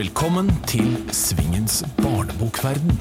Velkommen 0.00 0.46
til 0.64 0.94
Svingens 1.12 1.82
barnebokverden. 1.98 2.94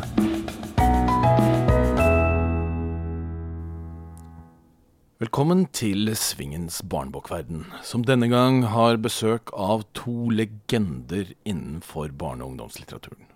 Velkommen 5.23 5.63
til 5.71 6.11
Svingens 6.19 6.81
barnebokverden, 6.91 7.63
som 7.87 8.03
denne 8.03 8.27
gang 8.27 8.65
har 8.75 8.99
besøk 8.99 9.53
av 9.55 9.87
to 9.95 10.27
legender 10.27 11.31
innenfor 11.47 12.11
barne- 12.11 12.43
og 12.43 12.57
ungdomslitteraturen. 12.57 13.31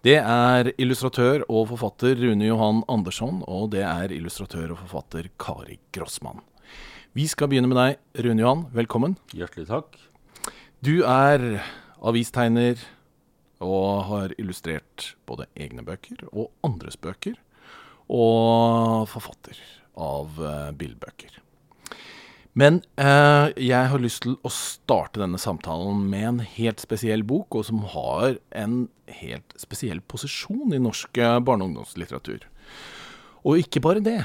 Det 0.00 0.16
er 0.16 0.72
illustratør 0.80 1.44
og 1.50 1.68
forfatter 1.76 2.16
Rune 2.16 2.48
Johan 2.48 2.80
Andersson, 2.88 3.44
og 3.44 3.74
det 3.76 3.84
er 3.84 4.08
illustratør 4.08 4.70
og 4.72 4.86
forfatter 4.86 5.28
Kari 5.36 5.82
Grossmann. 5.92 6.40
Vi 7.12 7.28
skal 7.28 7.52
begynne 7.52 7.68
med 7.68 7.76
deg, 7.76 8.04
Rune 8.24 8.40
Johan. 8.40 8.70
Velkommen. 8.72 9.20
Hjertelig 9.36 9.68
takk. 9.68 9.98
Du 10.80 11.02
er 11.04 11.60
avistegner 12.06 12.80
og 13.64 14.04
har 14.10 14.34
illustrert 14.40 15.14
både 15.28 15.48
egne 15.56 15.84
bøker 15.86 16.26
og 16.32 16.50
andres 16.66 16.98
bøker, 17.00 17.38
og 18.06 19.08
forfatter 19.10 19.58
av 19.96 20.36
uh, 20.38 20.70
bildbøker. 20.76 21.40
Men 22.56 22.78
eh, 22.96 23.50
jeg 23.60 23.88
har 23.92 24.00
lyst 24.00 24.22
til 24.24 24.38
å 24.40 24.50
starte 24.52 25.20
denne 25.20 25.36
samtalen 25.36 26.06
med 26.08 26.24
en 26.24 26.38
helt 26.54 26.80
spesiell 26.80 27.20
bok, 27.28 27.58
og 27.58 27.66
som 27.68 27.82
har 27.92 28.38
en 28.56 28.86
helt 29.18 29.52
spesiell 29.60 30.00
posisjon 30.00 30.72
i 30.72 30.80
norsk 30.80 31.20
eh, 31.20 31.36
barne- 31.44 31.66
og 31.66 31.74
ungdomslitteratur. 31.74 32.46
Og 33.44 33.60
ikke 33.60 33.82
bare 33.84 34.00
det. 34.00 34.22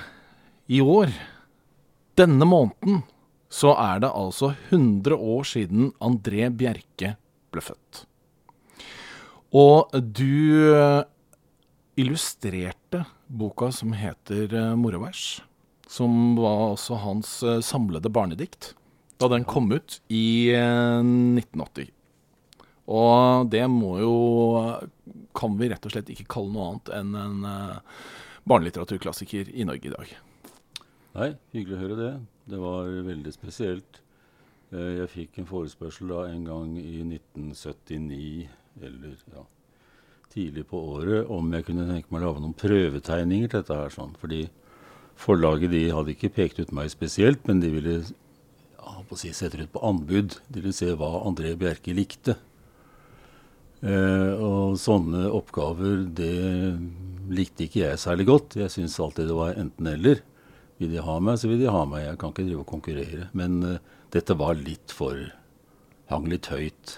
I 0.72 0.80
år, 0.80 1.12
denne 2.16 2.48
måneden, 2.48 3.04
så 3.52 3.76
er 3.76 4.00
det 4.06 4.14
altså 4.16 4.54
100 4.70 5.12
år 5.36 5.52
siden 5.52 5.92
André 6.00 6.48
Bjerke 6.56 7.18
ble 7.52 7.64
født. 7.64 8.06
Og 9.58 9.92
du 10.00 10.72
eh, 10.72 11.04
illustrerte 12.00 13.06
boka 13.28 13.72
som 13.76 13.92
heter 13.96 14.54
Morovers 14.80 15.42
som 15.92 16.36
var 16.40 16.72
også 16.72 17.00
hans 17.04 17.32
uh, 17.44 17.60
samlede 17.60 18.10
barnedikt, 18.10 18.74
da 19.20 19.28
den 19.32 19.44
kom 19.48 19.68
ut 19.74 20.00
i 20.08 20.54
uh, 20.56 21.02
eh, 21.02 21.02
1980. 21.42 21.92
Og 22.92 23.50
det 23.52 23.64
må 23.72 23.92
jo 24.02 24.16
Kan 25.38 25.54
vi 25.60 25.70
rett 25.72 25.86
og 25.86 25.94
slett 25.94 26.10
ikke 26.12 26.28
kalle 26.32 26.52
noe 26.52 26.66
annet 26.70 26.90
enn 26.98 27.12
en 27.16 27.44
barnelitteraturklassiker 28.50 29.52
i 29.54 29.64
Norge 29.68 29.88
i 29.88 29.94
dag. 29.94 30.10
Nei, 31.16 31.30
hyggelig 31.56 31.78
å 31.78 31.82
høre 31.86 31.98
det. 32.00 32.12
Det 32.52 32.60
var 32.60 32.90
veldig 33.06 33.32
spesielt. 33.36 34.02
Jeg 34.72 35.10
fikk 35.12 35.42
en 35.42 35.50
forespørsel 35.50 36.14
da 36.14 36.22
en 36.30 36.46
gang 36.48 36.76
i 36.80 37.02
1979, 37.04 38.48
eller 38.82 39.18
ja, 39.34 39.44
tidlig 40.32 40.64
på 40.70 40.80
året, 40.94 41.28
om 41.28 41.52
jeg 41.52 41.68
kunne 41.68 41.90
tenke 41.90 42.14
meg 42.14 42.24
å 42.24 42.30
lage 42.30 42.44
noen 42.46 42.56
prøvetegninger 42.56 43.52
til 43.52 43.60
dette 43.60 43.80
her. 43.82 43.92
sånn, 43.92 44.16
fordi 44.22 44.46
Forlaget 45.22 45.70
de 45.70 45.82
hadde 45.94 46.16
ikke 46.16 46.32
pekt 46.34 46.62
ut 46.62 46.72
meg 46.74 46.90
spesielt, 46.90 47.44
men 47.46 47.60
de 47.62 47.70
ville 47.74 47.98
ja, 48.02 48.94
si, 49.20 49.30
sette 49.38 49.60
ut 49.60 49.74
på 49.74 49.84
anbud. 49.86 50.40
De 50.50 50.64
ville 50.64 50.74
se 50.76 50.90
hva 50.98 51.12
André 51.28 51.54
Bjerke 51.60 51.94
likte. 51.94 52.38
Eh, 53.82 54.34
og 54.38 54.80
sånne 54.82 55.28
oppgaver, 55.34 56.04
det 56.18 56.34
likte 57.32 57.68
ikke 57.68 57.84
jeg 57.84 58.02
særlig 58.02 58.28
godt. 58.32 58.58
Jeg 58.64 58.74
syns 58.74 58.98
alltid 59.02 59.30
det 59.30 59.38
var 59.38 59.58
enten-eller. 59.62 60.24
Vil 60.82 60.96
de 60.96 61.06
ha 61.06 61.20
meg, 61.22 61.38
så 61.38 61.52
vil 61.52 61.62
de 61.62 61.70
ha 61.70 61.84
meg. 61.86 62.08
Jeg 62.08 62.22
kan 62.22 62.34
ikke 62.34 62.48
drive 62.48 62.64
og 62.64 62.72
konkurrere. 62.74 63.30
Men 63.38 63.62
eh, 63.68 63.98
dette 64.12 64.36
var 64.38 64.60
litt 64.60 64.94
for 64.96 65.18
Hang 66.12 66.26
litt 66.28 66.50
høyt. 66.52 66.98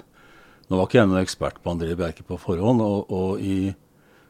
Nå 0.65 0.77
var 0.79 0.87
ikke 0.87 0.97
jeg 0.97 1.09
noen 1.11 1.21
ekspert 1.21 1.59
på 1.61 1.69
André 1.75 1.93
Bjerke 1.93 2.23
på 2.25 2.39
forhånd, 2.41 2.81
og, 2.81 3.11
og 3.13 3.43
i 3.45 3.75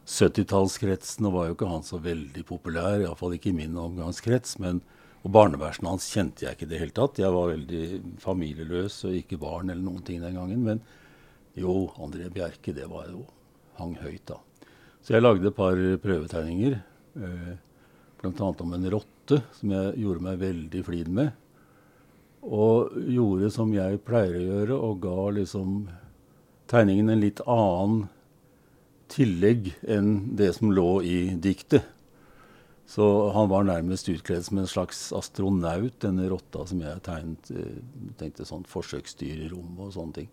70-tallskretsen 0.03 1.29
var 1.31 1.47
jo 1.47 1.55
ikke 1.55 1.69
han 1.69 1.85
så 1.87 2.01
veldig 2.03 2.43
populær, 2.49 2.97
iallfall 2.99 3.37
ikke 3.37 3.53
i 3.53 3.55
min 3.61 3.79
omgangskrets. 3.79 4.57
men 4.59 4.81
og 5.23 5.31
barneversen 5.31 5.87
hans 5.87 6.09
kjente 6.11 6.43
jeg 6.43 6.57
ikke 6.57 6.65
i 6.67 6.71
det 6.73 6.79
hele 6.81 6.95
tatt. 6.95 7.19
Jeg 7.21 7.31
var 7.31 7.53
veldig 7.53 7.83
familieløs 8.19 8.97
og 9.07 9.15
ikke 9.15 9.39
barn 9.39 9.71
eller 9.71 9.83
noen 9.85 10.03
ting 10.03 10.19
den 10.19 10.35
gangen. 10.35 10.65
Men 10.65 10.81
jo, 11.55 11.93
André 12.03 12.27
Bjerke, 12.33 12.73
det 12.75 12.89
var 12.91 13.07
jo 13.07 13.23
hang 13.79 13.95
høyt, 14.01 14.25
da. 14.27 14.41
Så 15.03 15.15
jeg 15.15 15.23
lagde 15.23 15.47
et 15.47 15.55
par 15.55 15.79
prøvetegninger. 16.03 16.75
Eh, 17.15 17.53
Bl.a. 18.19 18.49
om 18.51 18.75
en 18.75 18.89
rotte, 18.91 19.39
som 19.55 19.71
jeg 19.71 19.95
gjorde 20.03 20.27
meg 20.27 20.43
veldig 20.43 20.83
flid 20.87 21.11
med. 21.11 21.31
Og 22.43 22.95
gjorde 23.07 23.49
som 23.55 23.71
jeg 23.75 24.01
pleier 24.03 24.35
å 24.35 24.45
gjøre, 24.47 24.77
og 24.77 25.01
ga 25.05 25.29
liksom 25.39 25.87
tegningen 26.71 27.13
en 27.13 27.23
litt 27.23 27.41
annen 27.47 28.07
tillegg 29.13 29.73
enn 29.87 30.35
det 30.37 30.53
som 30.57 30.71
lå 30.73 31.01
i 31.05 31.17
diktet. 31.39 31.85
Så 32.89 33.05
han 33.31 33.47
var 33.49 33.65
nærmest 33.65 34.09
utkledd 34.11 34.43
som 34.45 34.59
en 34.59 34.69
slags 34.69 35.05
astronaut, 35.15 35.93
denne 36.03 36.27
rotta 36.29 36.65
som 36.67 36.81
jeg 36.83 37.03
tegnet. 37.05 37.51
Eh, 37.55 37.77
tenkte 38.19 38.45
sånn 38.45 38.65
forsøksdyr 38.69 39.45
i 39.45 39.51
rommet 39.53 39.87
og 39.87 39.93
sånne 39.95 40.17
ting. 40.17 40.27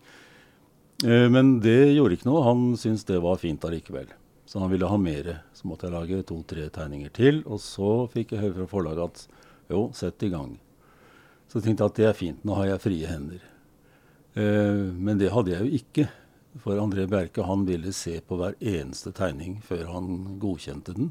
Eh, 1.05 1.27
men 1.31 1.55
det 1.63 1.93
gjorde 1.95 2.17
ikke 2.17 2.29
noe. 2.29 2.43
Han 2.45 2.65
syntes 2.77 3.07
det 3.07 3.21
var 3.23 3.39
fint 3.41 3.63
allikevel. 3.65 4.11
Så 4.45 4.59
han 4.59 4.71
ville 4.73 4.89
ha 4.89 4.97
mer. 4.99 5.31
Så 5.55 5.69
måtte 5.69 5.87
jeg 5.87 5.95
lage 5.95 6.25
to-tre 6.27 6.67
tegninger 6.75 7.13
til. 7.15 7.41
Og 7.47 7.61
så 7.63 7.93
fikk 8.11 8.35
jeg 8.35 8.43
høre 8.43 8.59
fra 8.59 8.71
forlaget 8.75 9.07
at 9.07 9.39
jo, 9.71 9.87
sett 9.95 10.27
i 10.27 10.33
gang. 10.33 10.57
Så 11.51 11.59
jeg 11.59 11.65
tenkte 11.65 11.89
at 11.89 11.97
det 11.99 12.05
er 12.07 12.15
fint, 12.15 12.43
nå 12.47 12.55
har 12.55 12.69
jeg 12.69 12.83
frie 12.85 13.07
hender. 13.11 13.41
Eh, 14.39 14.85
men 14.95 15.17
det 15.19 15.33
hadde 15.35 15.51
jeg 15.51 15.65
jo 15.65 15.79
ikke. 15.81 16.05
For 16.63 16.79
André 16.79 17.03
Bjerke 17.11 17.43
han 17.43 17.65
ville 17.67 17.91
se 17.95 18.13
på 18.23 18.37
hver 18.39 18.55
eneste 18.59 19.11
tegning 19.15 19.57
før 19.63 19.89
han 19.91 20.37
godkjente 20.39 20.95
den. 20.95 21.09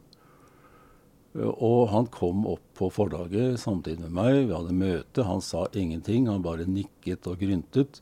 Og 1.36 1.90
han 1.92 2.08
kom 2.12 2.46
opp 2.48 2.62
på 2.76 2.88
forlaget 2.92 3.60
samtidig 3.60 4.00
med 4.06 4.16
meg. 4.16 4.38
Vi 4.48 4.56
hadde 4.56 4.76
møte. 4.76 5.24
Han 5.28 5.44
sa 5.44 5.66
ingenting. 5.76 6.26
Han 6.28 6.44
bare 6.44 6.64
nikket 6.68 7.28
og 7.28 7.40
gryntet. 7.44 8.00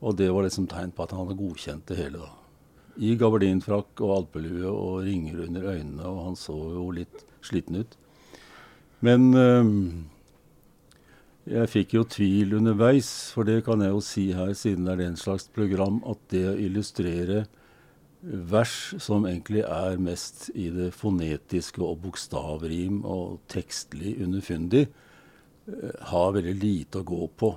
Og 0.00 0.16
det 0.16 0.30
var 0.32 0.46
liksom 0.46 0.68
tegn 0.68 0.94
på 0.96 1.04
at 1.04 1.12
han 1.12 1.26
hadde 1.26 1.38
godkjent 1.38 1.84
det 1.92 1.98
hele. 2.00 2.24
da. 2.24 2.32
I 3.00 3.14
gabardinfrakk 3.20 4.00
og 4.00 4.14
alpelue 4.16 4.72
og 4.72 5.04
ringer 5.04 5.44
under 5.44 5.68
øynene, 5.76 6.08
og 6.08 6.24
han 6.24 6.36
så 6.36 6.56
jo 6.56 6.88
litt 6.96 7.22
sliten 7.44 7.78
ut. 7.80 7.94
Men 9.00 9.30
øh, 9.36 9.68
jeg 11.50 11.70
fikk 11.70 11.94
jo 11.96 12.04
tvil 12.06 12.54
underveis, 12.60 13.08
for 13.34 13.48
det 13.48 13.64
kan 13.66 13.82
jeg 13.82 13.90
jo 13.90 14.02
si 14.04 14.26
her, 14.36 14.52
siden 14.54 14.86
det 14.86 14.92
er 14.94 15.02
den 15.02 15.16
slags 15.18 15.48
program, 15.50 15.98
at 16.06 16.20
det 16.30 16.44
å 16.46 16.58
illustrere 16.58 17.44
vers 18.20 18.92
som 19.00 19.24
egentlig 19.26 19.64
er 19.64 19.98
mest 20.02 20.50
i 20.54 20.68
det 20.70 20.90
fonetiske 20.94 21.82
og 21.82 22.02
bokstavrim 22.04 23.00
og 23.08 23.40
tekstlig 23.50 24.18
underfundig, 24.22 24.86
eh, 24.86 26.06
har 26.12 26.36
veldig 26.36 26.54
lite 26.60 27.00
å 27.00 27.08
gå 27.08 27.28
på. 27.40 27.50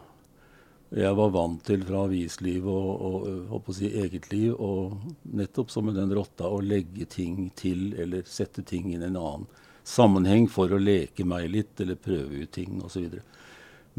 Jeg 0.93 1.13
var 1.17 1.33
vant 1.33 1.61
til 1.65 1.83
fra 1.85 2.03
avisliv 2.05 2.67
og, 2.69 2.89
og, 3.01 3.53
og 3.57 3.69
si, 3.73 3.89
eget 3.89 4.29
liv, 4.31 4.53
og 4.53 4.97
nettopp 5.25 5.73
som 5.73 5.87
med 5.89 5.97
den 5.97 6.13
rotta, 6.13 6.47
å 6.49 6.61
legge 6.61 7.05
ting 7.09 7.49
til 7.57 7.93
eller 7.97 8.25
sette 8.29 8.65
ting 8.65 8.91
inn 8.93 9.01
i 9.01 9.09
en 9.09 9.17
annen 9.17 9.47
sammenheng 9.83 10.47
for 10.47 10.71
å 10.71 10.79
leke 10.79 11.25
meg 11.27 11.49
litt 11.51 11.81
eller 11.83 11.99
prøve 11.99 12.45
ut 12.45 12.53
ting 12.55 12.77
osv. 12.85 13.19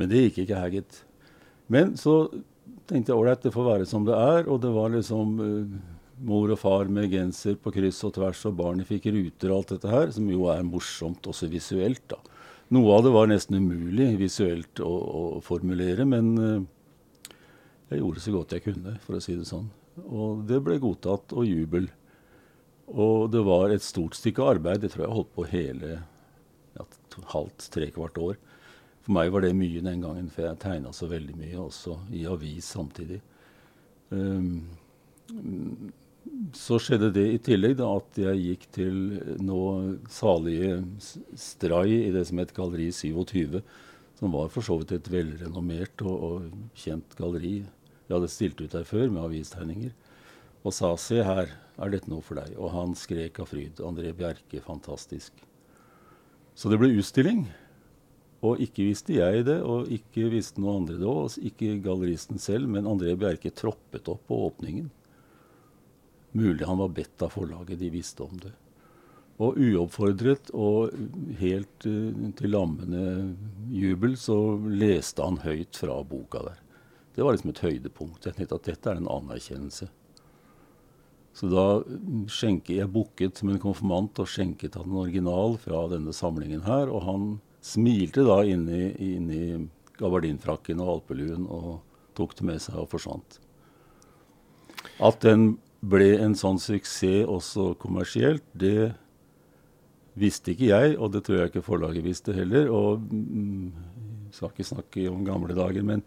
Men 0.00 0.10
det 0.10 0.26
gikk 0.26 0.44
ikke 0.44 0.60
her, 0.60 0.74
gitt. 0.74 1.00
Men 1.72 1.94
så 2.00 2.16
tenkte 2.88 3.12
jeg 3.12 3.18
ålreit, 3.18 3.42
det 3.44 3.54
får 3.54 3.68
være 3.68 3.88
som 3.88 4.06
det 4.06 4.16
er. 4.18 4.48
Og 4.50 4.60
det 4.62 4.72
var 4.74 4.92
liksom 4.94 5.34
uh, 5.40 5.78
mor 6.24 6.52
og 6.54 6.60
far 6.60 6.90
med 6.92 7.12
genser 7.12 7.58
på 7.60 7.72
kryss 7.74 8.02
og 8.06 8.14
tvers, 8.18 8.44
og 8.48 8.58
barnet 8.60 8.88
fikk 8.90 9.08
ruter 9.14 9.50
og 9.50 9.58
alt 9.58 9.74
dette 9.76 9.92
her, 9.92 10.12
som 10.14 10.28
jo 10.30 10.48
er 10.52 10.64
morsomt 10.66 11.26
også 11.30 11.50
visuelt. 11.52 12.04
da. 12.10 12.20
Noe 12.74 12.96
av 12.96 13.04
det 13.04 13.12
var 13.14 13.28
nesten 13.30 13.60
umulig 13.60 14.14
visuelt 14.18 14.80
å, 14.82 14.90
å 14.90 15.24
formulere, 15.44 16.06
men 16.08 16.32
uh, 16.40 17.34
jeg 17.90 18.00
gjorde 18.00 18.24
så 18.24 18.34
godt 18.34 18.56
jeg 18.56 18.64
kunne, 18.64 18.96
for 19.04 19.18
å 19.18 19.22
si 19.22 19.36
det 19.38 19.46
sånn. 19.48 19.68
Og 20.04 20.42
det 20.48 20.58
ble 20.64 20.80
godtatt, 20.82 21.34
og 21.36 21.46
jubel. 21.46 21.86
Og 22.90 23.30
det 23.32 23.44
var 23.46 23.72
et 23.72 23.84
stort 23.84 24.16
stykke 24.18 24.48
arbeid. 24.54 24.82
Det 24.82 24.90
tror 24.92 25.06
jeg 25.06 25.14
holdt 25.14 25.30
på 25.36 25.46
hele 25.48 25.92
ja, 26.74 26.86
halvt, 27.32 27.68
trekvart 27.72 28.18
år. 28.20 28.40
For 29.04 29.12
meg 29.12 29.32
var 29.34 29.44
det 29.44 29.52
mye 29.56 29.82
den 29.84 30.00
gangen, 30.00 30.30
for 30.32 30.46
jeg 30.46 30.60
tegna 30.62 30.92
så 30.96 31.08
veldig 31.10 31.36
mye 31.36 31.60
også 31.60 31.98
i 32.16 32.24
avis 32.28 32.70
samtidig. 32.72 33.20
Um, 34.08 34.64
så 36.56 36.78
skjedde 36.80 37.10
det 37.12 37.24
i 37.34 37.40
tillegg 37.44 37.76
da, 37.80 37.90
at 37.98 38.20
jeg 38.20 38.40
gikk 38.40 38.68
til 38.72 39.00
nå 39.44 39.60
salige 40.12 40.78
Stray 41.36 41.98
i 42.06 42.12
det 42.14 42.24
som 42.30 42.40
het 42.40 42.54
Galleri 42.56 42.88
27, 42.94 43.60
som 44.20 44.32
var 44.32 44.48
for 44.52 44.64
så 44.64 44.78
vidt 44.80 44.94
et 44.96 45.10
velrenommert 45.12 46.04
og, 46.06 46.24
og 46.24 46.78
kjent 46.80 47.16
galleri. 47.18 47.58
Jeg 48.06 48.14
hadde 48.14 48.30
stilt 48.32 48.62
ut 48.62 48.72
der 48.72 48.86
før 48.88 49.10
med 49.10 49.24
avistegninger. 49.24 49.92
Og 50.64 50.72
sa 50.72 50.94
'se 50.96 51.20
her, 51.24 51.50
er 51.76 51.90
dette 51.90 52.08
noe 52.08 52.22
for 52.22 52.40
deg?' 52.40 52.56
Og 52.56 52.70
han 52.72 52.94
skrek 52.94 53.40
av 53.40 53.50
fryd. 53.50 53.84
André 53.84 54.14
Bjerke, 54.16 54.62
fantastisk. 54.64 55.32
Så 56.54 56.70
det 56.70 56.78
ble 56.78 56.94
utstilling. 56.96 57.44
Og 58.44 58.60
ikke 58.60 58.84
visste 58.90 59.14
jeg 59.16 59.46
det, 59.48 59.60
og 59.64 59.88
ikke 59.92 60.28
visste 60.32 60.60
noen 60.60 60.82
andre 60.82 60.98
det 61.00 61.08
òg. 61.08 61.38
Ikke 61.48 61.78
galleristen 61.84 62.42
selv, 62.42 62.68
men 62.68 62.88
André 62.90 63.14
Bjerke 63.16 63.52
troppet 63.56 64.10
opp 64.12 64.26
på 64.28 64.42
åpningen. 64.50 64.90
Mulig 66.34 66.66
han 66.66 66.80
var 66.82 66.92
bedt 66.92 67.22
av 67.22 67.32
forlaget, 67.32 67.78
de 67.80 67.90
visste 67.94 68.24
om 68.26 68.36
det. 68.42 68.52
Og 69.42 69.56
uoppfordret 69.58 70.50
og 70.54 70.92
helt 71.40 71.86
uh, 71.88 72.10
til 72.38 72.52
lammende 72.54 73.34
jubel 73.74 74.14
så 74.20 74.36
leste 74.70 75.24
han 75.24 75.40
høyt 75.42 75.78
fra 75.78 75.96
boka 76.06 76.44
der. 76.44 76.60
Det 77.14 77.22
var 77.22 77.34
liksom 77.34 77.50
et 77.54 77.62
høydepunkt. 77.62 78.26
Jeg 78.26 78.36
tenkte 78.36 78.58
at 78.58 78.68
dette 78.68 78.90
er 78.90 79.00
en 79.00 79.10
anerkjennelse. 79.10 79.88
Så 81.34 81.50
da 81.50 81.66
skjenket 82.30 82.76
jeg 82.76 82.92
bukket 82.94 83.40
som 83.40 83.50
en 83.50 83.62
konfirmant 83.62 84.18
og 84.22 84.30
skjenket 84.30 84.76
han 84.78 84.90
en 84.90 85.02
original 85.02 85.56
fra 85.62 85.84
denne 85.90 86.14
samlingen 86.14 86.62
her. 86.66 86.90
Og 86.90 87.02
han 87.06 87.26
smilte 87.64 88.24
da 88.26 88.42
inni, 88.44 88.90
inni 89.14 89.44
gabardinfrakken 89.98 90.82
og 90.84 90.98
alpeluen 90.98 91.46
og 91.48 91.78
tok 92.18 92.36
det 92.38 92.48
med 92.48 92.62
seg 92.62 92.82
og 92.82 92.90
forsvant. 92.92 93.38
At 95.02 95.24
den 95.24 95.54
ble 95.84 96.14
en 96.22 96.36
sånn 96.38 96.60
suksess 96.62 97.24
også 97.28 97.72
kommersielt, 97.80 98.44
det 98.52 98.92
visste 100.18 100.52
ikke 100.52 100.70
jeg, 100.70 100.94
og 100.98 101.10
det 101.14 101.24
tror 101.26 101.40
jeg 101.40 101.52
ikke 101.52 101.66
forlaget 101.66 102.06
visste 102.06 102.34
heller. 102.36 102.70
Og 102.72 103.02
mm, 103.02 104.30
skal 104.34 104.52
ikke 104.52 104.68
snakke 104.68 105.08
om 105.10 105.24
gamle 105.26 105.56
dager, 105.56 105.82
men 105.86 106.04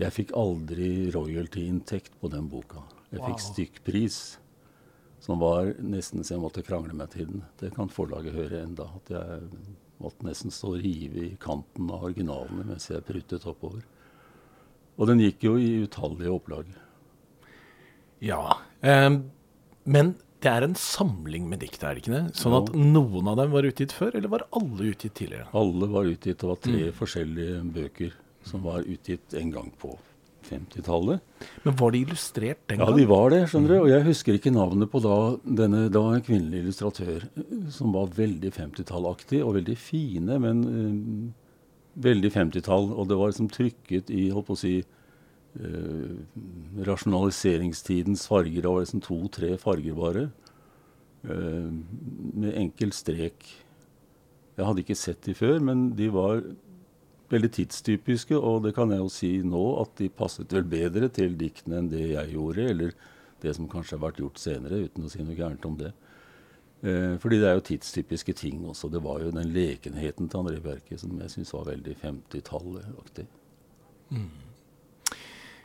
jeg 0.00 0.14
fikk 0.14 0.34
aldri 0.36 1.10
royalty-inntekt 1.14 2.18
på 2.20 2.30
den 2.32 2.48
boka. 2.50 2.84
Jeg 3.12 3.22
fikk 3.22 3.44
stykkpris 3.44 4.20
som 5.22 5.38
var 5.38 5.68
nesten 5.78 6.24
så 6.24 6.34
jeg 6.34 6.42
måtte 6.42 6.64
krangle 6.66 6.96
meg 6.98 7.12
til 7.12 7.28
den. 7.28 7.44
Det 7.60 7.70
kan 7.76 7.92
forlaget 7.92 8.34
høre 8.34 8.64
enda, 8.64 8.88
At 8.98 9.10
jeg 9.14 9.50
måtte 10.02 10.26
nesten 10.26 10.52
stå 10.54 10.74
og 10.74 10.82
rive 10.82 11.26
i 11.28 11.36
kanten 11.40 11.90
av 11.92 12.06
originalene 12.08 12.66
mens 12.72 12.90
jeg 12.90 13.04
pruttet 13.06 13.46
oppover. 13.48 13.84
Og 14.98 15.08
den 15.08 15.22
gikk 15.22 15.46
jo 15.46 15.54
i 15.60 15.70
utallige 15.86 16.34
opplag. 16.34 16.68
Ja. 18.22 18.58
Eh, 18.84 19.10
men 19.82 20.14
det 20.42 20.50
er 20.50 20.66
en 20.66 20.76
samling 20.78 21.46
med 21.50 21.62
dikt, 21.62 21.82
er 21.82 21.94
det 21.94 22.02
ikke 22.02 22.14
det? 22.14 22.36
Sånn 22.38 22.56
at 22.58 22.72
noen 22.74 23.30
av 23.30 23.38
dem 23.38 23.52
var 23.54 23.66
utgitt 23.66 23.94
før, 23.94 24.16
eller 24.18 24.30
var 24.30 24.46
alle 24.58 24.90
utgitt 24.90 25.14
tidligere? 25.20 25.46
Alle 25.58 25.88
var 25.90 26.08
utgitt. 26.10 26.40
Det 26.42 26.48
var 26.50 26.62
tre 26.62 26.88
mm. 26.88 26.96
forskjellige 26.98 27.60
bøker 27.76 28.16
som 28.46 28.64
var 28.66 28.82
utgitt 28.90 29.36
en 29.38 29.52
gang 29.54 29.70
på 29.78 29.94
50-tallet. 30.46 31.22
Men 31.64 31.76
var 31.78 31.92
de 31.94 32.00
illustrert 32.04 32.62
den 32.70 32.80
gang? 32.80 32.90
Ja, 32.90 32.96
de 32.96 33.06
var 33.10 33.32
det. 33.32 33.40
skjønner 33.50 33.74
du. 33.74 33.76
Og 33.80 33.90
jeg 33.90 34.06
husker 34.06 34.38
ikke 34.38 34.54
navnet 34.54 34.90
på 34.92 35.02
da 35.04 35.18
denne 35.44 35.84
da 35.92 36.02
en 36.12 36.24
kvinnelig 36.24 36.64
illustratør 36.64 37.26
som 37.74 37.94
var 37.96 38.12
veldig 38.16 38.52
50-tallaktig 38.56 39.42
og 39.44 39.56
veldig 39.58 39.76
fine, 39.78 40.38
men 40.42 40.64
uh, 40.66 42.02
veldig 42.08 42.32
50-tall. 42.34 42.90
Og 42.96 43.08
det 43.10 43.20
var 43.20 43.32
liksom 43.32 43.50
trykket 43.52 44.12
i 44.14 44.28
holdt 44.34 44.50
på 44.50 44.58
å 44.58 44.62
si 44.62 44.74
uh, 44.82 46.14
rasjonaliseringstidens 46.90 48.26
farger. 48.30 48.62
Det 48.62 48.74
var 48.74 48.86
liksom 48.86 49.04
to-tre 49.06 49.54
farger 49.62 49.98
bare. 49.98 50.28
Uh, 51.22 51.70
med 52.34 52.56
enkel 52.58 52.94
strek. 52.96 53.46
Jeg 54.52 54.68
hadde 54.68 54.84
ikke 54.84 54.98
sett 54.98 55.22
de 55.24 55.34
før, 55.36 55.62
men 55.64 55.90
de 55.96 56.10
var 56.12 56.42
veldig 57.32 57.50
tidstypiske, 57.56 58.36
og 58.36 58.62
det 58.66 58.74
kan 58.76 58.92
jeg 58.92 59.02
jo 59.02 59.10
si 59.12 59.32
nå 59.46 59.64
at 59.82 59.96
de 60.00 60.10
passet 60.12 60.52
vel 60.52 60.68
bedre 60.68 61.08
til 61.12 61.34
diktene 61.40 61.80
enn 61.80 61.90
det 61.92 62.04
jeg 62.12 62.34
gjorde, 62.34 62.68
eller 62.74 62.94
det 63.42 63.54
som 63.56 63.68
kanskje 63.70 63.96
har 63.96 64.04
vært 64.06 64.20
gjort 64.22 64.40
senere, 64.40 64.84
uten 64.86 65.08
å 65.08 65.10
si 65.10 65.24
noe 65.24 65.38
gærent 65.38 65.66
om 65.66 65.78
det. 65.80 65.90
Eh, 66.82 67.16
fordi 67.22 67.38
det 67.38 67.48
er 67.48 67.58
jo 67.58 67.66
tidstypiske 67.66 68.34
ting 68.38 68.62
også. 68.66 68.90
Det 68.90 69.02
var 69.02 69.22
jo 69.22 69.34
den 69.34 69.52
lekenheten 69.54 70.28
til 70.28 70.40
André 70.40 70.58
Bjerke 70.62 70.98
som 70.98 71.14
jeg 71.22 71.30
syns 71.30 71.52
var 71.54 71.68
veldig 71.70 71.94
50-tallet-aktig. 72.00 73.26
Mm. 74.10 74.30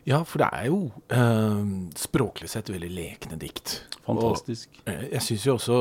Ja, 0.07 0.21
for 0.24 0.39
det 0.39 0.48
er 0.56 0.69
jo 0.69 0.77
eh, 1.12 1.63
språklig 2.00 2.48
sett 2.48 2.69
veldig 2.71 2.89
lekne 2.95 3.36
dikt. 3.42 3.74
Fantastisk. 4.06 4.69
Og, 4.80 4.86
eh, 4.88 5.01
jeg 5.12 5.24
syns 5.25 5.48
jo 5.50 5.56
også 5.57 5.80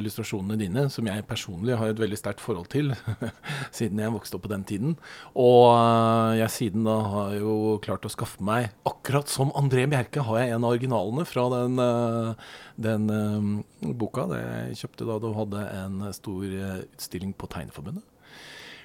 illustrasjonene 0.00 0.56
dine, 0.58 0.88
som 0.90 1.06
jeg 1.06 1.26
personlig 1.28 1.76
har 1.78 1.92
et 1.92 2.02
veldig 2.02 2.18
sterkt 2.18 2.42
forhold 2.42 2.66
til, 2.72 2.90
siden 3.78 4.02
jeg 4.02 4.14
vokste 4.16 4.40
opp 4.40 4.48
på 4.48 4.50
den 4.50 4.66
tiden 4.66 4.96
Og 5.38 5.68
uh, 5.70 6.34
jeg 6.34 6.50
siden 6.50 6.88
da 6.88 6.96
har 7.12 7.36
jo 7.38 7.76
klart 7.84 8.08
å 8.08 8.10
skaffe 8.10 8.42
meg, 8.42 8.72
akkurat 8.90 9.30
som 9.30 9.54
André 9.54 9.86
Bjerke, 9.86 10.26
har 10.26 10.42
jeg 10.42 10.56
en 10.56 10.66
av 10.66 10.74
originalene 10.74 11.28
fra 11.30 11.46
den, 11.54 11.78
uh, 11.78 12.58
den 12.74 13.06
uh, 13.06 13.94
boka. 14.02 14.26
Det 14.34 14.42
jeg 14.42 14.82
kjøpte 14.82 15.10
da 15.12 15.22
du 15.22 15.30
hadde 15.38 15.64
en 15.78 16.06
stor 16.16 16.42
utstilling 16.42 17.38
på 17.38 17.54
Tegneforbundet. 17.54 18.02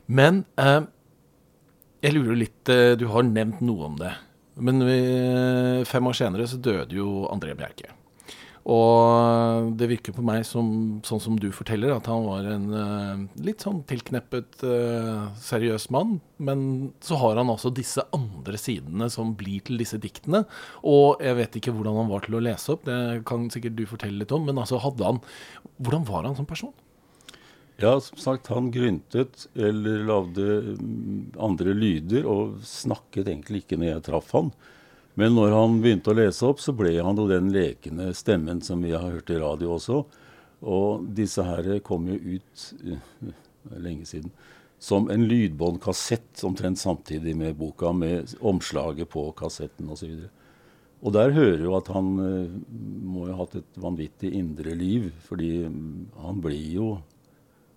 Men 0.06 0.44
jeg 2.01 2.18
lurer 2.18 2.38
litt 2.38 2.71
eh, 2.74 2.94
Du 3.00 3.07
har 3.13 3.25
nevnt 3.27 3.62
noe 3.65 3.88
om 3.92 3.98
det. 4.01 4.13
Men 4.62 4.83
vi, 4.86 5.00
fem 5.88 6.07
år 6.09 6.18
senere 6.18 6.45
så 6.50 6.59
døde 6.62 6.98
jo 6.98 7.25
André 7.31 7.56
Bjerke. 7.57 7.94
Og 8.69 9.71
det 9.80 9.88
virker 9.89 10.13
på 10.13 10.21
meg 10.25 10.44
som, 10.45 11.00
sånn 11.07 11.21
som 11.24 11.38
du 11.39 11.48
forteller, 11.56 11.95
at 11.95 12.06
han 12.12 12.27
var 12.27 12.45
en 12.45 12.68
uh, 12.69 13.24
litt 13.42 13.63
sånn 13.65 13.80
tilkneppet, 13.89 14.59
uh, 14.62 15.31
seriøs 15.42 15.88
mann. 15.94 16.19
Men 16.38 16.92
så 17.01 17.18
har 17.24 17.39
han 17.42 17.50
altså 17.50 17.71
disse 17.74 18.06
andre 18.13 18.59
sidene 18.62 19.09
som 19.09 19.33
blir 19.39 19.65
til 19.65 19.81
disse 19.81 19.98
diktene. 20.01 20.44
Og 20.86 21.24
jeg 21.25 21.39
vet 21.39 21.57
ikke 21.57 21.74
hvordan 21.74 22.03
han 22.03 22.13
var 22.13 22.27
til 22.27 22.38
å 22.38 22.44
lese 22.45 22.75
opp, 22.75 22.86
det 22.86 23.24
kan 23.30 23.50
sikkert 23.53 23.80
du 23.80 23.88
fortelle 23.89 24.21
litt 24.21 24.36
om. 24.36 24.45
Men 24.45 24.62
altså 24.62 24.81
hadde 24.83 25.09
han 25.09 25.24
Hvordan 25.81 26.06
var 26.06 26.30
han 26.30 26.38
som 26.38 26.45
person? 26.45 26.75
Ja, 27.81 27.95
som 27.99 28.17
sagt, 28.17 28.47
han 28.47 28.69
gryntet 28.71 29.47
eller 29.57 30.03
lagde 30.05 30.75
mm, 30.77 31.31
andre 31.41 31.73
lyder 31.73 32.27
og 32.29 32.59
snakket 32.67 33.31
egentlig 33.31 33.63
ikke 33.63 33.79
når 33.81 33.87
jeg 33.89 34.03
traff 34.05 34.29
han. 34.37 34.51
Men 35.17 35.33
når 35.33 35.55
han 35.55 35.79
begynte 35.81 36.13
å 36.13 36.17
lese 36.19 36.45
opp, 36.45 36.61
så 36.61 36.75
ble 36.77 36.93
han 37.01 37.17
jo 37.17 37.25
den 37.31 37.49
lekende 37.51 38.11
stemmen 38.13 38.61
som 38.61 38.85
vi 38.85 38.93
har 38.93 39.07
hørt 39.07 39.33
i 39.33 39.39
radio 39.41 39.73
også. 39.79 40.03
Og 40.61 41.07
disse 41.17 41.41
her 41.41 41.71
kom 41.81 42.05
jo 42.11 42.19
ut 42.37 42.67
uh, 42.85 43.31
lenge 43.81 44.05
siden 44.05 44.29
som 44.81 45.09
en 45.13 45.25
lydbåndkassett 45.25 46.43
omtrent 46.45 46.79
samtidig 46.81 47.33
med 47.37 47.57
boka, 47.57 47.91
med 47.93 48.35
omslaget 48.45 49.09
på 49.09 49.27
kassetten 49.37 49.89
osv. 49.93 50.13
Og, 50.21 50.29
og 51.01 51.13
der 51.17 51.33
hører 51.33 51.65
jo 51.65 51.73
at 51.77 51.89
han 51.97 52.13
uh, 52.21 52.59
må 53.09 53.25
ha 53.25 53.41
hatt 53.41 53.57
et 53.57 53.81
vanvittig 53.81 54.35
indre 54.37 54.77
liv, 54.77 55.09
fordi 55.25 55.63
um, 55.65 56.05
han 56.21 56.45
blir 56.45 56.77
jo 56.77 56.91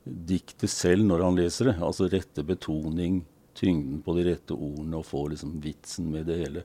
diktet 0.04 0.70
selv 0.70 1.04
når 1.06 1.24
han 1.24 1.38
leser 1.38 1.70
det. 1.70 1.76
Altså 1.82 2.08
rette 2.12 2.44
betoning, 2.46 3.22
tyngden 3.56 4.02
på 4.04 4.16
de 4.18 4.26
rette 4.28 4.56
ordene, 4.56 5.00
og 5.00 5.08
få 5.08 5.26
liksom 5.32 5.56
vitsen 5.64 6.10
med 6.12 6.28
det 6.30 6.40
hele. 6.42 6.64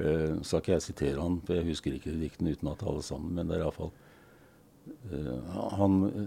Uh, 0.00 0.38
skal 0.46 0.62
ikke 0.62 0.76
jeg 0.76 0.86
sitere 0.86 1.20
han, 1.20 1.40
for 1.44 1.58
jeg 1.58 1.68
husker 1.68 1.96
ikke 1.96 2.16
diktene 2.16 2.54
utenat 2.56 2.84
alle 2.88 3.02
sammen, 3.04 3.34
men 3.36 3.50
det 3.50 3.58
er 3.58 3.66
iallfall 3.66 3.90
uh, 3.90 5.16
eh, 5.18 5.58
Han 5.76 5.98
uh, 6.06 6.22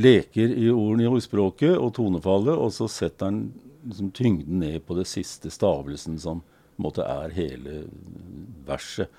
leker 0.00 0.54
i 0.54 0.70
ordene 0.72 1.04
i 1.04 1.10
ordspråket 1.10 1.74
og 1.74 1.92
tonefallet, 1.98 2.54
og 2.54 2.72
så 2.72 2.88
setter 2.88 3.28
han 3.28 3.42
liksom 3.84 4.12
tyngden 4.16 4.62
ned 4.62 4.78
på 4.86 4.96
det 4.96 5.04
siste 5.10 5.52
stavelsen, 5.52 6.16
som 6.22 6.40
på 6.40 6.80
en 6.80 6.86
måte 6.86 7.04
er 7.04 7.36
hele 7.36 7.82
verset. 8.64 9.12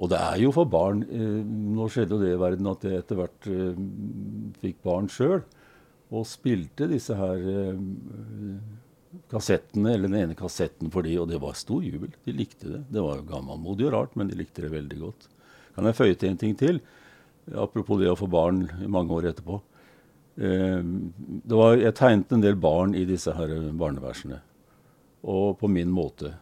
Og 0.00 0.10
det 0.12 0.18
er 0.18 0.38
jo 0.42 0.52
for 0.54 0.68
barn 0.70 1.02
eh, 1.04 1.42
Nå 1.76 1.88
skjedde 1.92 2.16
jo 2.16 2.22
det 2.22 2.32
i 2.34 2.40
verden 2.40 2.70
at 2.70 2.86
jeg 2.86 3.02
etter 3.02 3.18
hvert 3.18 3.50
eh, 3.50 3.82
fikk 4.62 4.80
barn 4.86 5.10
sjøl. 5.12 5.42
Og 6.12 6.28
spilte 6.28 6.88
disse 6.90 7.16
her 7.16 7.44
eh, 7.52 7.76
kassettene, 9.32 9.94
eller 9.94 10.08
den 10.08 10.20
ene 10.22 10.36
kassetten 10.38 10.90
for 10.92 11.04
de, 11.06 11.14
og 11.20 11.28
det 11.30 11.40
var 11.42 11.56
stor 11.58 11.84
jubel. 11.84 12.12
De 12.24 12.34
likte 12.36 12.68
det. 12.68 12.82
Det 12.92 13.04
var 13.04 13.20
jo 13.20 13.28
gammelmodig 13.28 13.88
og 13.88 13.94
rart, 13.96 14.16
men 14.16 14.30
de 14.30 14.38
likte 14.38 14.64
det 14.64 14.72
veldig 14.72 15.00
godt. 15.00 15.28
Kan 15.76 15.88
jeg 15.88 15.98
føye 15.98 16.16
til 16.18 16.32
en 16.32 16.40
ting 16.40 16.56
til? 16.58 16.80
Apropos 17.58 17.98
det 18.00 18.10
å 18.12 18.18
få 18.18 18.28
barn 18.30 18.66
mange 18.92 19.16
år 19.16 19.32
etterpå. 19.32 19.58
Eh, 20.36 20.80
var, 21.52 21.76
jeg 21.80 21.96
tegnet 21.98 22.32
en 22.32 22.44
del 22.44 22.56
barn 22.60 22.96
i 22.96 23.04
disse 23.08 23.32
her 23.36 23.52
barneversene. 23.76 24.40
Og 25.22 25.58
på 25.60 25.70
min 25.70 25.92
måte. 25.92 26.34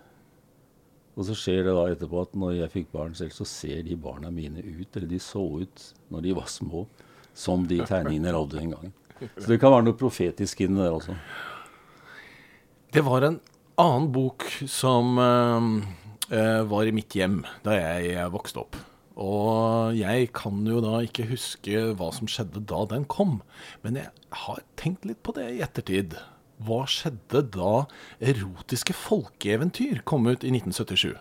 Og 1.20 1.26
så 1.28 1.34
skjer 1.36 1.66
det 1.66 1.74
da 1.76 1.84
etterpå 1.92 2.22
at 2.24 2.36
når 2.40 2.54
jeg 2.62 2.72
fikk 2.72 2.92
barn 2.94 3.12
selv, 3.16 3.34
så 3.36 3.44
ser 3.44 3.82
de 3.84 3.96
barna 4.00 4.30
mine 4.32 4.62
ut, 4.64 4.88
eller 4.96 5.08
de 5.10 5.18
så 5.20 5.42
ut 5.60 5.82
når 6.08 6.24
de 6.24 6.32
var 6.38 6.48
små, 6.48 6.86
som 7.36 7.66
de 7.68 7.82
tegningene 7.84 8.32
lagde 8.32 8.56
den 8.56 8.72
gangen. 8.72 8.94
Så 9.36 9.50
det 9.50 9.58
kan 9.60 9.74
være 9.74 9.84
noe 9.84 9.98
profetisk 10.00 10.62
i 10.64 10.70
det 10.70 10.78
der 10.80 10.96
også. 10.96 11.18
Det 12.96 13.04
var 13.04 13.26
en 13.26 13.36
annen 13.80 14.08
bok 14.14 14.48
som 14.64 15.20
uh, 15.20 16.64
var 16.72 16.88
i 16.88 16.96
mitt 16.96 17.12
hjem 17.12 17.42
da 17.66 17.76
jeg 17.76 18.32
vokste 18.32 18.64
opp. 18.64 18.80
Og 19.20 19.92
jeg 19.98 20.30
kan 20.32 20.64
jo 20.64 20.80
da 20.80 21.02
ikke 21.04 21.28
huske 21.28 21.84
hva 22.00 22.08
som 22.16 22.32
skjedde 22.32 22.64
da 22.64 22.86
den 22.88 23.04
kom, 23.12 23.42
men 23.84 24.00
jeg 24.00 24.08
har 24.46 24.64
tenkt 24.80 25.04
litt 25.04 25.20
på 25.20 25.36
det 25.36 25.50
i 25.52 25.64
ettertid 25.68 26.16
hva 26.66 26.84
skjedde 26.90 27.44
da 27.56 27.74
erotiske 28.20 28.94
folkeeventyr 28.96 30.02
kom 30.08 30.28
ut 30.28 30.44
i 30.44 30.52
1977? 30.52 31.16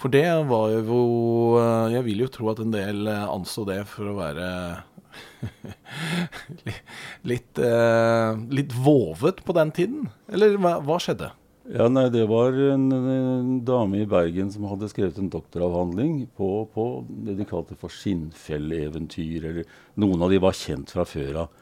For 0.00 0.12
det 0.12 0.24
var 0.48 0.70
jo 0.72 1.00
eh, 1.60 1.90
Jeg 1.96 2.06
vil 2.06 2.22
jo 2.24 2.30
tro 2.32 2.52
at 2.52 2.62
en 2.62 2.72
del 2.72 3.04
eh, 3.10 3.26
anså 3.28 3.66
det 3.68 3.82
for 3.90 4.08
å 4.08 4.16
være 4.16 4.46
litt, 7.30 7.60
eh, 7.60 8.30
litt 8.54 8.72
vovet 8.72 9.42
på 9.44 9.56
den 9.56 9.74
tiden. 9.76 10.08
Eller 10.32 10.56
hva, 10.56 10.78
hva 10.86 10.96
skjedde? 11.02 11.32
Ja, 11.70 11.86
nei, 11.92 12.08
Det 12.10 12.24
var 12.30 12.56
en, 12.72 12.88
en, 12.90 13.50
dame 13.66 14.00
i 14.00 14.08
Bergen 14.08 14.48
som 14.50 14.64
hadde 14.70 14.88
skrevet 14.90 15.20
en 15.20 15.30
doktoravhandling 15.30 16.24
på, 16.38 16.48
på 16.72 16.86
det 17.26 17.36
de 17.38 17.46
kalte 17.46 17.76
for 17.78 17.92
skinnfelleeventyr. 17.92 19.44
eller 19.44 19.68
Noen 20.00 20.24
av 20.24 20.32
de 20.32 20.40
var 20.42 20.56
kjent 20.56 20.90
fra 20.96 21.04
før 21.06 21.44
av. 21.44 21.59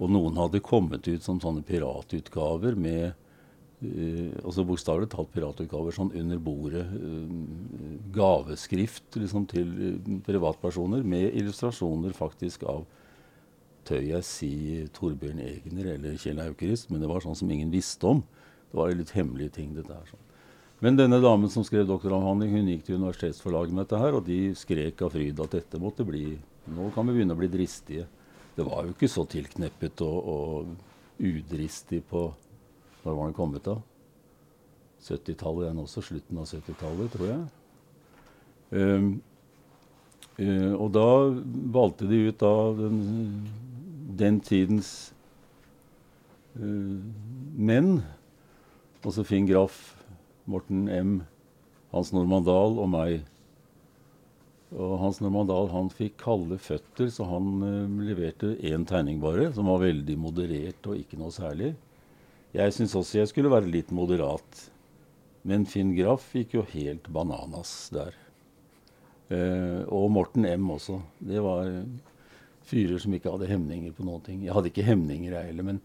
Og 0.00 0.08
noen 0.12 0.38
hadde 0.40 0.62
kommet 0.64 1.08
ut 1.08 1.24
som 1.24 1.40
sånne 1.42 1.64
piratutgaver 1.66 2.78
med 2.80 3.10
uh, 3.12 4.30
altså 4.44 4.64
Bokstavelig 4.68 5.10
talt 5.12 5.32
piratutgaver 5.34 5.94
sånn 5.96 6.14
under 6.16 6.40
bordet. 6.40 6.86
Uh, 6.94 7.98
gaveskrift 8.16 9.20
liksom, 9.20 9.44
til 9.50 9.74
uh, 9.76 10.16
privatpersoner 10.26 11.04
med 11.04 11.28
illustrasjoner 11.34 12.16
faktisk 12.16 12.64
av 12.70 12.86
tør 13.88 14.02
jeg 14.04 14.26
si 14.26 14.54
Torbjørn 14.96 15.40
Egner 15.42 15.94
eller 15.96 16.18
Kjell 16.20 16.40
Aukrust, 16.44 16.90
men 16.90 17.02
det 17.02 17.08
var 17.10 17.24
sånn 17.24 17.38
som 17.38 17.50
ingen 17.50 17.72
visste 17.72 18.06
om. 18.06 18.20
Det 18.70 18.78
var 18.78 18.92
litt 18.94 19.14
hemmelige 19.16 19.56
ting, 19.56 19.72
dette 19.74 19.92
her. 19.92 20.04
sånn. 20.08 20.26
Men 20.80 20.96
denne 20.96 21.18
damen 21.20 21.50
som 21.52 21.64
skrev 21.66 21.84
doktoravhandling, 21.88 22.54
hun 22.56 22.68
gikk 22.70 22.86
til 22.86 22.96
universitetsforlaget 23.00 23.74
med 23.74 23.84
dette 23.84 24.00
her, 24.00 24.16
og 24.16 24.24
de 24.24 24.38
skrek 24.56 25.02
av 25.04 25.12
fryd 25.12 25.42
at 25.44 25.56
dette 25.58 25.80
måtte 25.82 26.06
bli 26.08 26.38
Nå 26.70 26.90
kan 26.94 27.08
vi 27.08 27.16
begynne 27.16 27.34
å 27.34 27.38
bli 27.40 27.48
dristige. 27.50 28.04
Det 28.60 28.66
var 28.68 28.84
jo 28.84 28.92
ikke 28.92 29.08
så 29.08 29.22
tilkneppet 29.24 30.02
og, 30.04 30.26
og 30.28 31.20
udristig 31.24 32.02
på 32.10 32.26
Når 33.00 33.14
var 33.16 33.30
den 33.30 33.36
kommet, 33.38 33.64
da? 33.64 33.78
70-tallet 35.00 35.64
igjen 35.64 35.78
også. 35.80 36.02
Slutten 36.04 36.36
av 36.36 36.50
70-tallet, 36.50 37.14
tror 37.14 37.30
jeg. 37.30 37.46
Um, 38.76 39.06
uh, 40.36 40.74
og 40.76 40.90
da 40.92 41.06
valgte 41.72 42.10
de 42.10 42.18
ut 42.28 42.36
da 42.42 42.52
den, 42.76 42.98
den 44.20 44.42
tidens 44.44 44.90
uh, 46.60 47.00
menn 47.56 48.02
Altså 49.00 49.24
Finn 49.24 49.48
Graff, 49.48 49.94
Morten 50.44 50.84
M., 50.92 51.12
Hans 51.94 52.12
Normann 52.12 52.44
Dahl 52.44 52.76
og 52.76 52.90
meg. 52.92 53.22
Og 54.70 54.96
Hans 55.02 55.18
Normann 55.22 55.50
han 55.72 55.90
fikk 55.90 56.18
kalde 56.22 56.58
føtter, 56.62 57.08
så 57.10 57.26
han 57.26 57.62
uh, 57.64 58.02
leverte 58.06 58.54
én 58.62 58.86
tegning 58.86 59.18
bare, 59.22 59.48
som 59.54 59.66
var 59.70 59.82
veldig 59.82 60.16
moderert 60.20 60.86
og 60.86 60.98
ikke 61.00 61.18
noe 61.18 61.34
særlig. 61.34 61.72
Jeg 62.54 62.74
syns 62.74 62.94
også 62.98 63.20
jeg 63.20 63.30
skulle 63.30 63.50
være 63.50 63.70
litt 63.70 63.90
moderat. 63.94 64.66
Men 65.46 65.64
Finn 65.66 65.94
Graff 65.96 66.28
gikk 66.36 66.54
jo 66.58 66.66
helt 66.74 67.08
bananas 67.10 67.72
der. 67.94 68.14
Uh, 69.30 69.82
og 69.90 70.10
Morten 70.14 70.46
M 70.46 70.70
også. 70.76 71.00
Det 71.18 71.42
var 71.42 71.70
fyrer 72.70 73.00
som 73.02 73.14
ikke 73.16 73.32
hadde 73.32 73.50
hemninger 73.50 73.94
på 73.96 74.06
noen 74.06 74.22
ting. 74.22 74.44
Jeg 74.46 74.54
hadde 74.54 74.70
ikke 74.70 74.86
hemninger, 74.86 75.34
jeg 75.34 75.50
heller. 75.50 75.72
men 75.72 75.82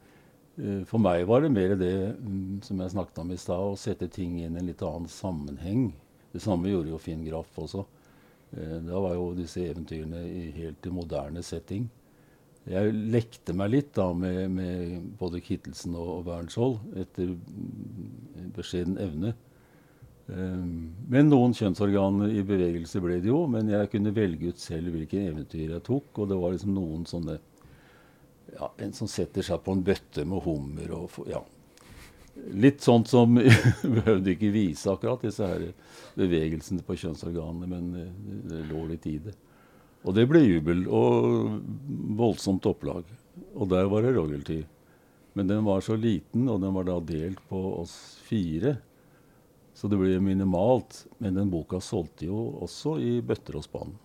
Eh, 0.55 0.83
for 0.87 1.03
meg 1.03 1.25
var 1.27 1.43
det 1.43 1.51
mer 1.51 1.75
det 1.79 1.95
mm, 2.15 2.61
som 2.63 2.79
jeg 2.79 2.93
snakket 2.93 3.19
om 3.23 3.31
i 3.33 3.39
stad, 3.39 3.59
å 3.73 3.79
sette 3.79 4.07
ting 4.11 4.37
inn 4.39 4.55
i 4.55 4.61
en 4.61 4.69
litt 4.69 4.83
annen 4.85 5.09
sammenheng. 5.11 5.89
Det 6.31 6.43
samme 6.43 6.71
gjorde 6.71 6.93
jo 6.93 7.01
Finn 7.01 7.25
Graff 7.27 7.59
også. 7.59 7.83
Eh, 8.55 8.77
da 8.87 8.99
var 9.03 9.15
jo 9.17 9.29
disse 9.37 9.63
eventyrene 9.65 10.23
i 10.25 10.49
helt 10.55 10.85
i 10.87 10.93
moderne 10.93 11.43
setting. 11.43 11.87
Jeg 12.65 12.93
lekte 13.13 13.53
meg 13.53 13.73
litt 13.73 13.91
da 13.93 14.07
med, 14.17 14.47
med 14.55 15.09
både 15.19 15.41
Kittelsen 15.43 15.93
og, 15.93 16.07
og 16.19 16.23
Bernskjold 16.29 16.79
etter 16.97 17.35
beskjeden 18.55 18.97
evne. 19.01 19.35
Um, 20.25 20.95
men 21.05 21.27
noen 21.29 21.53
kjønnsorganer 21.53 22.31
i 22.33 22.41
bevegelse 22.41 22.97
ble 23.03 23.19
det 23.21 23.29
jo. 23.29 23.43
Men 23.51 23.69
jeg 23.69 23.91
kunne 23.93 24.15
velge 24.15 24.49
ut 24.49 24.61
selv 24.61 24.95
hvilke 24.95 25.27
eventyr 25.27 25.75
jeg 25.75 25.85
tok. 25.85 26.09
Og 26.17 26.31
det 26.31 26.39
var 26.41 26.55
liksom 26.55 26.73
noen 26.73 27.05
sånne 27.09 27.37
ja, 28.55 28.71
en 28.81 28.95
som 28.97 29.09
setter 29.11 29.45
seg 29.45 29.61
på 29.61 29.75
en 29.75 29.85
bøtte 29.85 30.25
med 30.25 30.41
hummer 30.45 30.95
og 30.97 31.21
ja. 31.29 31.43
Litt 32.35 32.83
sånt 32.83 33.07
som 33.07 33.37
Behøvde 33.97 34.33
ikke 34.33 34.51
vise 34.53 34.91
akkurat 34.91 35.23
disse 35.23 35.47
her 35.47 35.69
bevegelsene 36.19 36.83
på 36.85 36.97
kjønnsorganene, 36.99 37.67
men 37.69 37.91
det, 37.95 38.07
det 38.51 38.63
lå 38.69 38.85
litt 38.91 39.07
i 39.11 39.17
det. 39.23 39.35
Og 40.05 40.13
det 40.13 40.27
ble 40.29 40.43
jubel 40.43 40.85
og 40.85 41.61
voldsomt 42.19 42.65
opplag. 42.69 43.07
Og 43.57 43.69
der 43.71 43.87
var 43.89 44.05
det 44.05 44.13
royalty. 44.15 44.61
Men 45.35 45.49
den 45.49 45.65
var 45.65 45.81
så 45.83 45.97
liten, 45.99 46.45
og 46.47 46.61
den 46.63 46.75
var 46.75 46.85
da 46.87 46.99
delt 47.03 47.41
på 47.49 47.61
oss 47.81 47.95
fire. 48.23 48.77
Så 49.75 49.89
det 49.91 49.99
ble 49.99 50.19
minimalt. 50.23 51.01
Men 51.19 51.39
den 51.39 51.51
boka 51.51 51.81
solgte 51.83 52.29
jo 52.29 52.37
også 52.63 52.95
i 53.01 53.17
bøtter 53.25 53.57
og 53.59 53.65
spann. 53.65 53.95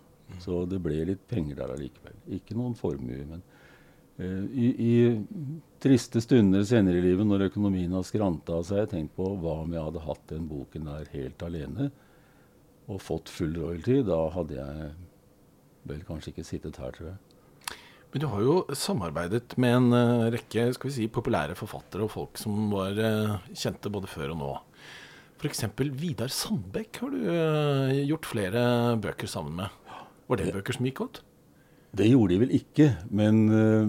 Så 0.41 0.63
det 0.69 0.81
ble 0.83 1.03
litt 1.07 1.23
penger 1.29 1.61
der 1.61 1.75
allikevel. 1.75 2.17
Ikke 2.35 2.57
noen 2.57 2.75
formue, 2.77 3.23
men 3.27 3.43
uh, 4.19 4.45
I, 4.51 4.71
I, 4.71 4.93
triste 5.81 6.21
stunder 6.21 6.63
senere 6.67 6.99
i 6.99 7.05
livet, 7.05 7.25
når 7.27 7.47
økonomien 7.49 7.93
har 7.95 8.05
skranta, 8.05 8.59
så 8.61 8.75
har 8.75 8.85
jeg 8.85 8.93
tenkt 8.95 9.15
på 9.17 9.27
hva 9.41 9.61
om 9.63 9.73
jeg 9.73 9.85
hadde 9.87 10.05
hatt 10.05 10.23
den 10.29 10.47
boken 10.49 10.89
der 10.91 11.09
helt 11.15 11.45
alene 11.45 11.89
og 12.91 13.01
fått 13.01 13.31
full 13.31 13.53
royalty. 13.55 14.01
Da 14.05 14.19
hadde 14.35 14.57
jeg 14.57 14.89
vel 15.89 16.01
kanskje 16.07 16.33
ikke 16.33 16.47
sittet 16.47 16.79
her, 16.81 16.93
tror 16.95 17.11
jeg. 17.13 17.19
Men 18.11 18.23
du 18.23 18.27
har 18.27 18.43
jo 18.43 18.55
samarbeidet 18.75 19.55
med 19.61 19.77
en 19.77 19.93
uh, 19.95 20.29
rekke 20.33 20.67
skal 20.75 20.89
vi 20.89 20.95
si, 20.97 21.07
populære 21.07 21.55
forfattere 21.55 22.03
og 22.03 22.11
folk 22.11 22.41
som 22.41 22.67
var 22.73 22.97
uh, 22.99 23.37
kjente 23.55 23.91
både 23.93 24.11
før 24.11 24.33
og 24.33 24.41
nå. 24.41 24.51
F.eks. 25.39 25.63
Vidar 25.97 26.29
Sandbekk 26.35 26.99
har 27.01 27.13
du 27.13 27.21
uh, 27.23 28.01
gjort 28.03 28.27
flere 28.29 28.63
bøker 29.01 29.31
sammen 29.31 29.63
med. 29.63 29.77
Var 30.27 30.41
det 30.41 30.51
bøker 30.57 30.75
som 30.75 30.89
gikk 30.89 30.99
godt? 31.05 31.21
Det 31.97 32.07
gjorde 32.07 32.31
de 32.31 32.39
vel 32.45 32.53
ikke, 32.55 32.87
men 33.11 33.41
uh, 33.51 33.83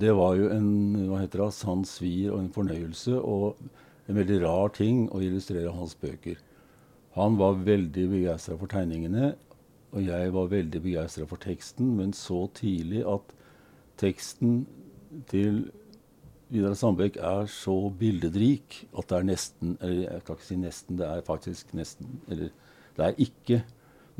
det 0.00 0.14
var 0.18 0.34
jo 0.40 0.48
en 0.50 0.70
hva 1.06 1.20
heter 1.22 1.44
det, 1.44 1.52
sann 1.54 1.84
svir 1.86 2.32
og 2.32 2.40
en 2.40 2.50
fornøyelse 2.54 3.14
og 3.20 3.60
en 4.08 4.18
veldig 4.18 4.40
rar 4.42 4.74
ting 4.74 5.04
å 5.14 5.22
illustrere 5.22 5.72
hans 5.72 5.94
bøker. 6.00 6.40
Han 7.14 7.38
var 7.38 7.62
veldig 7.62 8.08
begeistra 8.10 8.58
for 8.58 8.70
tegningene, 8.70 9.36
og 9.94 10.02
jeg 10.02 10.32
var 10.34 10.50
veldig 10.50 10.80
begeistra 10.82 11.28
for 11.30 11.38
teksten, 11.38 11.92
men 11.94 12.10
så 12.16 12.40
tidlig 12.58 13.04
at 13.06 13.34
teksten 14.02 14.64
til 15.30 15.62
Vidar 16.50 16.74
Sandbekk 16.76 17.16
er 17.22 17.46
så 17.50 17.76
bildedrik 17.98 18.82
at 18.92 19.08
det 19.10 19.16
er 19.16 19.26
nesten 19.26 19.76
Eller 19.80 20.02
jeg 20.02 20.24
kan 20.26 20.36
ikke 20.36 20.46
si 20.46 20.58
nesten, 20.60 20.98
det 21.00 21.06
er 21.08 21.22
faktisk 21.24 21.72
nesten 21.74 22.18
Eller 22.28 22.50
det 22.98 23.06
er 23.06 23.22
ikke 23.24 23.62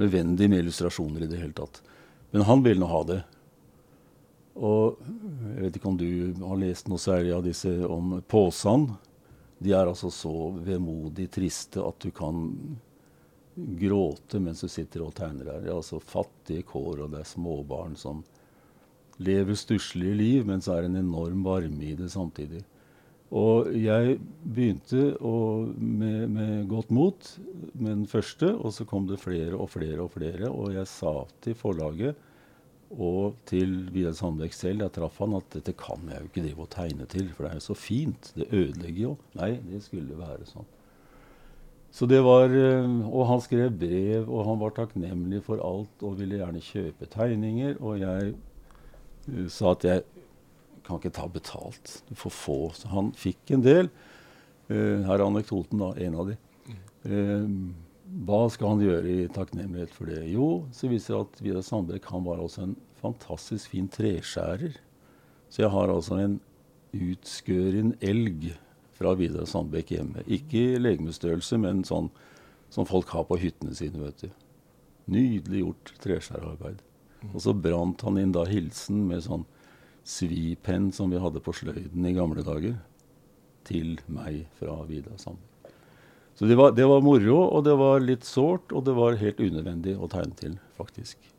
nødvendig 0.01 0.49
med 0.51 0.65
illustrasjoner 0.65 1.23
i 1.23 1.29
det 1.31 1.39
hele 1.39 1.55
tatt. 1.55 1.83
Men 2.35 2.43
han 2.49 2.65
vil 2.67 2.81
nå 2.83 2.87
ha 2.91 3.01
det. 3.07 3.21
Og 4.59 4.97
jeg 4.99 5.61
vet 5.61 5.77
ikke 5.79 5.91
om 5.93 5.99
du 5.99 6.09
har 6.41 6.59
lest 6.59 6.89
noe 6.91 6.99
særlig 6.99 7.31
av 7.37 7.45
disse 7.47 7.71
om 7.87 8.17
Påsan. 8.27 8.89
De 9.63 9.71
er 9.71 9.87
altså 9.87 10.11
så 10.11 10.51
vemodig 10.67 11.29
triste 11.31 11.79
at 11.79 12.03
du 12.03 12.11
kan 12.15 12.49
gråte 13.55 14.41
mens 14.43 14.65
du 14.67 14.69
sitter 14.69 15.05
og 15.07 15.15
tegner 15.15 15.53
her. 15.53 15.63
Det 15.63 15.71
er 15.71 15.79
altså 15.79 16.03
fattige 16.03 16.67
kår, 16.67 17.05
og 17.05 17.15
det 17.15 17.23
er 17.23 17.31
småbarn 17.31 17.95
som 17.99 18.25
lever 19.23 19.55
stusslige 19.55 20.19
liv, 20.19 20.47
men 20.47 20.63
så 20.63 20.75
er 20.75 20.83
det 20.83 20.91
en 20.91 21.05
enorm 21.05 21.47
varme 21.47 21.87
i 21.87 21.95
det 21.95 22.11
samtidig. 22.11 22.65
Og 23.35 23.73
jeg 23.75 24.19
begynte 24.47 25.09
å, 25.19 25.37
med, 25.75 26.29
med, 26.31 26.53
godt 26.71 26.93
mot 26.95 27.33
med 27.73 27.89
den 27.89 28.07
første, 28.07 28.53
og 28.55 28.71
så 28.77 28.87
kom 28.87 29.09
det 29.09 29.19
flere 29.23 29.59
og 29.59 29.73
flere 29.73 30.05
og 30.05 30.13
flere. 30.15 30.53
Og 30.53 30.77
jeg 30.77 30.87
sa 30.91 31.17
til 31.43 31.59
forlaget 31.59 32.21
og 32.95 33.35
til 33.49 33.89
Vidar 33.91 34.15
Sandbekk 34.15 34.55
selv, 34.55 34.85
jeg 34.85 34.95
traff 34.95 35.19
han, 35.19 35.35
at 35.41 35.51
dette 35.57 35.75
kan 35.75 36.05
jeg 36.07 36.21
jo 36.21 36.31
ikke 36.31 36.45
drive 36.45 36.63
og 36.63 36.71
tegne 36.71 37.09
til, 37.11 37.27
for 37.35 37.47
det 37.47 37.51
er 37.51 37.59
jo 37.59 37.67
så 37.67 37.79
fint. 37.79 38.31
Det 38.39 38.47
ødelegger 38.53 39.03
jo. 39.03 39.17
Nei, 39.41 39.51
det 39.67 39.83
skulle 39.83 40.19
være 40.21 40.47
sånn. 40.47 40.71
Så 41.95 42.07
det 42.11 42.21
var, 42.27 42.51
eh, 42.51 42.87
Og 43.11 43.27
han 43.27 43.41
skrev 43.41 43.71
brev, 43.71 44.31
og 44.31 44.47
han 44.47 44.59
var 44.59 44.71
takknemlig 44.75 45.43
for 45.43 45.59
alt 45.63 46.03
og 46.03 46.19
ville 46.19 46.39
gjerne 46.39 46.63
kjøpe 46.63 47.07
tegninger. 47.07 47.77
Og 47.81 47.99
jeg 48.01 48.35
uh, 48.35 49.49
sa 49.49 49.71
at 49.75 49.85
jeg 49.85 50.03
kan 50.85 51.01
ikke 51.01 51.15
ta 51.17 51.29
betalt. 51.31 52.03
Du 52.09 52.15
får 52.19 52.35
få. 52.35 52.59
Så 52.77 52.91
han 52.93 53.13
fikk 53.19 53.55
en 53.57 53.65
del. 53.65 53.91
Uh, 54.71 55.05
her 55.07 55.19
er 55.19 55.27
anekdoten, 55.27 55.81
da. 55.81 55.93
En 56.05 56.19
av 56.21 56.31
de. 56.31 56.39
Uh, 57.05 57.49
hva 58.25 58.45
skal 58.53 58.75
han 58.75 58.83
gjøre 58.85 59.11
i 59.11 59.29
takknemlighet 59.33 59.95
for 59.97 60.11
det? 60.13 60.21
Jo, 60.31 60.49
så 60.77 60.91
viser 60.91 61.17
det 61.17 61.23
at 61.25 61.41
Vidar 61.45 61.65
Sandbekk 61.65 62.11
han 62.13 62.27
var 62.27 62.43
også 62.43 62.67
en 62.67 62.75
fantastisk 63.01 63.73
fin 63.73 63.89
treskjærer. 63.91 64.77
Så 65.49 65.65
jeg 65.65 65.73
har 65.73 65.93
altså 65.93 66.21
en 66.21 66.37
utskøren 66.95 67.95
elg 68.05 68.53
fra 68.95 69.15
Vidar 69.19 69.49
Sandbekk 69.51 69.95
hjemme. 69.97 70.25
Ikke 70.31 70.61
i 70.75 70.81
legemsstørrelse, 70.83 71.59
men 71.61 71.83
sånn 71.89 72.13
som 72.75 72.87
folk 72.89 73.11
har 73.15 73.27
på 73.29 73.39
hyttene 73.41 73.75
sine. 73.75 74.03
vet 74.03 74.27
du. 74.27 74.31
Nydelig 75.11 75.65
gjort 75.65 75.95
treskjærarbeid. 76.05 76.81
Og 77.33 77.41
så 77.41 77.55
brant 77.57 78.03
han 78.05 78.19
inn 78.21 78.35
da 78.35 78.45
hilsen 78.49 79.05
med 79.09 79.25
sånn 79.25 79.45
svipenn 80.05 80.91
som 80.93 81.11
vi 81.13 81.21
hadde 81.21 81.43
på 81.43 81.55
sløyden 81.57 82.07
i 82.07 82.15
gamle 82.17 82.45
dager, 82.45 82.77
til 83.65 83.97
meg 84.13 84.45
fra 84.59 84.77
Vidar 84.89 85.17
Sandvik. 85.17 85.51
Så 86.35 86.49
det 86.51 86.57
var, 86.59 86.73
det 86.75 86.85
var, 86.91 87.01
moro, 87.01 87.37
og 87.47 87.63
det 87.65 87.77
var 87.79 88.03
litt 88.03 88.27
sårt, 88.27 88.73
og 88.75 88.85
det 88.85 88.97
var 88.97 89.21
helt 89.21 89.39
unødvendig 89.39 89.95
å 89.95 90.09
tegne 90.11 90.35
til, 90.37 90.57
faktisk. 90.75 91.31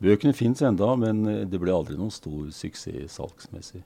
Bøkene 0.00 0.36
fins 0.36 0.60
enda, 0.64 0.92
men 1.00 1.24
det 1.48 1.60
ble 1.60 1.72
aldri 1.72 1.96
noen 1.96 2.12
stor 2.12 2.50
suksess 2.52 3.16
salgsmessig. 3.16 3.80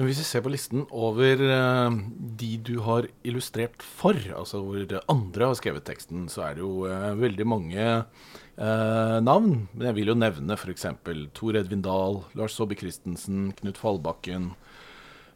Men 0.00 0.08
hvis 0.08 0.22
vi 0.22 0.24
ser 0.24 0.40
på 0.40 0.48
listen 0.48 0.86
over 0.96 1.42
uh, 1.44 1.92
de 2.40 2.54
du 2.64 2.78
har 2.86 3.04
illustrert 3.20 3.82
for, 3.84 4.16
altså 4.32 4.62
hvor 4.64 4.94
andre 5.12 5.50
har 5.50 5.58
skrevet 5.58 5.84
teksten, 5.84 6.22
så 6.32 6.46
er 6.46 6.56
det 6.56 6.64
jo 6.64 6.86
uh, 6.88 7.12
veldig 7.20 7.44
mange 7.44 7.84
uh, 7.84 9.18
navn. 9.20 9.66
Men 9.74 9.90
jeg 9.90 9.98
vil 9.98 10.14
jo 10.14 10.16
nevne 10.16 10.56
f.eks. 10.56 10.88
Tor 11.36 11.60
Edvin 11.60 11.84
Dahl, 11.84 12.22
Lars 12.32 12.56
Saabye 12.56 12.80
Christensen, 12.80 13.50
Knut 13.60 13.76
Fallbakken, 13.76 14.54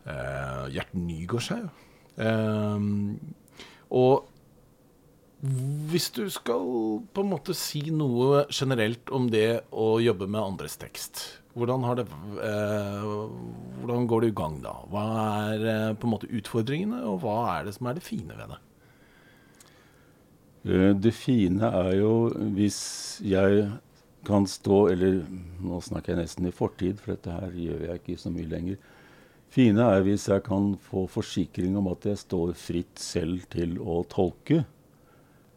uh, 0.08 0.64
Gjert 0.72 0.96
Nygårdshaug. 0.96 1.68
og 3.92 4.30
hvis 5.90 6.08
du 6.16 6.24
skal 6.32 6.62
på 7.12 7.20
en 7.20 7.28
måte 7.28 7.52
si 7.52 7.82
noe 7.92 8.46
generelt 8.48 9.10
om 9.12 9.26
det 9.28 9.66
å 9.76 9.98
jobbe 10.00 10.24
med 10.30 10.40
andres 10.40 10.78
tekst, 10.80 11.20
hvordan, 11.54 11.84
har 11.86 11.98
det, 12.00 12.06
eh, 12.42 13.02
hvordan 13.84 14.06
går 14.08 14.24
du 14.24 14.28
i 14.28 14.36
gang 14.36 14.60
da? 14.64 14.74
Hva 14.90 15.04
er 15.52 15.66
eh, 15.68 15.96
på 15.96 16.08
en 16.08 16.14
måte 16.14 16.30
utfordringene, 16.32 17.02
og 17.06 17.20
hva 17.24 17.36
er 17.54 17.66
det 17.68 17.74
som 17.76 17.90
er 17.90 17.98
det 17.98 18.04
fine 18.06 18.36
ved 18.38 18.54
det? 18.54 18.60
Eh, 20.64 20.92
det 20.96 21.12
fine 21.12 21.68
er 21.68 21.90
jo 22.00 22.14
hvis 22.56 22.80
jeg 23.24 23.66
kan 24.24 24.46
stå 24.48 24.86
Eller 24.88 25.18
nå 25.60 25.82
snakker 25.84 26.14
jeg 26.14 26.22
nesten 26.22 26.46
i 26.48 26.54
fortid, 26.54 26.96
for 26.96 27.12
dette 27.12 27.28
her 27.28 27.50
gjør 27.52 27.82
jeg 27.90 28.00
ikke 28.00 28.20
så 28.22 28.30
mye 28.32 28.48
lenger. 28.48 28.78
Fine 29.52 29.84
er 29.84 30.06
hvis 30.06 30.24
jeg 30.30 30.42
kan 30.46 30.72
få 30.80 31.04
forsikring 31.12 31.76
om 31.76 31.90
at 31.92 32.08
jeg 32.08 32.22
står 32.22 32.54
fritt 32.56 32.98
selv 32.98 33.44
til 33.52 33.76
å 33.78 34.00
tolke. 34.08 34.64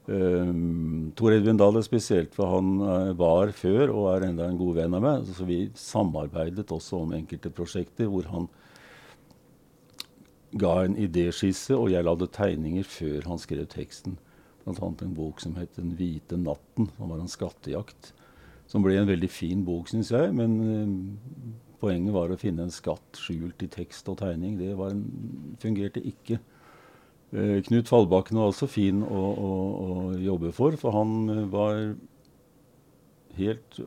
Um, 0.07 1.11
Tor 1.19 1.33
Edvin 1.35 1.57
Dahl 1.59 1.75
er 1.75 1.83
spesielt, 1.83 2.31
for 2.35 2.47
han 2.53 2.77
uh, 2.79 3.11
var 3.19 3.51
før 3.55 3.91
og 3.91 4.05
er 4.13 4.29
enda 4.29 4.45
en 4.47 4.59
god 4.59 4.77
venn 4.79 4.95
av 4.95 5.03
meg. 5.03 5.27
Så 5.35 5.47
vi 5.47 5.65
samarbeidet 5.75 6.71
også 6.71 7.01
om 7.03 7.15
enkelte 7.17 7.51
prosjekter 7.51 8.07
hvor 8.11 8.29
han 8.31 8.47
ga 10.55 10.77
en 10.85 10.95
idéskisse, 10.95 11.75
og 11.75 11.91
jeg 11.91 12.07
lagde 12.07 12.29
tegninger 12.31 12.87
før 12.87 13.27
han 13.27 13.41
skrev 13.41 13.67
teksten. 13.73 14.15
Bl.a. 14.63 14.87
en 14.87 15.15
bok 15.15 15.43
som 15.43 15.55
het 15.59 15.75
'Den 15.75 15.95
hvite 15.99 16.39
natten', 16.39 16.89
som 16.95 17.09
var 17.09 17.19
en 17.19 17.31
skattejakt. 17.31 18.13
Som 18.67 18.83
ble 18.83 18.97
en 18.97 19.07
veldig 19.07 19.29
fin 19.29 19.63
bok, 19.63 19.87
syns 19.87 20.11
jeg. 20.11 20.33
Men 20.33 20.59
uh, 20.63 20.87
poenget 21.79 22.13
var 22.13 22.31
å 22.31 22.39
finne 22.39 22.63
en 22.63 22.71
skatt 22.71 23.19
skjult 23.19 23.63
i 23.63 23.67
tekst 23.67 24.07
og 24.07 24.19
tegning. 24.23 24.57
Det 24.57 24.71
en, 24.71 25.03
fungerte 25.59 25.99
ikke. 25.99 26.39
Eh, 27.35 27.61
Knut 27.67 27.89
Fallbakken 27.91 28.39
var 28.39 28.51
også 28.51 28.69
fin 28.71 29.01
å, 29.03 29.21
å, 29.35 29.49
å, 29.83 29.95
jobbe 30.23 30.53
for, 30.55 30.77
for 30.79 30.95
han 30.95 31.15
eh, 31.33 31.45
var 31.51 31.81
helt 33.37 33.79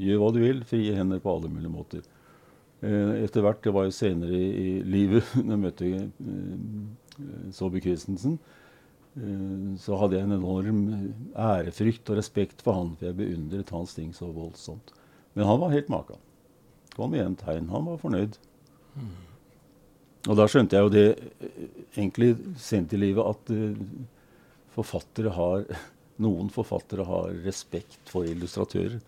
Gjør 0.00 0.20
hva 0.20 0.28
du 0.30 0.40
vil, 0.44 0.60
frie 0.68 0.92
hender 0.94 1.18
på 1.22 1.32
alle 1.32 1.48
mulige 1.50 1.72
måter. 1.72 2.04
Eh, 2.84 3.24
etter 3.24 3.42
hvert, 3.44 3.62
det 3.64 3.72
var 3.74 3.88
jo 3.88 3.96
senere 3.96 4.36
i, 4.36 4.74
livet, 4.86 5.26
når 5.40 5.56
jeg 5.56 5.62
møtte 5.64 5.90
eh, 5.90 7.48
Saabye 7.56 7.84
Christensen, 7.84 8.38
så 9.82 9.96
hadde 9.98 10.14
jeg 10.14 10.22
en 10.22 10.36
enorm 10.36 10.84
ærefrykt 11.34 12.12
og 12.12 12.20
respekt 12.20 12.60
for 12.62 12.78
han, 12.78 12.92
for 12.94 13.08
jeg 13.08 13.16
beundret 13.18 13.72
hans 13.74 13.96
ting 13.96 14.12
så 14.14 14.28
voldsomt. 14.30 14.92
Men 15.34 15.48
han 15.48 15.58
var 15.60 15.74
helt 15.74 15.90
maka. 15.90 16.14
Kom 16.94 17.16
igjen 17.18 17.34
tegn. 17.40 17.66
Han 17.74 17.88
var 17.90 17.98
fornøyd. 17.98 18.38
Mm. 18.94 19.10
Og 20.28 20.36
da 20.36 20.46
skjønte 20.50 20.76
jeg 20.76 20.84
jo 20.84 20.92
det 20.92 21.06
eh, 21.40 21.68
egentlig 21.94 22.34
sent 22.60 22.92
i 22.92 23.00
livet 23.00 23.24
at 23.24 23.52
uh, 23.54 23.78
forfattere 24.74 25.32
har 25.32 25.64
noen 26.24 26.50
forfattere 26.52 27.06
har 27.08 27.32
respekt 27.46 28.12
for 28.12 28.28
illustratører. 28.28 28.98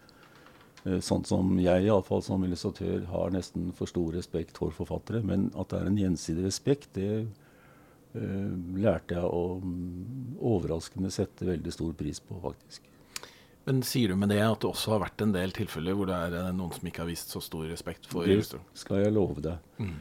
Uh, 0.86 0.98
sånn 1.04 1.26
som 1.28 1.52
jeg 1.60 1.88
iallfall 1.88 2.24
som 2.24 2.44
illustratør 2.46 3.04
har 3.10 3.34
nesten 3.34 3.70
for 3.76 3.90
stor 3.90 4.16
respekt 4.16 4.56
for 4.60 4.72
forfattere. 4.76 5.20
Men 5.26 5.50
at 5.52 5.74
det 5.74 5.82
er 5.82 5.90
en 5.90 6.00
gjensidig 6.00 6.46
respekt, 6.48 6.88
det 6.96 7.10
uh, 8.16 8.48
lærte 8.80 9.18
jeg 9.18 9.28
å 9.28 9.44
um, 9.60 9.76
overraskende 10.40 11.12
sette 11.12 11.50
veldig 11.50 11.76
stor 11.76 11.92
pris 11.98 12.24
på, 12.24 12.40
faktisk. 12.40 12.88
Men 13.68 13.84
sier 13.86 14.10
du 14.10 14.16
med 14.18 14.32
det 14.32 14.40
at 14.42 14.64
det 14.64 14.72
også 14.72 14.96
har 14.96 15.04
vært 15.04 15.22
en 15.22 15.36
del 15.36 15.52
tilfeller 15.54 15.94
hvor 15.94 16.08
det 16.08 16.16
er 16.16 16.50
noen 16.56 16.72
som 16.74 16.88
ikke 16.88 17.04
har 17.04 17.12
vist 17.12 17.30
så 17.30 17.38
stor 17.44 17.68
respekt 17.68 18.08
for? 18.10 18.26
Det 18.26 18.80
skal 18.80 19.04
jeg 19.04 19.12
love 19.14 19.44
deg. 19.44 19.60
Mm. 19.78 20.00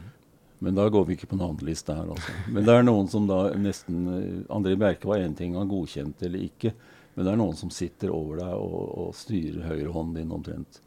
Men 0.62 0.78
da 0.78 0.86
går 0.92 1.06
vi 1.08 1.16
ikke 1.16 1.32
på 1.32 1.38
navneliste 1.40 1.94
her. 1.96 2.10
Altså. 2.14 2.34
Men 2.54 2.66
det 2.66 2.74
er 2.76 2.84
noen 2.86 3.08
som 3.10 3.26
da 3.26 3.40
nesten 3.58 4.02
eh, 4.14 4.42
André 4.54 4.76
Bjerke 4.78 5.10
var 5.10 5.22
én 5.22 5.34
ting 5.38 5.56
han 5.58 5.70
godkjente 5.70 6.28
eller 6.28 6.44
ikke. 6.46 6.70
Men 7.16 7.26
det 7.26 7.32
er 7.32 7.40
noen 7.40 7.58
som 7.58 7.72
sitter 7.74 8.12
over 8.14 8.38
deg 8.40 8.54
og, 8.56 8.82
og 9.02 9.16
styrer 9.18 9.66
høyrehånden 9.66 10.20
din 10.22 10.34
omtrent. 10.38 10.78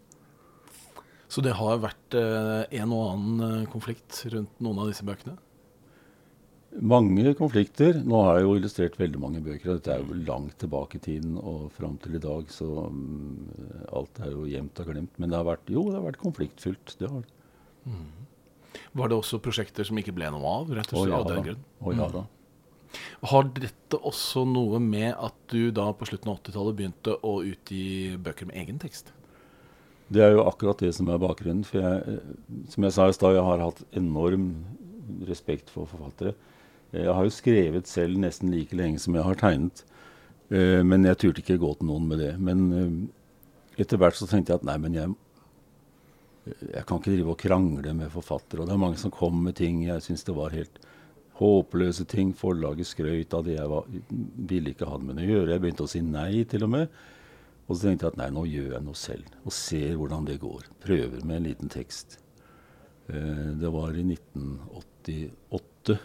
Så 1.27 1.43
det 1.43 1.57
har 1.59 1.81
vært 1.83 2.15
eh, 2.15 2.63
en 2.79 2.93
og 2.95 3.09
annen 3.09 3.43
eh, 3.49 3.67
konflikt 3.71 4.21
rundt 4.31 4.63
noen 4.63 4.79
av 4.79 4.93
disse 4.93 5.05
bøkene? 5.05 5.35
Mange 6.75 7.31
konflikter. 7.39 7.99
Nå 8.03 8.21
har 8.25 8.39
jeg 8.39 8.47
jo 8.47 8.55
illustrert 8.59 8.97
veldig 8.99 9.19
mange 9.19 9.41
bøker. 9.43 9.73
og 9.73 9.79
Dette 9.79 9.95
er 9.95 10.03
jo 10.03 10.19
langt 10.27 10.57
tilbake 10.59 10.99
i 10.99 11.03
tiden 11.03 11.37
og 11.39 11.69
fram 11.75 11.95
til 12.03 12.15
i 12.15 12.23
dag, 12.23 12.47
så 12.51 12.67
um, 12.87 13.47
alt 13.95 14.19
er 14.23 14.33
jo 14.33 14.47
gjemt 14.49 14.81
og 14.83 14.91
glemt. 14.91 15.19
Men 15.19 15.31
det 15.31 15.39
har 15.39 15.47
vært, 15.47 15.71
jo, 15.71 15.85
det 15.87 15.99
har 15.99 16.07
vært 16.09 16.23
konfliktfylt. 16.23 16.95
Det 16.99 17.11
har 17.11 17.23
det. 17.23 17.35
Mm. 17.85 18.24
Var 18.95 19.11
det 19.11 19.17
også 19.17 19.41
prosjekter 19.43 19.87
som 19.87 19.99
ikke 20.01 20.15
ble 20.15 20.31
noe 20.33 20.55
av? 20.61 20.71
rett 20.77 20.93
og 20.93 21.05
slett, 21.05 21.17
av 21.17 21.29
den 21.31 21.45
grunn? 21.49 21.67
Oh, 21.81 21.91
ja, 21.95 22.07
da. 22.13 22.25
Har 23.31 23.47
dette 23.55 23.99
også 23.99 24.45
noe 24.47 24.79
med 24.79 25.11
at 25.13 25.35
du 25.51 25.71
da 25.75 25.89
på 25.95 26.07
slutten 26.07 26.31
av 26.31 26.39
80-tallet 26.39 26.77
begynte 26.79 27.15
å 27.25 27.37
utgi 27.43 28.15
bøker 28.21 28.49
med 28.49 28.59
egen 28.63 28.79
tekst? 28.81 29.11
Det 30.13 30.21
er 30.21 30.35
jo 30.35 30.45
akkurat 30.45 30.79
det 30.83 30.91
som 30.95 31.09
er 31.09 31.21
bakgrunnen. 31.21 31.65
For 31.65 31.81
jeg, 31.81 32.19
som 32.71 32.85
jeg 32.85 32.95
sa 32.95 33.07
i 33.09 33.15
stad, 33.17 33.35
jeg 33.35 33.47
har 33.47 33.63
hatt 33.63 33.81
enorm 33.97 34.49
respekt 35.27 35.71
for 35.73 35.89
forfattere. 35.89 36.35
Jeg 36.95 37.11
har 37.11 37.25
jo 37.25 37.33
skrevet 37.33 37.89
selv 37.89 38.19
nesten 38.21 38.53
like 38.53 38.77
lenge 38.77 39.01
som 39.01 39.17
jeg 39.17 39.25
har 39.25 39.39
tegnet. 39.39 39.83
Eh, 40.53 40.81
men 40.85 41.07
jeg 41.07 41.19
turte 41.21 41.41
ikke 41.41 41.59
gå 41.61 41.73
til 41.79 41.89
noen 41.89 42.07
med 42.09 42.21
det. 42.21 42.33
Men 42.37 42.65
eh, 42.71 43.81
etter 43.81 43.99
hvert 43.99 44.17
så 44.17 44.29
tenkte 44.29 44.53
jeg 44.53 44.61
at 44.61 44.67
nei, 44.69 44.77
men 44.81 44.95
jeg 44.95 45.15
jeg 46.45 46.83
kan 46.85 46.99
ikke 46.99 47.13
drive 47.15 47.33
og 47.33 47.39
krangle 47.41 47.93
med 47.97 48.11
forfattere. 48.13 48.61
Og 48.61 48.69
det 48.69 48.75
er 48.75 48.83
mange 48.83 48.99
som 49.01 49.13
kom 49.13 49.39
med 49.47 49.57
ting 49.57 49.81
jeg 49.87 50.03
syns 50.05 50.25
det 50.27 50.35
var 50.37 50.53
helt 50.53 50.79
håpløse 51.39 52.05
ting. 52.09 52.33
Forlaget 52.37 52.89
skrøt 52.91 53.33
av 53.35 53.45
det 53.47 53.57
jeg 53.57 53.71
var, 53.71 53.87
ville 54.51 54.73
ikke 54.73 54.89
ha 54.89 54.99
det 55.01 55.09
med 55.09 55.23
å 55.23 55.29
gjøre. 55.29 55.53
Jeg 55.55 55.63
begynte 55.63 55.87
å 55.87 55.91
si 55.91 56.01
nei, 56.05 56.43
til 56.49 56.67
og 56.67 56.73
med. 56.77 56.99
Og 57.65 57.73
så 57.73 57.87
tenkte 57.87 58.05
jeg 58.05 58.13
at 58.13 58.19
nei, 58.21 58.29
nå 58.35 58.43
gjør 58.45 58.75
jeg 58.75 58.85
noe 58.85 58.99
selv. 58.99 59.31
Og 59.43 59.55
ser 59.57 59.95
hvordan 59.97 60.27
det 60.29 60.41
går. 60.43 60.67
Prøver 60.85 61.25
med 61.25 61.39
en 61.39 61.47
liten 61.49 61.71
tekst. 61.73 62.19
Eh, 63.09 63.47
det 63.57 63.71
var 63.73 63.97
i 63.97 64.05
1988. 64.05 65.97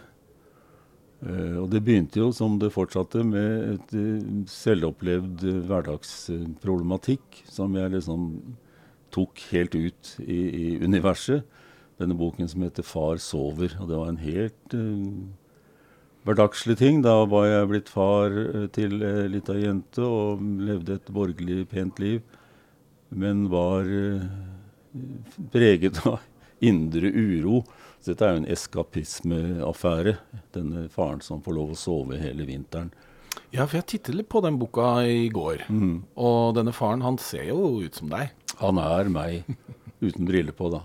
Eh, 1.21 1.57
og 1.61 1.69
det 1.69 1.83
begynte 1.85 2.17
jo, 2.23 2.31
som 2.33 2.57
det 2.61 2.73
fortsatte, 2.73 3.21
med 3.21 3.75
et 3.75 3.93
uh, 3.93 4.41
selvopplevd 4.49 5.45
hverdagsproblematikk 5.69 7.43
som 7.45 7.77
jeg 7.77 7.93
liksom 7.93 8.27
tok 9.13 9.41
helt 9.51 9.75
ut 9.75 10.15
i, 10.23 10.39
i, 10.39 10.65
universet. 10.81 11.45
Denne 12.01 12.17
boken 12.17 12.47
som 12.49 12.63
heter 12.65 12.83
'Far 12.83 13.21
sover'. 13.21 13.77
Og 13.79 13.89
det 13.89 13.97
var 13.97 14.09
en 14.09 14.17
helt 14.17 14.73
uh, 14.73 15.27
hverdagslig 16.25 16.77
ting. 16.77 17.01
Da 17.01 17.25
var 17.25 17.45
jeg 17.45 17.69
blitt 17.69 17.89
far 17.89 18.31
uh, 18.31 18.67
til 18.73 19.01
ei 19.01 19.25
uh, 19.25 19.29
lita 19.29 19.53
jente 19.53 20.01
og 20.01 20.41
levde 20.41 20.97
et 20.97 21.13
borgerlig, 21.13 21.67
pent 21.69 21.99
liv. 21.99 22.21
Men 23.09 23.49
var 23.51 23.85
uh, 23.85 24.25
preget 25.51 26.01
av 26.07 26.19
indre 26.61 27.11
uro. 27.11 27.63
Så 28.01 28.13
dette 28.13 28.25
er 28.25 28.33
jo 28.33 28.41
en 28.41 28.51
eskapismeaffære. 28.55 30.15
Denne 30.55 30.87
faren 30.89 31.21
som 31.21 31.41
får 31.41 31.53
lov 31.53 31.75
å 31.75 31.79
sove 31.79 32.17
hele 32.21 32.47
vinteren. 32.49 32.89
Ja, 33.51 33.65
for 33.65 33.81
jeg 33.81 33.87
tittet 33.91 34.15
litt 34.15 34.29
på 34.31 34.39
den 34.43 34.55
boka 34.59 35.01
i 35.03 35.25
går. 35.31 35.65
Mm. 35.67 35.95
Og 36.23 36.53
denne 36.55 36.71
faren, 36.75 37.03
han 37.03 37.17
ser 37.19 37.49
jo 37.49 37.81
ut 37.83 37.97
som 37.99 38.11
deg. 38.11 38.31
Han 38.61 38.79
er 38.79 39.09
meg, 39.11 39.49
uten 40.05 40.27
briller 40.27 40.55
på, 40.55 40.69
da. 40.71 40.79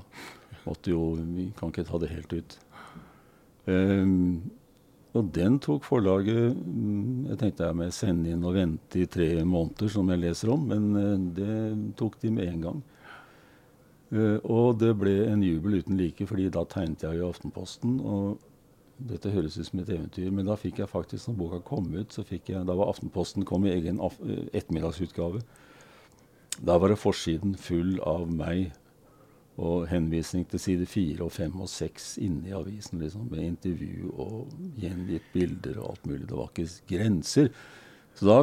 Måtte 0.67 0.91
jo, 0.91 1.13
Vi 1.15 1.53
kan 1.59 1.71
ikke 1.71 1.87
ta 1.87 2.01
det 2.03 2.11
helt 2.11 2.33
ut. 2.35 2.57
Um, 3.67 4.51
og 5.17 5.31
den 5.35 5.57
tok 5.59 5.83
forlaget 5.83 6.55
mm, 6.55 7.25
Jeg 7.33 7.39
tenkte 7.41 7.67
jeg 7.67 7.75
må 7.75 7.87
sende 7.91 8.31
inn 8.31 8.45
og 8.47 8.55
vente 8.55 9.01
i 9.03 9.09
tre 9.11 9.27
måneder, 9.43 9.91
som 9.91 10.11
jeg 10.13 10.23
leser 10.23 10.53
om, 10.55 10.69
men 10.71 10.91
uh, 10.95 11.15
det 11.39 11.95
tok 11.99 12.19
de 12.23 12.35
med 12.35 12.51
en 12.51 12.67
gang. 12.67 12.83
Uh, 14.11 14.39
og 14.43 14.83
det 14.83 14.93
ble 14.99 15.17
en 15.31 15.43
jubel 15.43 15.79
uten 15.81 15.99
like, 15.99 16.27
fordi 16.27 16.51
da 16.51 16.67
tegnet 16.67 17.07
jeg 17.07 17.19
i 17.19 17.27
Aftenposten. 17.27 17.99
og 18.03 18.43
dette 18.99 19.31
høres 19.33 19.59
ut 19.59 19.69
som 19.69 19.81
et 19.83 19.91
eventyr, 19.93 20.31
men 20.33 20.49
da 20.49 20.57
fikk 20.59 20.81
jeg 20.81 20.91
faktisk, 20.91 21.29
når 21.29 21.39
boka 21.41 21.61
kom 21.69 21.89
ut, 21.95 22.15
så 22.15 22.25
fikk 22.25 22.51
jeg, 22.55 22.65
da 22.69 22.77
var 22.79 22.93
Aftenposten 22.93 23.45
kom 23.49 23.67
i 23.67 23.75
egen 23.75 24.01
ettermiddagsutgave. 24.01 25.43
Da 26.57 26.79
var 26.81 26.93
det 26.93 27.01
forsiden 27.01 27.57
full 27.61 27.99
av 28.01 28.25
meg 28.33 28.71
og 29.57 29.87
henvisning 29.89 30.45
til 30.49 30.61
side 30.61 30.87
fire 30.89 31.25
og 31.25 31.33
fem 31.33 31.55
og 31.61 31.69
seks 31.73 32.17
inni 32.21 32.53
avisen. 32.57 33.01
Liksom, 33.01 33.29
med 33.33 33.45
intervju 33.45 34.13
og 34.13 34.57
gjengitt 34.81 35.29
bilder 35.33 35.81
og 35.81 35.95
alt 35.95 36.09
mulig. 36.09 36.25
Det 36.29 36.37
var 36.41 36.51
ikke 36.53 36.97
grenser. 36.97 37.53
Så 38.17 38.29
da 38.29 38.39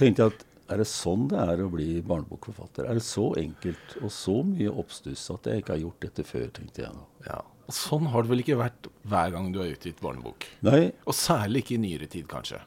tenkte 0.00 0.24
jeg 0.24 0.34
at 0.34 0.46
er 0.68 0.82
det 0.82 0.88
sånn 0.90 1.28
det 1.32 1.40
er 1.40 1.62
å 1.64 1.70
bli 1.72 2.02
barnebokforfatter? 2.04 2.88
Er 2.88 2.98
det 2.98 3.04
så 3.06 3.30
enkelt 3.40 3.94
og 4.02 4.10
så 4.12 4.42
mye 4.44 4.72
oppstuss 4.82 5.30
at 5.32 5.48
jeg 5.48 5.62
ikke 5.62 5.76
har 5.76 5.84
gjort 5.86 6.04
dette 6.04 6.24
før? 6.28 6.50
tenkte 6.58 6.84
jeg. 6.84 7.06
Ja, 7.24 7.40
Og 7.40 7.57
sånn 7.68 8.06
har 8.12 8.22
det 8.24 8.30
vel 8.32 8.40
ikke 8.44 8.56
vært 8.58 8.88
hver 9.08 9.30
gang 9.34 9.50
du 9.52 9.58
har 9.60 9.68
utgitt 9.72 10.00
barnebok? 10.00 10.46
Nei, 10.64 10.92
Og 11.06 11.14
særlig 11.14 11.62
ikke 11.64 11.74
i 11.76 11.82
nyere 11.82 12.06
tid, 12.08 12.26
kanskje. 12.30 12.60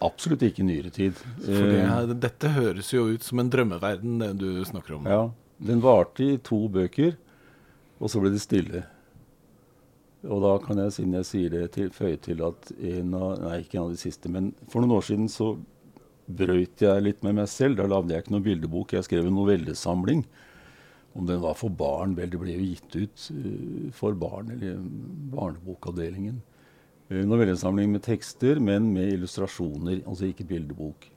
absolutt 0.00 0.42
ikke 0.46 0.60
i 0.62 0.68
nyere 0.68 0.90
tid. 0.94 1.14
Det, 1.44 1.62
Eh, 1.82 2.06
dette 2.14 2.48
høres 2.54 2.92
jo 2.92 3.06
ut 3.14 3.22
som 3.22 3.40
en 3.40 3.50
drømmeverden, 3.50 4.18
det 4.20 4.38
du 4.38 4.64
snakker 4.64 4.96
om. 4.98 5.06
Ja, 5.06 5.30
Den 5.60 5.80
varte 5.80 6.20
i 6.22 6.36
to 6.38 6.68
bøker, 6.68 7.16
og 8.00 8.08
så 8.08 8.20
ble 8.20 8.30
det 8.30 8.40
stille. 8.44 8.84
Og 10.28 10.40
da 10.42 10.52
kan 10.64 10.76
jeg, 10.78 10.92
siden 10.92 11.14
jeg 11.14 11.24
sier 11.26 11.50
det, 11.50 11.72
til, 11.72 11.90
føye 11.90 12.16
til 12.20 12.42
at 12.46 12.70
en 12.78 13.14
av 13.14 13.38
Nei, 13.40 13.60
ikke 13.62 13.78
en 13.78 13.84
av 13.88 13.90
de 13.90 13.96
siste, 13.96 14.28
men 14.30 14.52
for 14.68 14.80
noen 14.82 14.96
år 14.98 15.02
siden 15.06 15.28
så 15.30 15.56
brøyt 16.28 16.78
jeg 16.84 17.02
litt 17.02 17.22
med 17.24 17.34
meg 17.38 17.48
selv. 17.48 17.76
Da 17.78 17.86
lagde 17.86 18.10
jeg 18.14 18.22
ikke 18.24 18.34
noen 18.34 18.44
bildebok, 18.44 18.92
jeg 18.92 19.06
skrev 19.06 19.26
en 19.26 19.34
novellesamling. 19.38 20.24
Om 21.18 21.26
den 21.26 21.42
var 21.42 21.56
for 21.58 21.74
barn 21.74 22.14
Vel, 22.14 22.30
det 22.30 22.38
ble 22.38 22.54
jo 22.54 22.62
gitt 22.62 22.94
ut 22.94 23.28
eh, 23.34 23.90
for 23.94 24.14
barn, 24.18 24.52
eller 24.54 24.78
barnebokavdelingen. 25.34 26.40
Uh, 27.08 27.24
novellesamling 27.26 27.90
med 27.90 28.04
tekster, 28.06 28.60
men 28.62 28.92
med 28.94 29.14
illustrasjoner, 29.16 30.04
altså 30.06 30.28
ikke 30.28 30.46
bildebok. 30.46 31.08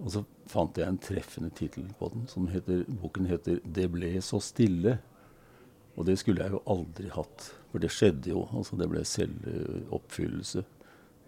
Og 0.00 0.10
så 0.10 0.24
fant 0.50 0.78
jeg 0.80 0.90
en 0.90 0.98
treffende 0.98 1.52
tittel 1.54 1.86
på 1.98 2.10
den. 2.14 2.26
som 2.26 2.48
heter, 2.48 2.84
Boken 2.88 3.26
heter 3.26 3.60
'Det 3.62 3.90
ble 3.92 4.20
så 4.20 4.40
stille'. 4.40 4.98
Og 5.96 6.06
det 6.06 6.18
skulle 6.18 6.42
jeg 6.42 6.50
jo 6.50 6.62
aldri 6.66 7.08
hatt. 7.08 7.52
For 7.70 7.78
det 7.78 7.90
skjedde 7.90 8.30
jo. 8.30 8.48
altså 8.56 8.76
Det 8.76 8.88
ble 8.90 9.04
selvoppfyllelse. 9.04 10.64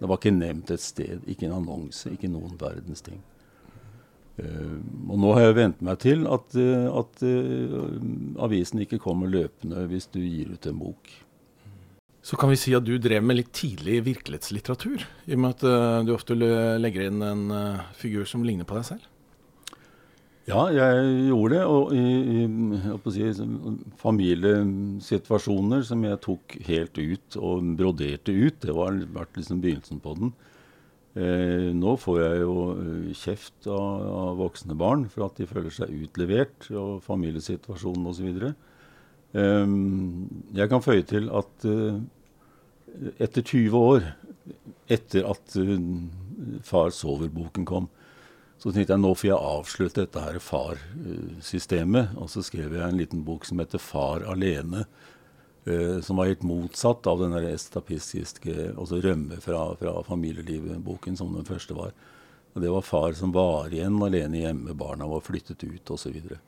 Det 0.01 0.09
var 0.09 0.17
ikke 0.17 0.31
nevnt 0.31 0.71
et 0.71 0.81
sted, 0.81 1.21
ikke 1.27 1.47
en 1.47 1.53
annonse, 1.53 2.11
ikke 2.11 2.29
noen 2.29 2.61
verdens 2.61 3.01
ting. 3.01 3.23
Uh, 4.37 4.79
og 5.09 5.21
nå 5.23 5.31
har 5.33 5.47
jeg 5.47 5.57
vent 5.57 5.85
meg 5.87 6.01
til 6.03 6.27
at, 6.29 6.57
uh, 6.61 6.89
at 7.01 7.23
uh, 7.25 7.87
avisen 8.45 8.83
ikke 8.85 9.01
kommer 9.01 9.33
løpende 9.33 9.87
hvis 9.89 10.11
du 10.13 10.21
gir 10.21 10.53
ut 10.53 10.69
en 10.69 10.83
bok. 10.83 11.15
Så 12.27 12.35
kan 12.35 12.51
vi 12.51 12.59
si 12.59 12.73
at 12.75 12.83
du 12.83 12.97
drev 12.99 13.23
med 13.23 13.39
litt 13.39 13.53
tidlig 13.55 14.01
virkelighetslitteratur, 14.09 15.05
i 15.31 15.37
og 15.37 15.43
med 15.45 15.53
at 15.55 15.61
eh, 15.69 15.99
du 16.09 16.11
ofte 16.17 16.35
legger 16.35 17.07
inn 17.07 17.23
en 17.23 17.45
eh, 17.55 17.85
figur 17.95 18.27
som 18.27 18.43
ligner 18.43 18.67
på 18.67 18.75
deg 18.75 18.89
selv. 18.89 19.05
Ja, 20.47 20.65
jeg 20.75 21.05
gjorde 21.29 21.55
det. 21.55 21.63
Og 21.71 21.95
i, 21.95 22.03
i 22.43 23.13
si, 23.15 23.47
familiesituasjoner 24.03 25.87
som 25.87 26.03
jeg 26.07 26.23
tok 26.27 26.59
helt 26.67 26.99
ut 26.99 27.39
og 27.39 27.71
broderte 27.79 28.35
ut, 28.35 28.59
det 28.63 28.75
var 28.75 28.99
vært 29.15 29.39
liksom 29.39 29.63
begynnelsen 29.63 30.03
på 30.03 30.19
den. 30.19 30.35
Eh, 31.17 31.71
nå 31.73 31.95
får 31.97 32.19
jeg 32.21 32.41
jo 32.43 32.57
eh, 32.77 33.13
kjeft 33.17 33.69
av, 33.73 34.03
av 34.21 34.41
voksne 34.43 34.77
barn 34.77 35.07
for 35.09 35.25
at 35.27 35.39
de 35.41 35.49
føler 35.49 35.73
seg 35.73 35.95
utlevert, 36.05 36.69
og 36.77 37.01
familiesituasjonen 37.07 38.11
osv. 38.11 38.43
Eh, 39.33 39.73
jeg 40.61 40.73
kan 40.73 40.85
føye 40.85 41.07
til 41.09 41.31
at 41.33 41.69
eh, 41.71 41.99
etter 43.17 43.43
20 43.43 43.79
år, 43.81 44.11
etter 44.93 45.29
at 45.33 45.59
eh, 45.61 45.91
Far 46.63 46.93
sover-boken 46.93 47.65
kom, 47.67 47.89
så 48.61 48.71
tenkte 48.73 48.93
jeg 48.95 49.03
nå 49.03 49.13
får 49.17 49.29
jeg 49.31 49.49
avslutte 49.51 50.05
dette 50.05 50.21
her 50.21 50.37
far-systemet. 50.41 52.13
Og 52.21 52.29
så 52.33 52.45
skrev 52.45 52.77
jeg 52.77 52.85
en 52.85 53.01
liten 53.01 53.25
bok 53.25 53.45
som 53.49 53.61
heter 53.61 53.81
'Far 53.81 54.25
alene', 54.29 54.85
eh, 54.85 55.16
som 56.03 56.21
var 56.21 56.29
helt 56.29 56.45
motsatt 56.47 57.07
av 57.11 57.19
den 57.19 57.33
estapistiske 57.41 58.53
altså 58.77 59.01
rømme 59.03 59.41
fra, 59.43 59.65
fra 59.81 59.95
familielivet-boken 60.07 61.19
som 61.19 61.33
den 61.35 61.49
første 61.49 61.75
var. 61.75 61.91
Og 62.57 62.63
Det 62.63 62.71
var 62.73 62.85
far 62.87 63.13
som 63.13 63.33
var 63.35 63.69
igjen 63.69 63.99
alene 64.01 64.39
hjemme, 64.41 64.73
barna 64.73 65.09
var 65.11 65.21
flyttet 65.27 65.61
ut 65.67 65.91
osv. 65.93 66.15
Og, 66.17 66.39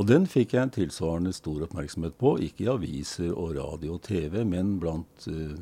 og 0.00 0.06
den 0.08 0.24
fikk 0.24 0.54
jeg 0.54 0.62
en 0.62 0.72
tilsvarende 0.72 1.34
stor 1.36 1.66
oppmerksomhet 1.66 2.16
på, 2.16 2.38
ikke 2.46 2.64
i 2.64 2.70
aviser 2.72 3.34
og 3.34 3.58
radio 3.58 3.98
og 3.98 4.04
TV, 4.06 4.38
men 4.48 4.78
blant 4.80 5.26
uh, 5.28 5.58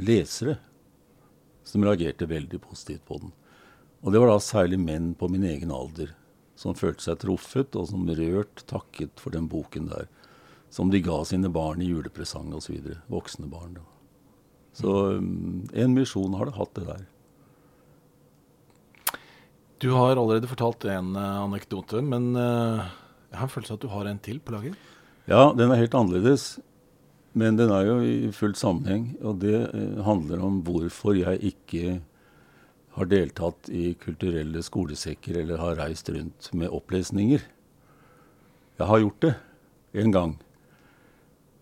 lesere 0.00 0.56
som 1.68 1.84
reagerte 1.84 2.30
veldig 2.30 2.62
positivt 2.64 3.04
på 3.04 3.20
den. 3.26 3.34
Og 4.00 4.14
det 4.14 4.22
var 4.22 4.32
da 4.32 4.40
særlig 4.40 4.78
menn 4.80 5.12
på 5.18 5.28
min 5.28 5.44
egen 5.44 5.74
alder 5.74 6.14
som 6.56 6.78
følte 6.78 7.04
seg 7.04 7.20
truffet, 7.20 7.76
og 7.76 7.90
som 7.90 8.08
rørt 8.08 8.64
takket 8.70 9.20
for 9.20 9.36
den 9.36 9.50
boken 9.52 9.90
der. 9.92 10.08
Som 10.70 10.90
de 10.92 11.00
ga 11.04 11.22
sine 11.24 11.50
barn 11.52 11.82
i 11.82 11.90
julepresang 11.90 12.52
osv. 12.56 12.78
Voksne 13.12 13.48
barn. 13.50 13.78
Da. 13.78 13.84
Så 14.76 14.94
um, 15.16 15.64
en 15.72 15.94
misjon 15.96 16.34
har 16.36 16.50
det 16.50 16.56
hatt, 16.58 16.74
det 16.76 16.86
der. 16.88 17.04
Du 19.80 19.90
har 19.92 20.16
allerede 20.16 20.48
fortalt 20.48 20.86
en 20.88 21.16
eh, 21.20 21.40
anekdote, 21.44 22.00
men 22.00 22.30
eh, 22.40 22.86
jeg 23.28 23.38
har 23.38 23.44
en 23.44 23.52
følelse 23.52 23.74
av 23.74 23.76
at 23.76 23.84
du 23.84 23.90
har 23.92 24.08
en 24.08 24.20
til 24.24 24.38
på 24.40 24.54
lager. 24.54 24.76
Ja, 25.28 25.50
den 25.56 25.72
er 25.72 25.82
helt 25.82 25.96
annerledes. 25.96 26.54
Men 27.36 27.58
den 27.58 27.68
er 27.68 27.84
jo 27.84 27.96
i 28.00 28.30
fullt 28.32 28.56
sammenheng. 28.56 29.10
Og 29.20 29.42
det 29.42 29.58
eh, 29.66 29.98
handler 30.06 30.44
om 30.46 30.62
hvorfor 30.64 31.18
jeg 31.18 31.42
ikke 31.52 31.98
har 32.96 33.10
deltatt 33.10 33.68
i 33.68 33.90
kulturelle 34.00 34.62
skolesekker 34.64 35.42
eller 35.42 35.60
har 35.60 35.76
reist 35.82 36.08
rundt 36.08 36.48
med 36.56 36.72
opplesninger. 36.72 37.44
Jeg 38.80 38.88
har 38.88 39.02
gjort 39.02 39.20
det 39.26 39.34
en 40.00 40.12
gang 40.14 40.32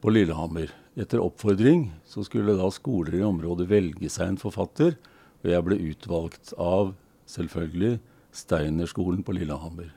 på 0.05 0.13
Lillehammer. 0.13 0.69
Etter 1.01 1.23
oppfordring 1.25 1.87
så 2.05 2.21
skulle 2.27 2.59
da 2.59 2.67
skoler 2.69 3.17
i 3.17 3.25
området 3.25 3.65
velge 3.71 4.11
seg 4.13 4.35
en 4.35 4.41
forfatter, 4.41 4.99
og 5.41 5.49
jeg 5.49 5.65
ble 5.65 5.79
utvalgt 5.81 6.53
av 6.61 6.91
selvfølgelig 7.31 7.97
Steinerskolen 8.35 9.23
på 9.25 9.33
Lillehammer. 9.33 9.89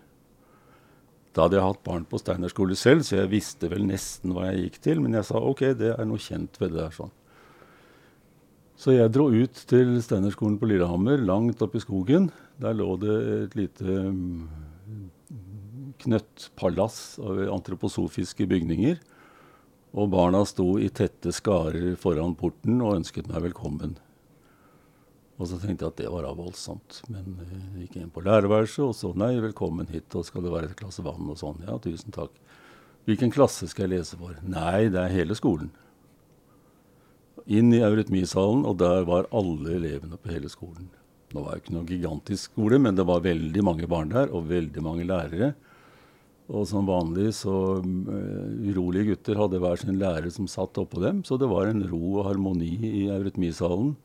Da 1.35 1.43
hadde 1.43 1.57
jeg 1.59 1.67
hatt 1.67 1.83
barn 1.83 2.05
på 2.07 2.21
Steinerskole 2.21 2.77
selv, 2.79 3.03
så 3.03 3.17
jeg 3.17 3.33
visste 3.33 3.67
vel 3.69 3.83
nesten 3.89 4.31
hva 4.31 4.47
jeg 4.47 4.61
gikk 4.61 4.79
til, 4.87 5.01
men 5.03 5.17
jeg 5.17 5.27
sa 5.27 5.41
ok, 5.43 5.65
det 5.75 5.91
er 5.97 6.07
noe 6.07 6.23
kjent 6.23 6.55
ved 6.61 6.71
det 6.71 6.79
der 6.85 6.95
sånn. 6.95 7.11
Så 8.79 8.95
jeg 8.95 9.11
dro 9.11 9.27
ut 9.33 9.59
til 9.67 9.97
Steinerskolen 10.05 10.55
på 10.61 10.71
Lillehammer, 10.71 11.19
langt 11.19 11.59
oppe 11.65 11.81
i 11.81 11.83
skogen. 11.83 12.31
Der 12.63 12.79
lå 12.79 12.93
det 13.01 13.17
et 13.35 13.59
lite 13.59 13.99
mm, 14.07 14.47
knøttpalass 16.05 17.17
av 17.19 17.43
antroposofiske 17.57 18.47
bygninger. 18.47 19.01
Og 19.95 20.09
barna 20.11 20.43
sto 20.47 20.75
i 20.81 20.89
tette 20.91 21.31
skarer 21.35 21.95
foran 21.99 22.35
porten 22.35 22.81
og 22.83 22.99
ønsket 22.99 23.29
meg 23.31 23.45
velkommen. 23.47 23.95
Og 25.37 25.49
så 25.51 25.59
tenkte 25.61 25.85
jeg 25.85 25.93
at 25.93 25.99
det 26.01 26.11
var 26.11 26.25
da 26.25 26.33
voldsomt. 26.35 27.01
Men 27.13 27.37
jeg 27.39 27.85
gikk 27.85 27.97
inn 28.01 28.13
på 28.13 28.23
lærerværelset 28.25 28.83
og 28.83 28.95
så 28.97 29.13
nei, 29.17 29.35
velkommen 29.43 29.89
hit, 29.91 30.09
og 30.17 30.25
skal 30.25 30.43
det 30.43 30.53
være 30.53 30.71
et 30.71 30.79
glass 30.79 30.97
vann 31.05 31.29
og 31.29 31.37
sånn. 31.39 31.61
Ja, 31.67 31.77
tusen 31.81 32.15
takk. 32.15 32.33
Hvilken 33.07 33.31
klasse 33.31 33.69
skal 33.71 33.87
jeg 33.87 34.01
lese 34.01 34.17
for? 34.19 34.35
Nei, 34.43 34.89
det 34.91 34.99
er 34.99 35.13
hele 35.13 35.37
skolen. 35.37 35.69
Inn 37.47 37.69
i 37.71 37.83
eurytmisalen, 37.85 38.65
og 38.67 38.81
der 38.81 39.05
var 39.07 39.29
alle 39.31 39.77
elevene 39.77 40.19
på 40.19 40.33
hele 40.33 40.49
skolen. 40.51 40.89
Det 41.31 41.39
var 41.39 41.53
jo 41.55 41.61
ikke 41.61 41.75
noen 41.75 41.87
gigantisk 41.87 42.51
skole, 42.51 42.81
men 42.81 42.97
det 42.97 43.05
var 43.07 43.23
veldig 43.23 43.63
mange 43.63 43.87
barn 43.87 44.11
der, 44.11 44.33
og 44.33 44.49
veldig 44.49 44.83
mange 44.83 45.05
lærere. 45.07 45.53
Og 46.47 46.63
som 46.69 46.87
vanlig 46.87 47.33
så 47.41 47.53
uh, 47.83 48.51
urolige 48.63 49.11
gutter 49.11 49.39
hadde 49.41 49.59
hver 49.59 49.79
sin 49.81 49.97
lærer 49.99 50.29
som 50.31 50.47
satt 50.47 50.79
oppå 50.79 51.01
dem, 51.03 51.19
så 51.27 51.35
det 51.39 51.49
var 51.51 51.67
en 51.67 51.83
ro 51.89 52.21
og 52.21 52.27
harmoni 52.29 52.71
i 52.87 53.07
eurytmisalen. 53.11 53.95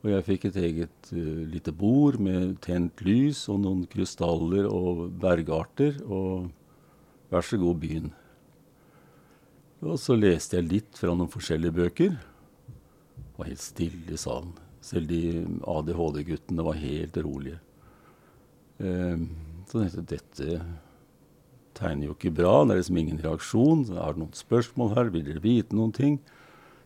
Og 0.00 0.08
jeg 0.12 0.26
fikk 0.26 0.46
et 0.48 0.58
eget 0.60 1.12
uh, 1.14 1.40
lite 1.48 1.72
bord 1.72 2.18
med 2.20 2.58
tent 2.64 3.00
lys 3.04 3.46
og 3.52 3.62
noen 3.64 3.86
krystaller 3.88 4.68
og 4.68 5.06
bergarter, 5.22 6.02
og 6.04 6.50
vær 7.32 7.48
så 7.48 7.60
god, 7.60 7.80
begynn. 7.80 8.12
Og 9.80 9.96
så 9.96 10.18
leste 10.18 10.58
jeg 10.58 10.68
litt 10.68 11.00
fra 11.00 11.14
noen 11.16 11.32
forskjellige 11.32 11.78
bøker. 11.78 12.12
Det 12.20 13.40
var 13.40 13.48
helt 13.48 13.64
stille 13.64 14.12
i 14.12 14.20
salen. 14.20 14.52
Selv 14.84 15.08
de 15.08 15.46
ADHD-guttene 15.64 16.68
var 16.68 16.76
helt 16.84 17.16
rolige. 17.24 17.56
Uh, 18.76 19.24
så 19.64 19.80
tenkte 19.80 20.04
jeg 20.04 20.08
dette 20.12 20.60
tegner 21.80 22.10
jo 22.10 22.16
ikke 22.16 22.34
bra. 22.36 22.52
Det 22.64 22.74
er 22.74 22.82
liksom 22.82 23.00
ingen 23.00 23.22
reaksjon. 23.24 23.86
Har 23.96 24.14
du 24.14 24.24
noen 24.24 24.36
spørsmål 24.36 24.94
her? 24.96 25.12
Vil 25.14 25.26
dere 25.26 25.44
vite 25.44 25.76
noen 25.76 25.94
ting? 25.96 26.18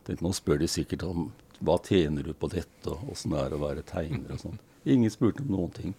Tenkte, 0.04 0.24
nå 0.24 0.32
spør 0.36 0.60
de 0.62 0.68
sikkert 0.70 1.04
om 1.08 1.30
hva 1.64 1.78
tjener 1.84 2.26
du 2.26 2.34
på 2.36 2.50
dette, 2.52 2.90
og 2.90 3.14
åssen 3.14 3.32
det 3.32 3.40
er 3.40 3.54
å 3.56 3.62
være 3.62 3.84
tegner 3.88 4.34
og 4.34 4.42
sånn. 4.42 4.60
Ingen 4.84 5.12
spurte 5.12 5.44
om 5.44 5.54
noen 5.54 5.72
ting. 5.74 5.94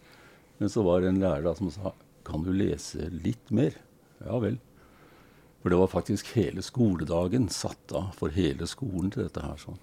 Men 0.59 0.71
så 0.71 0.83
var 0.85 1.01
det 1.01 1.11
en 1.11 1.21
lærer 1.23 1.45
da 1.47 1.55
som 1.57 1.71
sa 1.73 1.93
kan 2.25 2.45
du 2.45 2.51
lese 2.53 3.09
litt 3.13 3.51
mer? 3.53 3.75
Ja 4.25 4.37
vel. 4.41 4.57
For 5.61 5.73
det 5.73 5.79
var 5.81 5.91
faktisk 5.91 6.31
hele 6.37 6.61
skoledagen 6.65 7.49
satt 7.53 7.93
av 7.97 8.13
for 8.17 8.33
hele 8.33 8.67
skolen 8.69 9.11
til 9.13 9.25
dette 9.25 9.41
her. 9.41 9.57
sånn. 9.57 9.81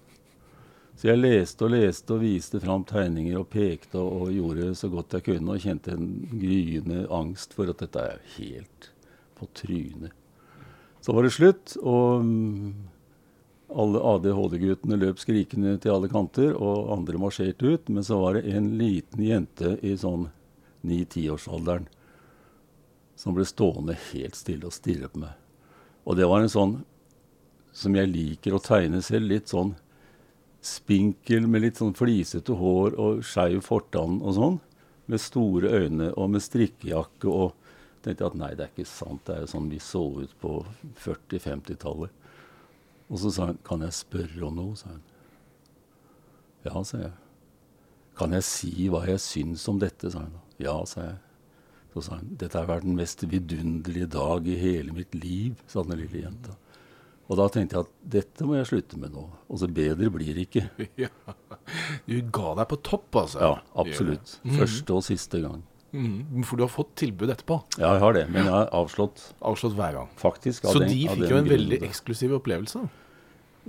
Så 0.95 1.09
jeg 1.09 1.19
leste 1.19 1.65
og 1.65 1.73
leste 1.73 2.15
og 2.15 2.23
viste 2.23 2.61
fram 2.63 2.83
tegninger 2.87 3.39
og 3.39 3.49
pekte 3.51 3.99
og, 3.99 4.27
og 4.27 4.33
gjorde 4.35 4.73
så 4.77 4.89
godt 4.93 5.17
jeg 5.17 5.27
kunne, 5.31 5.55
og 5.55 5.63
kjente 5.63 5.95
en 5.95 6.09
gryende 6.31 7.05
angst 7.11 7.55
for 7.57 7.71
at 7.71 7.81
dette 7.81 8.03
er 8.13 8.21
helt 8.37 8.92
på 9.43 9.51
trynet. 9.61 10.15
Så 11.03 11.13
var 11.13 11.27
det 11.27 11.33
slutt, 11.35 11.75
og 11.83 12.23
mm, 12.23 12.69
alle 13.75 14.01
ADHD-guttene 14.13 14.99
løp 15.01 15.19
skrikende 15.19 15.75
til 15.83 15.91
alle 15.95 16.09
kanter, 16.11 16.53
og 16.55 16.93
andre 16.95 17.19
marsjerte 17.19 17.75
ut. 17.75 17.91
Men 17.91 18.05
så 18.07 18.21
var 18.21 18.37
det 18.37 18.47
en 18.55 18.71
liten 18.79 19.25
jente 19.25 19.75
i 19.83 19.97
sånn 19.99 20.29
ni-tiårsalderen 20.87 21.89
som 23.19 23.35
ble 23.35 23.45
stående 23.47 23.95
helt 24.09 24.35
stille 24.35 24.67
og 24.67 24.75
stirre 24.75 25.09
på 25.11 25.21
meg. 25.23 25.35
Og 26.07 26.17
det 26.19 26.27
var 26.27 26.43
en 26.43 26.51
sånn 26.51 26.73
som 27.73 27.95
jeg 27.95 28.11
liker 28.11 28.55
å 28.55 28.61
tegne 28.63 29.01
selv. 29.03 29.29
Litt 29.31 29.51
sånn 29.51 29.73
spinkel 30.63 31.47
med 31.47 31.65
litt 31.65 31.79
sånn 31.81 31.95
flisete 31.97 32.55
hår 32.59 32.95
og 32.99 33.23
skeiv 33.27 33.63
fortann 33.65 34.21
og 34.21 34.37
sånn. 34.37 34.57
Med 35.11 35.19
store 35.19 35.71
øyne 35.83 36.13
og 36.15 36.31
med 36.35 36.43
strikkejakke 36.43 37.27
og 37.27 37.55
tenkte 38.03 38.27
at 38.27 38.37
nei, 38.37 38.51
det 38.57 38.67
er 38.67 38.71
ikke 38.73 38.89
sant. 38.89 39.23
Det 39.27 39.35
er 39.35 39.43
jo 39.45 39.51
sånn 39.53 39.71
vi 39.71 39.79
så 39.83 40.03
ut 40.19 40.35
på 40.41 40.53
40-50-tallet. 41.03 42.21
Og 43.09 43.19
så 43.21 43.33
sa 43.33 43.49
hun 43.51 43.59
kan 43.67 43.83
jeg 43.85 43.97
spørre 43.97 44.47
om 44.47 44.57
noe, 44.57 44.77
sa 44.79 44.93
hun. 44.93 45.03
Ja, 46.63 46.79
sa 46.87 47.01
jeg. 47.01 47.13
Kan 48.17 48.33
jeg 48.37 48.45
si 48.47 48.73
hva 48.93 49.03
jeg 49.09 49.21
syns 49.21 49.65
om 49.71 49.79
dette, 49.81 50.11
sa 50.13 50.25
hun. 50.25 50.41
Ja, 50.61 50.75
sa 50.89 51.07
jeg. 51.09 51.21
Så 51.93 52.05
sa 52.07 52.17
hun 52.19 52.33
dette 52.39 52.57
har 52.57 52.69
vært 52.69 52.87
den 52.87 52.97
mest 52.97 53.23
vidunderlige 53.29 54.09
dag 54.15 54.47
i 54.49 54.57
hele 54.57 54.95
mitt 54.95 55.15
liv, 55.17 55.59
sa 55.69 55.85
den 55.85 55.99
lille 56.01 56.23
jenta. 56.23 56.55
Og 57.31 57.37
da 57.39 57.45
tenkte 57.51 57.77
jeg 57.77 57.85
at 57.85 57.91
dette 58.15 58.45
må 58.45 58.57
jeg 58.57 58.67
slutte 58.69 58.97
med 58.99 59.13
nå. 59.15 59.23
Og 59.47 59.61
så 59.61 59.69
bedre 59.71 60.09
blir 60.13 60.35
det 60.35 60.47
ikke. 60.49 60.67
Ja. 61.05 61.09
Du 62.03 62.17
ga 62.35 62.49
deg 62.59 62.67
på 62.69 62.77
topp, 62.83 63.07
altså? 63.21 63.39
Ja, 63.39 63.53
absolutt. 63.79 64.33
Mm. 64.43 64.57
Første 64.59 64.97
og 64.97 65.05
siste 65.07 65.39
gang. 65.45 65.61
Mm. 65.93 66.41
For 66.43 66.57
du 66.57 66.65
har 66.65 66.73
fått 66.73 66.95
tilbud 66.99 67.29
etterpå? 67.29 67.59
Ja, 67.77 67.93
jeg 67.93 68.01
har 68.01 68.17
det. 68.17 68.25
Men 68.33 68.47
jeg 68.47 68.53
har 68.55 68.71
avslått. 68.73 69.21
Avslått 69.45 69.77
hver 69.77 69.99
gang? 69.99 70.11
Faktisk. 70.19 70.65
Så 70.65 70.81
den, 70.81 70.89
de 70.89 71.05
fikk 71.05 71.29
jo 71.29 71.39
en 71.39 71.49
veldig 71.51 71.79
eksklusiv 71.85 72.33
opplevelse? 72.39 72.81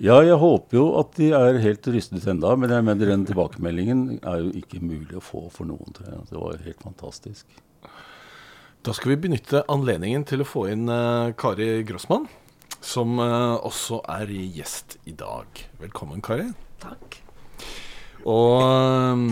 Ja, 0.03 0.17
jeg 0.27 0.35
håper 0.41 0.75
jo 0.75 0.87
at 0.99 1.13
de 1.21 1.29
er 1.37 1.61
helt 1.63 1.87
rystet 1.95 2.25
enda, 2.27 2.57
men 2.59 2.73
jeg 2.73 2.83
mener 2.83 3.13
den 3.13 3.27
tilbakemeldingen 3.29 4.01
er 4.27 4.41
jo 4.43 4.51
ikke 4.59 4.81
mulig 4.83 5.21
å 5.21 5.23
få 5.23 5.45
for 5.55 5.69
noen. 5.69 5.95
tror 5.95 6.09
jeg. 6.11 6.25
Det 6.33 6.41
var 6.41 6.57
jo 6.57 6.65
helt 6.65 6.83
fantastisk. 6.83 7.61
Da 8.85 8.93
skal 8.97 9.15
vi 9.15 9.21
benytte 9.29 9.63
anledningen 9.71 10.27
til 10.29 10.43
å 10.43 10.49
få 10.49 10.67
inn 10.73 10.89
uh, 10.91 11.31
Kari 11.39 11.85
Grossmann, 11.89 12.27
som 12.85 13.21
uh, 13.23 13.55
også 13.65 14.01
er 14.17 14.33
gjest 14.35 14.99
i 15.09 15.15
dag. 15.17 15.63
Velkommen, 15.81 16.25
Kari. 16.25 16.51
Takk. 16.83 17.21
Og 18.29 18.65
um, 18.65 19.29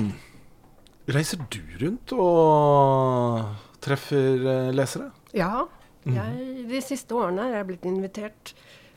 reiser 1.11 1.43
du 1.51 1.61
rundt 1.83 2.13
og 2.15 3.53
treffer 3.83 4.47
uh, 4.47 4.71
lesere? 4.75 5.11
Ja. 5.35 5.67
Jeg, 6.03 6.65
de 6.67 6.81
siste 6.83 7.15
årene 7.15 7.45
er 7.47 7.61
jeg 7.61 7.69
blitt 7.69 7.85
invitert 7.87 8.53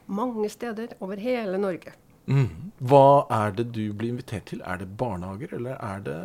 mange 0.10 0.50
steder 0.50 0.96
over 1.06 1.22
hele 1.22 1.60
Norge. 1.62 1.94
Mm. 2.26 2.72
Hva 2.82 3.26
er 3.30 3.54
det 3.54 3.68
du 3.76 3.84
blir 3.94 4.16
invitert 4.16 4.48
til? 4.50 4.64
Er 4.66 4.82
det 4.82 4.90
barnehager, 4.98 5.54
eller 5.54 5.78
er 5.78 6.02
det 6.06 6.18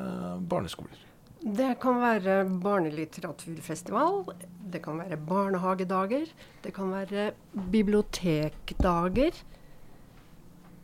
barneskoler? 0.48 1.06
Det 1.40 1.70
kan 1.80 2.00
være 2.00 2.42
barnelitteraturfestival, 2.60 4.24
det 4.72 4.82
kan 4.84 4.98
være 5.00 5.16
barnehagedager, 5.16 6.26
det 6.64 6.72
kan 6.76 6.90
være 6.92 7.30
bibliotekdager. 7.72 9.38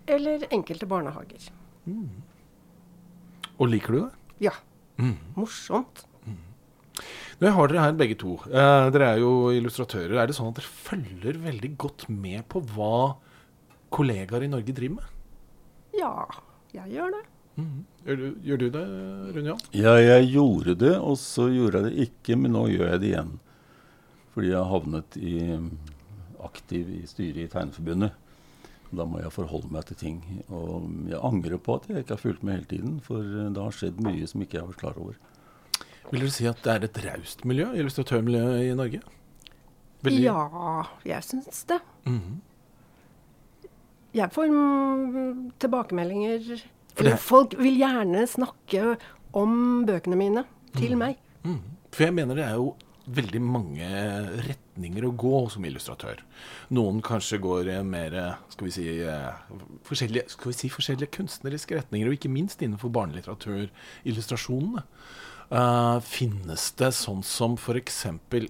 Eller 0.07 0.47
enkelte 0.53 0.87
barnehager. 0.89 1.51
Mm. 1.85 2.23
Og 3.59 3.69
liker 3.69 3.93
du 3.93 3.99
det? 4.05 4.11
Ja. 4.49 4.55
Mm. 5.01 5.17
Morsomt. 5.37 6.05
Mm. 6.25 6.41
Nå 7.43 7.53
har 7.53 7.71
dere 7.71 7.85
her 7.85 7.97
begge 7.99 8.17
to. 8.21 8.39
Eh, 8.49 8.89
dere 8.95 9.13
er 9.13 9.23
jo 9.23 9.33
illustratører. 9.55 10.17
Er 10.17 10.31
det 10.31 10.37
sånn 10.39 10.51
at 10.53 10.61
dere 10.61 10.75
følger 10.89 11.41
veldig 11.45 11.73
godt 11.81 12.09
med 12.13 12.47
på 12.53 12.63
hva 12.75 13.17
kollegaer 13.95 14.47
i 14.47 14.53
Norge 14.53 14.75
driver 14.77 15.01
med? 15.01 15.17
Ja, 15.97 16.15
jeg 16.75 16.97
gjør 16.97 17.17
det. 17.17 17.25
Mm. 17.57 17.85
Gjør, 18.05 18.21
du, 18.21 18.27
gjør, 18.45 18.61
du, 18.61 18.67
det, 18.73 18.85
Rune 19.37 19.51
Jan? 19.53 19.67
Ja, 19.77 19.97
jeg 20.01 20.31
gjorde 20.35 20.77
det, 20.81 20.95
og 20.99 21.17
så 21.21 21.49
gjorde 21.53 21.81
jeg 21.81 21.91
det 21.91 22.09
ikke. 22.09 22.39
Men 22.41 22.57
nå 22.57 22.67
gjør 22.73 22.93
jeg 22.95 23.03
det 23.03 23.11
igjen. 23.13 23.35
Fordi 24.35 24.53
jeg 24.53 24.61
har 24.61 24.73
havnet 24.73 25.17
i, 25.17 25.37
aktiv 26.45 26.91
i 26.93 27.03
styret 27.09 27.47
i 27.47 27.51
Tegneforbundet. 27.53 28.17
Da 28.97 29.05
må 29.09 29.21
jeg 29.21 29.33
forholde 29.35 29.71
meg 29.73 29.87
til 29.89 29.99
ting. 30.01 30.21
Og 30.49 30.87
jeg 31.11 31.21
angrer 31.21 31.61
på 31.63 31.79
at 31.79 31.89
jeg 31.91 32.05
ikke 32.05 32.17
har 32.17 32.23
fulgt 32.23 32.45
med 32.47 32.59
hele 32.59 32.71
tiden. 32.71 32.99
For 33.05 33.23
det 33.23 33.63
har 33.63 33.77
skjedd 33.77 34.01
mye 34.05 34.29
som 34.31 34.45
ikke 34.45 34.59
jeg 34.59 34.65
har 34.65 34.71
vært 34.73 34.83
klar 34.85 35.01
over. 35.03 35.19
Vil 36.11 36.23
dere 36.23 36.33
si 36.33 36.47
at 36.47 36.63
det 36.63 36.73
er 36.73 36.87
et 36.87 37.01
raust 37.05 37.45
miljø, 37.49 37.71
illustratørmiljø 37.75 38.45
i 38.63 38.75
Norge? 38.79 39.03
Veldig... 40.07 40.23
Ja, 40.23 40.85
jeg 41.05 41.25
syns 41.25 41.65
det. 41.65 41.81
Mm 42.07 42.21
-hmm. 42.21 42.37
Jeg 44.15 44.33
får 44.33 44.47
tilbakemeldinger 45.59 46.63
eller 46.97 47.17
folk 47.17 47.57
vil 47.59 47.77
gjerne 47.77 48.27
snakke 48.27 48.97
om 49.37 49.85
bøkene 49.89 50.17
mine 50.17 50.45
til 50.77 50.95
mm. 50.97 50.99
meg. 50.99 51.19
Mm. 51.45 51.61
For 51.93 52.05
jeg 52.05 52.15
mener 52.17 52.39
det 52.39 52.45
er 52.45 52.55
jo 52.55 52.75
veldig 53.07 53.41
mange 53.45 53.89
retninger 54.49 55.07
å 55.07 55.13
gå 55.15 55.43
som 55.53 55.67
illustratør. 55.69 56.23
Noen 56.75 57.03
kanskje 57.05 57.39
går 57.43 57.71
mer 57.87 58.17
skal 58.53 58.67
vi 58.67 58.73
si, 58.75 58.87
eh, 59.03 59.31
forskjellige, 59.87 60.31
skal 60.35 60.51
vi 60.51 60.57
si, 60.59 60.69
forskjellige 60.73 61.15
kunstneriske 61.19 61.79
retninger, 61.79 62.09
og 62.09 62.19
ikke 62.19 62.33
minst 62.33 62.63
innenfor 62.63 62.91
barnelitteraturillustrasjonene. 62.91 64.83
Uh, 65.47 66.01
finnes 66.03 66.73
det 66.75 66.89
sånn 66.91 67.21
som 67.23 67.53
f.eks. 67.55 68.01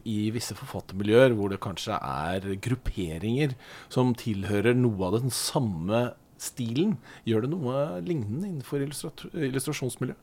i 0.08 0.30
visse 0.32 0.54
forfattermiljøer, 0.56 1.34
hvor 1.36 1.52
det 1.52 1.60
kanskje 1.60 1.92
er 2.00 2.46
grupperinger 2.56 3.52
som 3.92 4.14
tilhører 4.16 4.72
noe 4.72 5.10
av 5.10 5.18
den 5.20 5.28
samme 5.28 6.14
stilen. 6.40 6.96
Gjør 7.28 7.44
det 7.44 7.50
noe 7.52 8.00
lignende 8.00 8.48
innenfor 8.48 8.80
illustrasjonsmiljøet? 8.80 10.22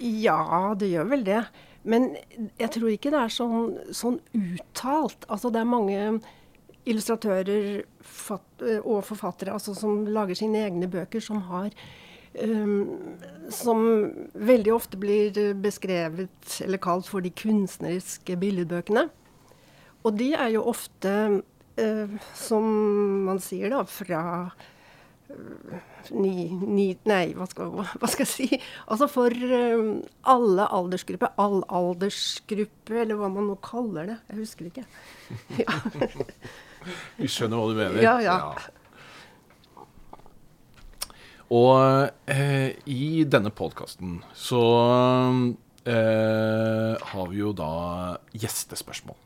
Ja, 0.00 0.72
det 0.80 0.88
gjør 0.94 1.10
vel 1.12 1.26
det. 1.28 1.42
Men 1.82 2.12
jeg 2.60 2.70
tror 2.74 2.92
ikke 2.92 3.12
det 3.12 3.22
er 3.22 3.32
sånn, 3.32 3.72
sånn 3.96 4.18
uttalt. 4.36 5.24
Altså 5.32 5.50
det 5.52 5.62
er 5.62 5.70
mange 5.70 6.00
illustratører 6.88 7.82
og 8.80 9.02
forfattere 9.06 9.54
altså, 9.54 9.74
som 9.76 10.04
lager 10.08 10.38
sine 10.38 10.64
egne 10.66 10.88
bøker, 10.90 11.22
som 11.24 11.42
har 11.50 11.72
um, 12.40 13.14
Som 13.52 13.84
veldig 14.34 14.74
ofte 14.74 15.00
blir 15.00 15.36
beskrevet 15.60 16.60
eller 16.64 16.82
kalt 16.82 17.08
for 17.08 17.24
de 17.24 17.32
kunstneriske 17.32 18.36
billedbøkene. 18.40 19.08
Og 20.04 20.16
de 20.16 20.32
er 20.32 20.54
jo 20.54 20.64
ofte, 20.70 21.14
uh, 21.80 22.20
som 22.36 22.68
man 23.26 23.40
sier, 23.44 23.72
da, 23.72 23.84
fra 23.84 24.22
ni, 26.10 26.48
ni, 26.50 26.86
Nei, 27.08 27.32
hva 27.38 27.46
skal, 27.50 27.70
hva 27.76 28.08
skal, 28.10 28.24
jeg 28.24 28.30
si? 28.30 28.60
Altså 28.90 29.08
for 29.10 29.34
um, 29.34 29.92
alle 30.28 30.66
aldersgrupper. 30.66 31.34
All 31.40 31.62
aldersgruppe, 31.68 32.98
eller 33.04 33.20
hva 33.20 33.30
man 33.32 33.50
nå 33.50 33.56
kaller 33.64 34.14
det. 34.14 34.18
Jeg 34.32 34.42
husker 34.42 34.66
det 34.66 34.74
ikke. 34.74 34.88
Ja. 35.60 35.74
Vi 37.18 37.28
skjønner 37.28 37.60
hva 37.60 37.68
du 37.68 37.74
mener. 37.76 38.00
Ja, 38.00 38.16
ja. 38.24 38.36
ja. 38.40 38.80
Og 41.50 42.30
eh, 42.30 42.78
i 42.86 43.24
denne 43.26 43.50
podkasten 43.50 44.20
så 44.38 44.62
eh, 45.84 46.94
har 47.10 47.26
vi 47.32 47.40
jo 47.40 47.50
da 47.58 47.72
gjestespørsmål. 48.32 49.18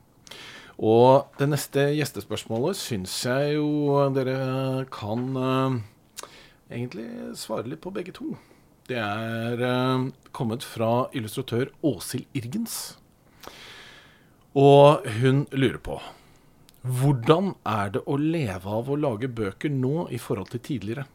Og 0.85 1.37
det 1.39 1.51
neste 1.53 1.91
gjestespørsmålet 1.95 2.81
syns 2.81 3.15
jeg 3.29 3.59
jo 3.59 4.01
dere 4.17 4.87
kan 4.95 5.29
eh, 5.37 5.77
egentlig 6.71 7.07
svare 7.39 7.69
litt 7.69 7.83
på 7.85 7.93
begge 7.95 8.15
to. 8.17 8.35
Det 8.89 9.01
er 9.01 9.63
uh, 9.65 10.11
kommet 10.37 10.65
fra 10.67 11.07
illustratør 11.17 11.71
Åshild 11.85 12.29
Irgens. 12.37 12.99
Og 14.55 15.07
hun 15.19 15.47
lurer 15.55 15.81
på 15.83 15.99
hvordan 16.85 17.55
er 17.65 17.95
det 17.95 18.03
å 18.05 18.19
leve 18.21 18.69
av 18.69 18.91
å 18.93 18.97
lage 19.01 19.31
bøker 19.33 19.73
nå 19.73 20.05
i 20.13 20.19
forhold 20.21 20.51
til 20.53 20.61
tidligere? 20.67 21.07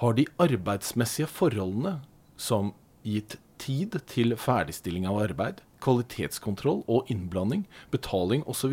Har 0.00 0.16
de 0.16 0.24
arbeidsmessige 0.40 1.28
forholdene, 1.28 1.98
som 2.40 2.72
gitt 3.04 3.36
tid 3.60 3.98
til 4.08 4.32
ferdigstilling 4.40 5.04
av 5.08 5.20
arbeid, 5.20 5.60
kvalitetskontroll 5.84 6.80
og 6.88 7.12
innblanding, 7.12 7.66
betaling 7.92 8.40
osv., 8.48 8.72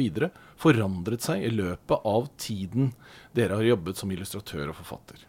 forandret 0.55 1.27
seg 1.27 1.43
i 1.43 1.51
løpet 1.51 2.07
av 2.07 2.31
tiden 2.39 2.93
dere 3.35 3.59
har 3.59 3.73
jobbet 3.73 3.99
som 3.99 4.15
illustratør 4.15 4.71
og 4.71 4.79
forfatter? 4.79 5.27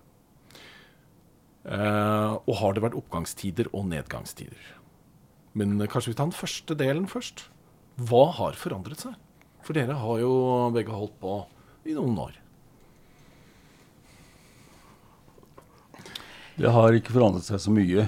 Uh, 1.64 2.37
og 2.44 2.59
har 2.61 2.74
det 2.77 2.83
vært 2.85 2.96
oppgangstider 2.98 3.70
og 3.72 3.87
nedgangstider? 3.88 4.72
Men 5.57 5.79
kanskje 5.88 6.12
vi 6.12 6.18
tar 6.18 6.29
den 6.29 6.37
første 6.37 6.77
delen 6.77 7.07
først. 7.09 7.46
Hva 7.96 8.27
har 8.37 8.59
forandret 8.59 9.05
seg? 9.07 9.14
For 9.64 9.77
dere 9.77 9.96
har 9.96 10.18
jo 10.20 10.33
begge 10.74 10.92
holdt 10.92 11.14
på 11.22 11.38
i 11.88 11.94
noen 11.96 12.18
år. 12.20 12.40
Det 16.59 16.70
har 16.70 16.94
ikke 16.94 17.14
forandret 17.14 17.48
seg 17.48 17.62
så 17.62 17.72
mye. 17.72 18.05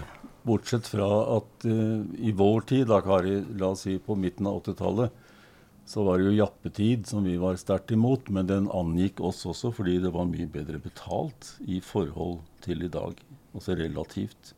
Bortsett 0.47 0.90
fra 0.90 1.09
at 1.38 1.64
uh, 1.64 2.05
i 2.21 2.35
vår 2.37 2.66
tid, 2.69 2.85
da 2.90 3.01
Kari, 3.03 3.38
la 3.57 3.73
oss 3.73 3.87
si 3.87 3.97
på 3.97 4.19
midten 4.21 4.51
av 4.51 4.61
80-tallet, 4.61 5.25
så 5.87 6.05
var 6.05 6.19
det 6.19 6.29
jo 6.29 6.37
jappetid 6.42 7.09
som 7.09 7.25
vi 7.25 7.38
var 7.40 7.57
sterkt 7.57 7.95
imot. 7.97 8.29
Men 8.29 8.53
den 8.53 8.69
angikk 8.69 9.25
oss 9.25 9.47
også 9.49 9.73
fordi 9.75 9.97
det 10.05 10.12
var 10.12 10.29
mye 10.29 10.51
bedre 10.51 10.83
betalt 10.83 11.55
i 11.64 11.81
forhold 11.81 12.42
til 12.66 12.85
i 12.85 12.92
dag 12.92 13.16
også 13.57 13.77
relativt. 13.79 14.55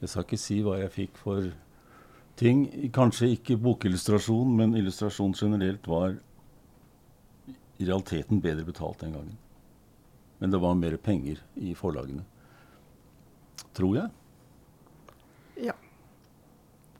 Jeg 0.00 0.12
skal 0.12 0.26
ikke 0.26 0.40
si 0.40 0.60
hva 0.64 0.78
jeg 0.80 0.92
fikk 0.94 1.18
for 1.20 1.50
ting. 2.36 2.66
Kanskje 2.94 3.32
ikke 3.34 3.58
bokillustrasjon, 3.60 4.52
men 4.58 4.76
illustrasjon 4.76 5.34
generelt 5.36 5.88
var 5.88 6.18
i 7.76 7.84
realiteten 7.84 8.40
bedre 8.44 8.64
betalt 8.64 9.00
den 9.04 9.16
gangen. 9.16 9.38
Men 10.38 10.52
det 10.52 10.60
var 10.60 10.76
mer 10.76 10.96
penger 11.00 11.40
i 11.56 11.72
forlagene. 11.76 12.24
Tror 13.76 13.96
jeg. 13.96 14.12
Ja. 15.68 15.76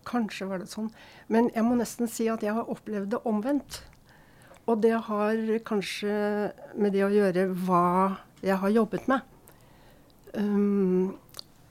Kanskje 0.08 0.48
var 0.48 0.62
det 0.62 0.70
sånn. 0.70 0.88
Men 1.28 1.50
jeg 1.54 1.64
må 1.66 1.76
nesten 1.76 2.08
si 2.08 2.28
at 2.32 2.44
jeg 2.44 2.56
har 2.56 2.70
opplevd 2.72 3.12
det 3.12 3.22
omvendt. 3.28 3.82
Og 4.66 4.80
det 4.82 4.96
har 5.08 5.40
kanskje 5.66 6.12
med 6.74 6.96
det 6.96 7.04
å 7.06 7.12
gjøre 7.12 7.48
hva 7.66 7.86
jeg 8.42 8.56
har 8.62 8.72
jobbet 8.72 9.08
med. 9.10 9.35
Um, 10.34 11.16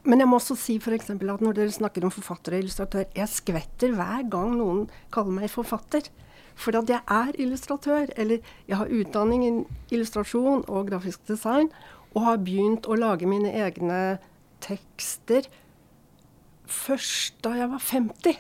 men 0.06 0.22
jeg 0.22 0.30
må 0.30 0.38
også 0.38 0.56
si 0.60 0.78
for 0.82 0.94
at 0.94 1.42
når 1.42 1.58
dere 1.58 1.74
snakker 1.74 2.06
om 2.06 2.14
forfatter 2.14 2.54
og 2.54 2.62
illustratør 2.62 3.08
Jeg 3.18 3.32
skvetter 3.32 3.96
hver 3.98 4.30
gang 4.30 4.54
noen 4.60 4.86
kaller 5.12 5.34
meg 5.34 5.50
forfatter. 5.50 6.06
For 6.56 6.78
at 6.78 6.90
jeg 6.90 7.02
er 7.12 7.36
illustratør. 7.42 8.14
Eller 8.16 8.46
jeg 8.70 8.78
har 8.78 8.94
utdanning 8.94 9.44
i 9.44 9.52
illustrasjon 9.96 10.64
og 10.70 10.92
grafisk 10.92 11.26
design. 11.28 11.72
Og 12.14 12.24
har 12.28 12.44
begynt 12.44 12.88
å 12.88 12.96
lage 13.00 13.28
mine 13.28 13.52
egne 13.52 14.20
tekster 14.64 15.50
først 16.66 17.42
da 17.46 17.56
jeg 17.60 17.72
var 17.74 17.82
50. 17.84 18.40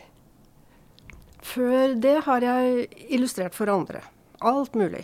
Før 1.45 1.93
det 2.01 2.15
har 2.25 2.45
jeg 2.45 2.87
illustrert 3.13 3.57
for 3.57 3.69
andre. 3.69 4.01
Alt 4.41 4.75
mulig. 4.77 5.03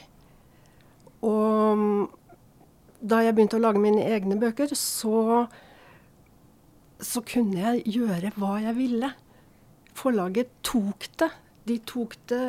Og 1.21 2.09
da 3.01 3.21
jeg 3.25 3.35
begynte 3.35 3.57
å 3.57 3.63
lage 3.63 3.81
mine 3.81 4.03
egne 4.13 4.37
bøker, 4.41 4.71
så, 4.77 5.45
så 7.01 7.23
kunne 7.25 7.59
jeg 7.59 7.97
gjøre 7.97 8.33
hva 8.37 8.59
jeg 8.61 8.77
ville. 8.77 9.11
Forlaget 9.97 10.53
tok 10.65 11.09
det. 11.21 11.31
De 11.69 11.77
tok 11.85 12.15
det 12.31 12.45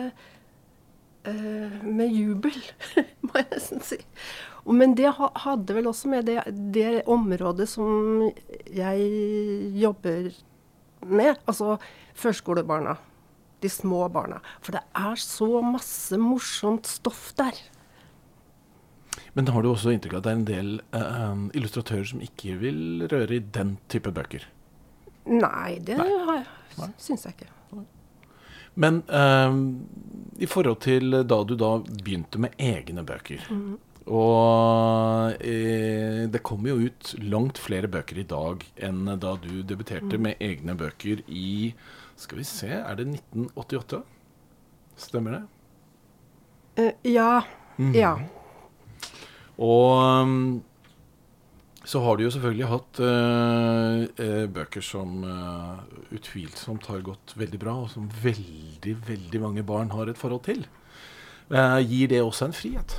uh, 1.28 1.78
med 1.84 2.12
jubel, 2.12 2.56
må 3.26 3.36
jeg 3.40 3.48
nesten 3.54 3.84
si. 3.84 4.00
Men 4.68 4.94
det 4.96 5.10
hadde 5.18 5.74
vel 5.74 5.88
også 5.90 6.10
med 6.12 6.28
det, 6.28 6.38
det 6.74 7.02
området 7.10 7.66
som 7.70 8.28
jeg 8.70 9.08
jobber 9.74 10.30
med, 11.02 11.40
altså 11.50 11.80
førskolebarna 12.14 12.94
de 13.62 13.70
små 13.70 14.06
barna. 14.12 14.40
For 14.62 14.74
det 14.76 14.82
er 14.98 15.18
så 15.22 15.62
masse 15.64 16.18
morsomt 16.18 16.88
stoff 16.90 17.30
der. 17.38 17.58
Men 19.37 19.48
har 19.53 19.64
du 19.64 19.70
også 19.70 19.92
inntrykk 19.94 20.18
av 20.18 20.22
at 20.22 20.27
det 20.27 20.33
er 20.33 20.38
en 20.38 20.48
del 20.48 20.72
uh, 20.96 21.46
illustratører 21.57 22.09
som 22.12 22.25
ikke 22.25 22.57
vil 22.61 23.07
røre 23.11 23.38
i 23.38 23.44
den 23.55 23.77
type 23.92 24.12
bøker? 24.14 24.44
Nei, 25.29 25.79
det 25.85 25.98
Nei. 25.98 26.42
syns 27.01 27.27
jeg 27.29 27.37
ikke. 27.37 27.51
Men 28.83 29.03
uh, 29.12 29.53
i 30.40 30.48
forhold 30.48 30.81
til 30.85 31.22
da 31.29 31.42
du 31.44 31.57
da 31.61 31.75
begynte 31.85 32.40
med 32.40 32.55
egne 32.57 33.05
bøker 33.05 33.42
mm. 33.53 33.72
Og 34.03 35.37
uh, 35.37 36.22
det 36.33 36.40
kommer 36.42 36.72
jo 36.72 36.88
ut 36.88 37.12
langt 37.20 37.61
flere 37.61 37.90
bøker 37.92 38.22
i 38.22 38.27
dag 38.29 38.64
enn 38.83 39.05
da 39.20 39.37
du 39.44 39.61
debuterte 39.61 40.16
mm. 40.16 40.25
med 40.25 40.40
egne 40.42 40.75
bøker 40.79 41.20
i 41.29 41.75
skal 42.18 42.40
vi 42.40 42.46
se, 42.46 42.70
er 42.70 42.96
det 42.98 43.07
1988? 43.09 44.03
Stemmer 45.01 45.37
det? 45.37 45.42
Ja. 47.09 47.42
Mm. 47.77 47.94
Ja. 47.96 48.12
Og 49.62 50.03
um, 50.27 50.62
så 51.85 52.01
har 52.03 52.16
du 52.16 52.25
jo 52.25 52.31
selvfølgelig 52.31 52.68
hatt 52.70 53.01
uh, 53.03 54.03
uh, 54.07 54.44
bøker 54.55 54.85
som 54.87 55.25
eh, 55.27 55.81
utvilsomt 56.14 56.87
har 56.87 57.01
gått 57.03 57.35
veldig 57.35 57.59
bra, 57.59 57.75
og 57.83 57.88
som 57.90 58.07
veldig, 58.22 58.94
veldig 59.09 59.40
mange 59.42 59.64
barn 59.66 59.90
har 59.90 60.11
et 60.11 60.18
forhold 60.20 60.44
til. 60.46 60.62
gir 61.51 62.09
det 62.09 62.22
også 62.22 62.46
en 62.46 62.55
frihet? 62.55 62.94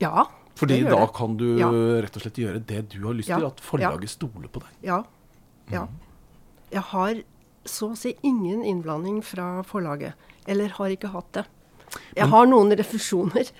Ja. 0.00 0.28
Fordi 0.54 0.78
da 0.84 1.00
det. 1.00 1.10
kan 1.16 1.34
du 1.36 1.48
ja. 1.58 1.68
rett 2.04 2.16
og 2.16 2.22
slett 2.22 2.38
gjøre 2.38 2.62
det 2.62 2.84
du 2.94 3.02
har 3.08 3.18
lyst 3.18 3.28
ja. 3.28 3.40
til, 3.40 3.48
at 3.50 3.60
forlaget 3.60 4.06
ja. 4.06 4.14
stoler 4.14 4.48
på 4.48 4.62
deg. 4.62 4.78
Ja. 4.86 5.00
ja. 5.72 5.82
Mm. 5.90 5.98
Jeg 6.72 6.84
har 6.92 7.22
så 7.68 7.90
å 7.92 7.98
si 7.98 8.14
ingen 8.22 8.62
innblanding 8.64 9.20
fra 9.26 9.64
forlaget. 9.66 10.14
Eller 10.46 10.72
har 10.78 10.94
ikke 10.94 11.10
hatt 11.12 11.30
det. 11.36 11.44
Jeg 12.16 12.28
har 12.32 12.48
noen 12.48 12.72
refusjoner. 12.78 13.50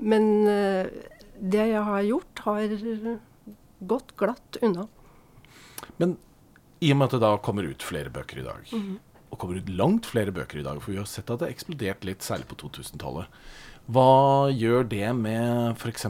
Men 0.00 0.28
uh, 0.48 0.86
det 1.42 1.68
jeg 1.72 1.86
har 1.86 2.02
gjort, 2.06 2.44
har 2.46 2.76
gått 3.92 4.14
glatt 4.20 4.58
unna. 4.62 4.86
Men 5.98 6.16
i 6.82 6.92
og 6.92 6.98
med 6.98 7.08
at 7.08 7.16
det 7.16 7.22
da 7.24 7.32
kommer 7.42 7.66
ut 7.66 7.84
flere 7.84 8.12
bøker 8.14 8.40
i 8.42 8.46
dag, 8.46 8.62
mm 8.72 8.82
-hmm. 8.82 8.98
og 9.30 9.38
kommer 9.38 9.56
ut 9.56 9.68
langt 9.68 10.06
flere 10.06 10.32
bøker 10.32 10.58
i 10.58 10.62
dag, 10.62 10.82
for 10.82 10.92
vi 10.92 10.98
har 10.98 11.04
sett 11.04 11.30
at 11.30 11.38
det 11.38 11.46
har 11.46 11.54
eksplodert 11.54 12.04
litt, 12.04 12.22
særlig 12.22 12.46
på 12.46 12.56
2000-tallet, 12.56 13.26
hva 13.86 14.50
gjør 14.50 14.88
det 14.88 15.14
med 15.14 15.76
f.eks. 15.76 16.06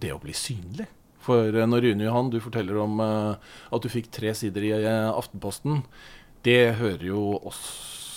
det 0.00 0.12
å 0.12 0.18
bli 0.22 0.32
synlig? 0.32 0.86
For 1.18 1.54
eh, 1.54 1.66
når 1.66 1.82
Rune 1.82 2.04
Johan, 2.04 2.30
du 2.30 2.40
forteller 2.40 2.76
om 2.76 3.00
at 3.00 3.82
du 3.82 3.88
fikk 3.88 4.10
tre 4.10 4.34
sider 4.34 4.62
i 4.62 4.72
Aftenposten, 5.16 5.84
det 6.42 6.74
hører 6.74 7.06
jo 7.06 7.38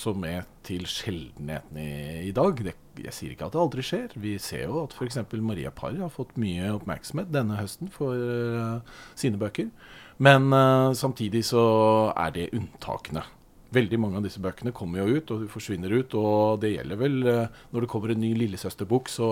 også 0.06 0.22
med 0.22 0.46
til 0.65 0.86
sjeldenheten 0.89 1.80
i, 1.82 2.30
i 2.30 2.34
dag. 2.36 2.60
Det, 2.63 2.76
jeg 3.02 3.13
sier 3.15 3.34
ikke 3.34 3.48
at 3.50 3.56
det 3.56 3.62
aldri 3.62 3.86
skjer. 3.86 4.15
Vi 4.22 4.36
ser 4.41 4.68
jo 4.68 4.84
at 4.86 4.94
f.eks. 4.94 5.18
Maria 5.41 5.72
Parr 5.74 5.98
har 6.02 6.13
fått 6.13 6.36
mye 6.41 6.70
oppmerksomhet 6.76 7.32
denne 7.34 7.58
høsten 7.58 7.89
for 7.94 8.13
uh, 8.13 9.02
sine 9.18 9.41
bøker. 9.41 9.72
Men 10.22 10.48
samtidig 10.96 11.41
så 11.44 11.62
er 12.15 12.30
det 12.32 12.46
unntakene. 12.56 13.26
Veldig 13.76 13.98
mange 14.00 14.22
av 14.22 14.24
disse 14.24 14.39
bøkene 14.39 14.72
kommer 14.72 15.02
jo 15.02 15.18
ut, 15.18 15.34
og 15.36 15.50
forsvinner 15.52 15.91
ut. 15.91 16.15
Og 16.15 16.62
det 16.63 16.72
gjelder 16.78 17.02
vel 17.02 17.18
når 17.26 17.84
det 17.84 17.89
kommer 17.91 18.13
en 18.13 18.24
ny 18.24 18.32
lillesøsterbok, 18.39 19.12
så 19.12 19.28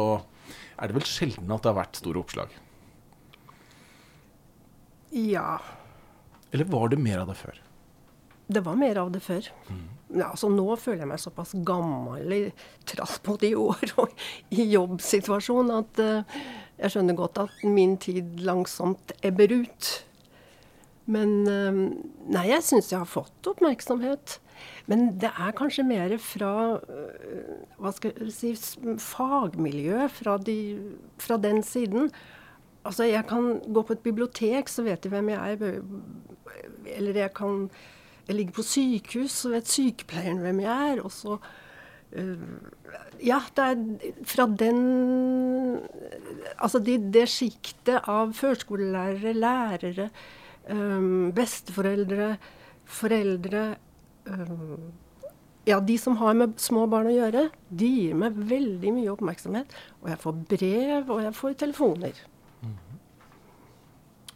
er 0.76 0.92
det 0.92 0.98
vel 0.98 1.08
sjelden 1.08 1.56
at 1.56 1.64
det 1.64 1.72
har 1.72 1.80
vært 1.80 2.02
store 2.02 2.20
oppslag. 2.20 2.58
Ja. 5.14 5.62
Eller 6.52 6.66
var 6.66 6.90
det 6.92 7.00
mer 7.00 7.24
av 7.24 7.32
det 7.32 7.38
før? 7.40 7.62
Det 8.48 8.62
var 8.66 8.76
mer 8.76 8.98
av 9.02 9.12
det 9.14 9.22
før. 9.24 9.48
Mm. 9.70 9.86
Ja, 10.14 10.30
altså 10.30 10.50
Nå 10.52 10.76
føler 10.78 11.04
jeg 11.04 11.10
meg 11.10 11.22
såpass 11.22 11.56
gammel 11.66 12.34
i 12.36 12.42
trass 12.90 13.18
både 13.26 13.50
i 13.50 13.56
år 13.58 13.94
og 14.04 14.14
i 14.54 14.68
jobbsituasjon 14.70 15.72
at 15.74 16.02
uh, 16.04 16.42
jeg 16.78 16.94
skjønner 16.94 17.18
godt 17.18 17.40
at 17.42 17.64
min 17.66 17.96
tid 18.02 18.42
langsomt 18.46 19.14
ebber 19.26 19.56
ut. 19.64 19.90
Men 21.10 21.34
uh, 21.50 21.80
Nei, 22.30 22.46
jeg 22.52 22.66
syns 22.66 22.92
jeg 22.94 23.02
har 23.02 23.10
fått 23.10 23.50
oppmerksomhet. 23.50 24.38
Men 24.86 25.10
det 25.20 25.32
er 25.32 25.58
kanskje 25.58 25.88
mer 25.88 26.14
fra 26.22 26.54
uh, 26.78 27.58
hva 27.82 27.96
skal 27.96 28.14
jeg 28.22 28.36
si, 28.36 28.54
fagmiljøet, 29.02 30.14
fra, 30.20 30.38
de, 30.38 30.60
fra 31.22 31.40
den 31.42 31.64
siden. 31.66 32.14
Altså, 32.84 33.08
jeg 33.10 33.26
kan 33.32 33.58
gå 33.66 33.82
på 33.82 33.98
et 33.98 34.06
bibliotek, 34.06 34.70
så 34.70 34.86
vet 34.86 35.02
de 35.02 35.10
hvem 35.10 35.34
jeg 35.34 35.58
er. 35.58 35.82
Eller 37.00 37.22
jeg 37.24 37.34
kan 37.34 37.70
Jeg 38.28 38.38
ligger 38.38 38.56
på 38.56 38.66
sykehus, 38.66 39.36
så 39.44 39.54
vet 39.54 39.70
sykepleieren 39.72 40.42
hvem 40.44 40.64
jeg 40.64 40.94
er. 40.94 41.04
Og 41.04 41.12
så 41.12 41.38
uh, 41.38 42.48
Ja, 43.24 43.42
det 43.56 43.66
er 43.66 44.24
fra 44.28 44.48
den 44.48 44.80
Altså 46.58 46.80
det, 46.84 47.00
det 47.14 47.28
sjiktet 47.32 48.10
av 48.10 48.34
førskolelærere, 48.38 49.34
lærere, 49.36 50.10
um, 50.70 51.32
besteforeldre, 51.36 52.36
foreldre 52.86 53.64
um, 54.28 54.92
ja, 55.64 55.80
de 55.80 55.96
som 55.98 56.18
har 56.20 56.36
med 56.36 56.58
små 56.60 56.84
barn 56.92 57.08
å 57.08 57.16
gjøre, 57.16 57.48
de 57.72 57.88
gir 57.88 58.18
meg 58.20 58.36
veldig 58.36 58.92
mye 58.98 59.12
oppmerksomhet. 59.14 59.76
Og 60.04 60.10
jeg 60.12 60.20
får 60.20 60.40
brev, 60.52 61.08
og 61.08 61.22
jeg 61.24 61.36
får 61.38 61.58
telefoner. 61.62 62.24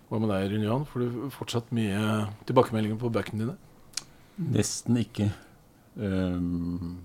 Hva 0.07 0.21
med 0.23 0.31
deg, 0.31 0.45
Rune 0.53 0.63
Johan? 0.69 0.85
Får 0.87 1.03
du 1.03 1.31
fortsatt 1.35 1.73
mye 1.75 1.99
tilbakemeldinger 2.47 2.99
på 3.01 3.11
bøkene 3.11 3.43
dine? 3.43 3.57
Nesten 4.37 4.99
ikke. 5.01 5.31
Um, 5.97 6.99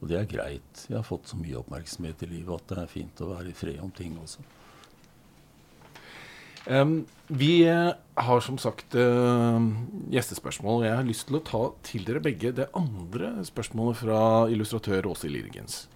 og 0.00 0.08
det 0.10 0.20
er 0.20 0.30
greit. 0.30 0.84
Jeg 0.88 0.96
har 0.96 1.06
fått 1.06 1.28
så 1.28 1.36
mye 1.38 1.58
oppmerksomhet 1.60 2.22
i 2.24 2.30
livet 2.30 2.54
at 2.54 2.72
det 2.72 2.78
er 2.84 2.92
fint 2.92 3.20
å 3.24 3.32
være 3.34 3.52
i 3.52 3.56
fred 3.56 3.82
om 3.84 3.92
ting 3.94 4.16
også. 4.20 4.44
Um, 6.68 7.06
vi 7.28 7.64
har 7.64 8.40
som 8.44 8.58
sagt 8.60 8.96
uh, 8.96 9.58
gjestespørsmål. 10.12 10.84
Jeg 10.86 10.96
har 11.00 11.06
lyst 11.08 11.28
til 11.28 11.38
å 11.38 11.44
ta 11.44 11.62
til 11.86 12.04
dere 12.08 12.24
begge 12.24 12.52
det 12.56 12.68
andre 12.76 13.36
spørsmålet 13.48 14.00
fra 14.02 14.20
illustratør 14.52 15.10
Åse 15.12 15.30
Lirgens. 15.32 15.86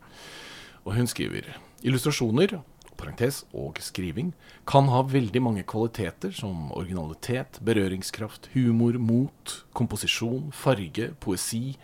Og 0.82 0.96
hun 0.96 1.08
skriver 1.08 1.48
illustrasjoner 1.86 2.58
parentes, 3.02 3.42
og 3.52 3.80
skriving, 3.82 4.30
kan 4.68 4.88
ha 4.92 5.02
veldig 5.06 5.42
mange 5.42 5.66
kvaliteter 5.68 6.32
som 6.36 6.70
originalitet, 6.76 7.58
berøringskraft, 7.66 8.48
humor, 8.54 8.96
mot, 9.02 9.56
komposisjon, 9.76 10.50
farge, 10.54 11.10
poesi, 11.22 11.76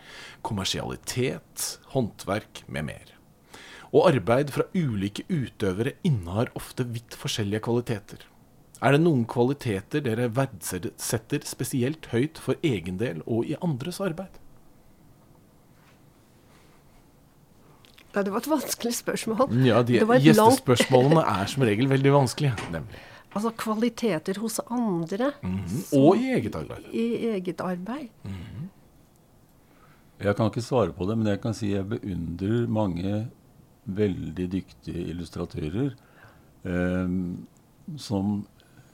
kommersialitet, 0.45 1.69
håndverk 1.93 2.63
med 2.71 2.89
mer. 2.93 3.15
Og 3.89 4.11
arbeid 4.11 4.51
fra 4.53 4.67
ulike 4.77 5.25
utøvere 5.29 5.97
innehar 6.05 6.51
ofte 6.57 6.85
vidt 6.87 7.17
forskjellige 7.17 7.65
kvaliteter. 7.65 8.27
Er 8.79 8.95
det 8.95 9.01
noen 9.03 9.25
kvaliteter 9.27 10.03
dere 10.05 10.29
verdsetter 10.31 11.43
spesielt 11.43 12.13
høyt 12.13 12.39
for 12.39 12.55
egen 12.63 12.99
del 13.01 13.19
og 13.25 13.49
i 13.49 13.57
andres 13.65 13.99
arbeid? 13.99 14.37
Ja, 18.15 18.23
det 18.25 18.31
var 18.33 18.39
et 18.41 18.49
vanskelig 18.49 18.93
spørsmål. 18.97 19.51
Ja, 19.65 19.83
de 19.85 19.99
langt- 20.01 20.23
Gjestespørsmålene 20.25 21.21
er 21.29 21.45
som 21.51 21.63
regel 21.63 21.87
veldig 21.91 22.11
vanskelige. 22.15 22.55
Nemlig. 22.73 23.03
Altså 23.35 23.51
kvaliteter 23.53 24.39
hos 24.41 24.59
andre 24.73 25.27
Og 25.93 26.17
i 26.17 26.31
eget 26.33 26.55
arbeid. 26.55 26.87
i 26.91 27.27
eget 27.35 27.61
arbeid. 27.61 28.09
Jeg 30.19 30.35
kan 30.35 30.49
ikke 30.49 30.61
svare 30.65 30.91
på 30.91 31.05
det, 31.07 31.17
men 31.17 31.27
jeg 31.27 31.41
kan 31.41 31.53
si 31.55 31.69
jeg 31.71 31.85
beundrer 31.87 32.67
mange 32.67 33.27
veldig 33.85 34.47
dyktige 34.51 35.05
illustratører 35.13 35.93
eh, 36.65 37.13
som 37.97 38.45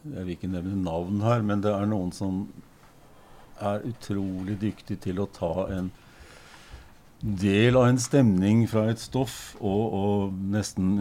Jeg 0.06 0.22
vil 0.26 0.36
ikke 0.36 0.52
nevne 0.52 0.76
navn 0.84 1.22
her, 1.26 1.42
men 1.42 1.62
det 1.64 1.72
er 1.74 1.88
noen 1.90 2.12
som 2.14 2.44
er 3.60 3.80
utrolig 3.88 4.60
dyktige 4.62 5.00
til 5.02 5.18
å 5.24 5.26
ta 5.34 5.66
en 5.74 5.88
del 7.26 7.78
av 7.80 7.88
en 7.90 7.98
stemning 8.02 8.66
fra 8.70 8.84
et 8.92 9.02
stoff 9.02 9.56
og, 9.58 9.96
og 9.98 10.36
nesten 10.54 10.92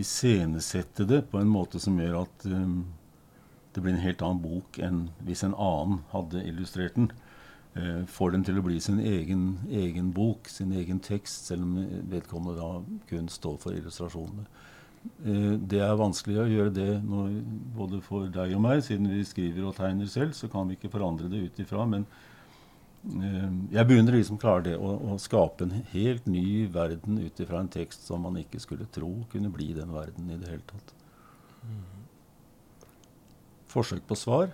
iscenesette 0.00 1.04
det 1.08 1.26
på 1.30 1.40
en 1.42 1.50
måte 1.52 1.80
som 1.82 1.98
gjør 2.00 2.22
at 2.22 2.46
um, 2.48 2.78
det 3.76 3.82
blir 3.84 3.92
en 3.92 4.04
helt 4.06 4.24
annen 4.24 4.40
bok 4.40 4.78
enn 4.80 5.02
hvis 5.26 5.44
en 5.44 5.56
annen 5.60 6.00
hadde 6.14 6.44
illustrert 6.48 6.96
den 6.96 7.10
Uh, 7.76 8.06
får 8.08 8.30
den 8.32 8.44
til 8.46 8.56
å 8.56 8.62
bli 8.64 8.78
sin 8.80 9.02
egen, 9.04 9.58
egen 9.68 10.08
bok, 10.16 10.48
sin 10.48 10.70
egen 10.72 10.96
tekst, 11.04 11.50
selv 11.50 11.66
om 11.66 11.74
vedkommende 12.08 12.54
da 12.56 13.00
kun 13.10 13.26
står 13.28 13.58
for 13.60 13.76
illustrasjonene. 13.76 14.46
Uh, 15.20 15.58
det 15.60 15.82
er 15.84 15.98
vanskelig 16.00 16.38
å 16.40 16.46
gjøre 16.48 16.72
det 16.72 16.94
når, 17.04 17.34
både 17.76 18.00
for 18.06 18.30
deg 18.32 18.54
og 18.56 18.62
meg, 18.64 18.80
siden 18.86 19.10
vi 19.12 19.20
skriver 19.28 19.68
og 19.68 19.76
tegner 19.76 20.08
selv, 20.08 20.32
så 20.38 20.48
kan 20.48 20.70
vi 20.70 20.78
ikke 20.78 20.94
forandre 20.94 21.28
det 21.28 21.42
ut 21.50 21.60
ifra. 21.66 21.84
Jeg 23.06 23.86
beundrer 23.86 24.16
de 24.18 24.24
som 24.26 24.38
klarer 24.40 24.64
det, 24.66 24.76
å, 24.82 24.94
å 25.14 25.16
skape 25.22 25.62
en 25.68 25.74
helt 25.92 26.24
ny 26.26 26.66
verden 26.74 27.20
ut 27.22 27.38
ifra 27.44 27.60
en 27.62 27.70
tekst 27.70 28.06
som 28.08 28.24
man 28.26 28.34
ikke 28.40 28.58
skulle 28.62 28.86
tro 28.90 29.12
kunne 29.30 29.50
bli 29.54 29.68
den 29.76 29.92
verden 29.94 30.30
i 30.34 30.38
det 30.40 30.48
hele 30.50 30.64
tatt. 30.66 30.94
Forsøk 33.70 34.02
på 34.08 34.16
svar? 34.18 34.50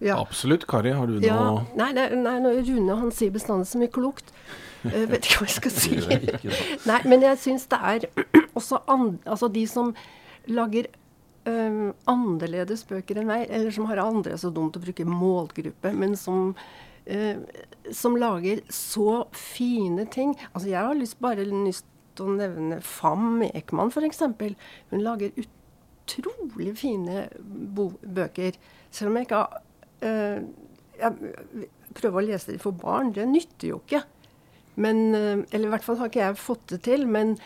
Ja. 0.00 0.16
Absolutt. 0.20 0.66
Kari, 0.68 0.92
har 0.96 1.06
du 1.08 1.18
noe 1.18 1.24
Ja, 1.24 1.64
nei, 1.76 1.90
nei, 1.96 2.06
nei, 2.16 2.36
nå- 2.40 2.54
Rune 2.64 2.96
han 3.00 3.12
sier 3.12 3.32
bestandig 3.32 3.68
så 3.68 3.80
mye 3.80 3.92
klokt. 3.92 4.32
Jeg 4.84 5.08
vet 5.10 5.26
ikke 5.28 5.42
hva 5.42 5.48
jeg 5.48 5.56
skal 5.58 5.74
si. 5.80 5.98
Nei, 6.88 7.00
men 7.08 7.24
jeg 7.24 7.40
syns 7.42 7.66
det 7.68 7.80
er 7.94 8.06
også 8.58 8.80
an, 8.92 9.18
altså 9.28 9.48
de 9.52 9.66
som 9.68 9.92
lager 10.48 10.88
um, 11.48 11.90
annerledes 12.08 12.84
bøker 12.88 13.20
enn 13.20 13.28
meg, 13.28 13.44
eller 13.52 13.72
som 13.76 13.88
har 13.92 14.00
andre 14.04 14.36
så 14.40 14.48
dumt 14.52 14.76
å 14.80 14.84
bruke 14.84 15.04
målgruppe, 15.08 15.92
men 15.96 16.16
som 16.16 16.54
som 17.96 18.14
lager 18.20 18.60
så 18.70 19.24
fine 19.34 20.04
ting. 20.12 20.36
Altså 20.52 20.68
Jeg 20.68 20.78
har 20.86 20.94
lyst, 20.94 21.16
bare 21.20 21.46
lyst 21.48 21.88
til 22.16 22.28
å 22.28 22.36
nevne 22.36 22.80
Fam 22.84 23.42
Ekman, 23.48 23.92
f.eks. 23.92 24.22
Hun 24.90 25.04
lager 25.04 25.32
utrolig 25.40 26.74
fine 26.78 27.26
bøker. 27.40 28.58
Selv 28.90 29.10
om 29.10 29.18
jeg 29.18 29.28
ikke 29.28 29.42
har 29.42 29.62
uh, 30.04 30.42
Jeg 31.00 31.68
prøver 31.96 32.20
å 32.20 32.26
lese 32.26 32.52
dem 32.52 32.62
for 32.62 32.76
barn. 32.76 33.14
Det 33.16 33.28
nytter 33.28 33.72
jo 33.72 33.80
ikke. 33.84 34.04
Men, 34.80 35.08
uh, 35.14 35.46
eller 35.50 35.68
i 35.68 35.72
hvert 35.74 35.86
fall 35.86 36.00
har 36.00 36.12
ikke 36.12 36.24
jeg 36.24 36.42
fått 36.42 36.68
det 36.74 36.82
til. 36.88 37.06
Men 37.08 37.36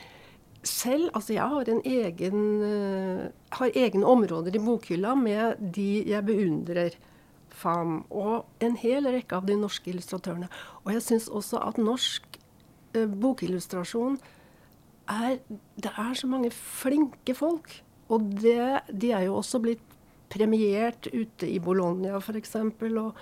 selv, 0.64 1.10
altså 1.12 1.36
jeg 1.36 1.48
har, 1.54 1.70
en 1.70 1.82
egen, 1.84 2.44
uh, 2.64 3.24
har 3.58 3.80
egne 3.84 4.08
områder 4.08 4.56
i 4.56 4.64
bokhylla 4.64 5.16
med 5.18 5.60
de 5.76 5.90
jeg 6.10 6.26
beundrer. 6.26 6.96
Fam, 7.54 8.02
og 8.10 8.46
en 8.64 8.76
hel 8.80 9.06
rekke 9.06 9.38
av 9.38 9.46
de 9.48 9.56
norske 9.58 9.90
illustratørene. 9.92 10.50
Og 10.84 10.94
jeg 10.96 11.04
syns 11.06 11.28
også 11.30 11.60
at 11.62 11.80
norsk 11.80 12.38
eh, 12.96 13.06
bokillustrasjon 13.06 14.18
er 15.10 15.38
Det 15.76 15.90
er 16.00 16.14
så 16.16 16.26
mange 16.26 16.50
flinke 16.50 17.34
folk. 17.36 17.82
Og 18.08 18.24
det, 18.40 18.84
de 18.88 19.12
er 19.12 19.26
jo 19.26 19.36
også 19.36 19.60
blitt 19.60 19.82
premiert 20.32 21.06
ute 21.12 21.48
i 21.48 21.60
Bologna 21.60 22.16
f.eks. 22.18 22.56
Og, 22.56 23.14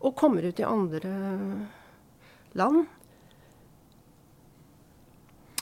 og 0.00 0.16
kommer 0.18 0.46
ut 0.46 0.58
i 0.58 0.66
andre 0.66 1.12
land. 2.58 2.86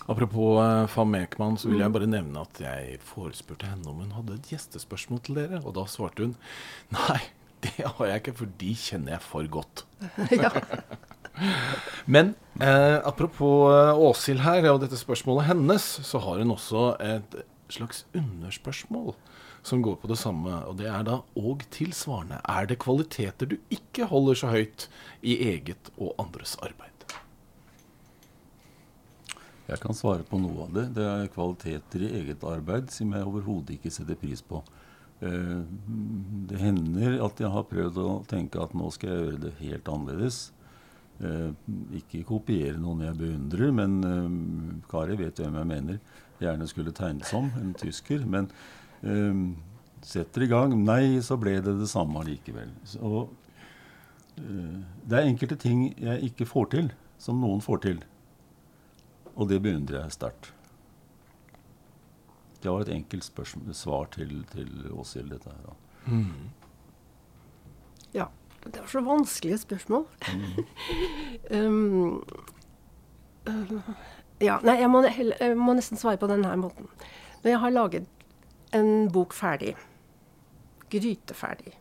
Apropos 0.07 0.63
eh, 0.63 0.87
Fam 0.87 1.15
Ekman, 1.19 1.57
så 1.59 1.69
vil 1.69 1.83
jeg 1.83 1.93
bare 1.95 2.07
nevne 2.07 2.45
at 2.47 2.61
jeg 2.63 2.99
forespurte 3.03 3.67
henne 3.67 3.91
om 3.91 4.05
hun 4.05 4.15
hadde 4.15 4.37
et 4.37 4.53
gjestespørsmål 4.53 5.23
til 5.27 5.41
dere. 5.41 5.61
Og 5.67 5.75
da 5.79 5.87
svarte 5.91 6.29
hun 6.29 6.37
nei, 6.97 7.21
det 7.65 7.87
har 7.87 8.11
jeg 8.11 8.23
ikke, 8.23 8.37
for 8.41 8.57
de 8.61 8.73
kjenner 8.77 9.17
jeg 9.17 9.25
for 9.25 9.51
godt. 9.51 9.85
ja. 10.45 10.51
Men 12.07 12.35
eh, 12.61 12.99
apropos 13.05 13.69
eh, 13.73 14.03
Åshild 14.09 14.45
her, 14.45 14.71
og 14.73 14.83
dette 14.85 14.99
spørsmålet 15.01 15.51
hennes, 15.51 15.85
så 16.07 16.21
har 16.25 16.43
hun 16.43 16.55
også 16.55 16.89
et 17.05 17.39
slags 17.73 18.05
underspørsmål 18.17 19.15
som 19.67 19.83
går 19.83 19.99
på 20.01 20.11
det 20.11 20.19
samme. 20.21 20.63
Og 20.69 20.79
det 20.79 20.89
er 20.91 21.07
da 21.07 21.21
og 21.37 21.65
tilsvarende. 21.75 22.41
Er 22.49 22.69
det 22.71 22.81
kvaliteter 22.83 23.51
du 23.51 23.59
ikke 23.73 24.09
holder 24.11 24.39
så 24.39 24.53
høyt 24.55 24.89
i 25.23 25.39
eget 25.51 25.91
og 25.97 26.15
andres 26.23 26.57
arbeid? 26.63 26.93
Jeg 29.67 29.83
kan 29.83 29.97
svare 29.99 30.23
på 30.23 30.39
noe 30.39 30.69
av 30.69 30.75
det. 30.77 30.85
Det 30.95 31.07
er 31.11 31.33
kvaliteter 31.35 32.05
i 32.07 32.13
eget 32.21 32.45
arbeid 32.47 32.93
som 32.95 33.11
jeg 33.17 33.27
overhodet 33.27 33.75
ikke 33.75 33.91
setter 33.91 34.19
pris 34.19 34.43
på. 34.47 34.63
Eh, 35.25 35.61
det 36.49 36.59
hender 36.61 37.17
at 37.25 37.41
jeg 37.41 37.53
har 37.53 37.65
prøvd 37.71 38.01
å 38.03 38.11
tenke 38.29 38.61
at 38.61 38.75
nå 38.77 38.91
skal 38.93 39.13
jeg 39.13 39.23
gjøre 39.23 39.43
det 39.47 39.53
helt 39.63 39.89
annerledes. 39.89 40.41
Eh, 41.25 41.53
ikke 41.97 42.27
kopiere 42.29 42.77
noen 42.81 43.07
jeg 43.07 43.17
beundrer, 43.23 43.73
men 43.79 43.97
eh, 44.05 44.27
Kari 44.91 45.17
vet 45.21 45.41
hvem 45.41 45.57
jeg 45.63 45.71
mener. 45.73 46.03
Gjerne 46.43 46.69
skulle 46.69 46.93
tegnet 46.93 47.29
som 47.29 47.49
en 47.57 47.73
tysker. 47.81 48.27
Men 48.29 48.51
setter 50.05 50.45
i 50.45 50.49
gang. 50.51 50.75
Nei, 50.85 51.17
så 51.25 51.39
ble 51.41 51.55
det 51.65 51.73
det 51.79 51.89
samme 51.89 52.21
likevel. 52.27 52.69
Så, 52.89 53.23
det 54.37 55.17
er 55.17 55.29
enkelte 55.31 55.57
ting 55.61 55.87
jeg 55.95 56.29
ikke 56.29 56.49
får 56.49 56.69
til, 56.75 56.91
som 57.23 57.41
noen 57.41 57.65
får 57.65 57.81
til. 57.87 58.03
Og 59.37 59.49
det 59.49 59.63
beundrer 59.65 60.03
jeg 60.03 60.17
sterkt. 60.19 60.51
Det 62.67 62.73
var 62.75 62.83
et 62.83 62.89
enkelt 62.91 63.23
spørsmål, 63.23 63.75
svar 63.79 64.09
til, 64.11 64.41
til 64.51 64.89
Åshild, 64.91 65.29
dette 65.31 65.53
her. 65.53 65.69
da. 65.69 65.75
ja. 68.17 68.27
Det 68.65 68.81
var 68.81 68.89
så 68.91 69.03
vanskelige 69.07 69.59
spørsmål. 69.63 70.07
um, 71.61 72.25
uh, 73.47 73.77
ja, 74.43 74.59
nei, 74.67 74.81
jeg 74.81 74.91
må, 74.91 75.05
jeg 75.07 75.55
må 75.55 75.77
nesten 75.79 76.01
svare 76.01 76.19
på 76.19 76.27
denne 76.27 76.57
måten. 76.59 76.91
Når 77.45 77.53
jeg 77.53 77.63
har 77.63 77.77
laget 77.77 78.11
en 78.75 78.91
bok 79.15 79.39
ferdig, 79.39 79.77
gryteferdig, 80.91 81.79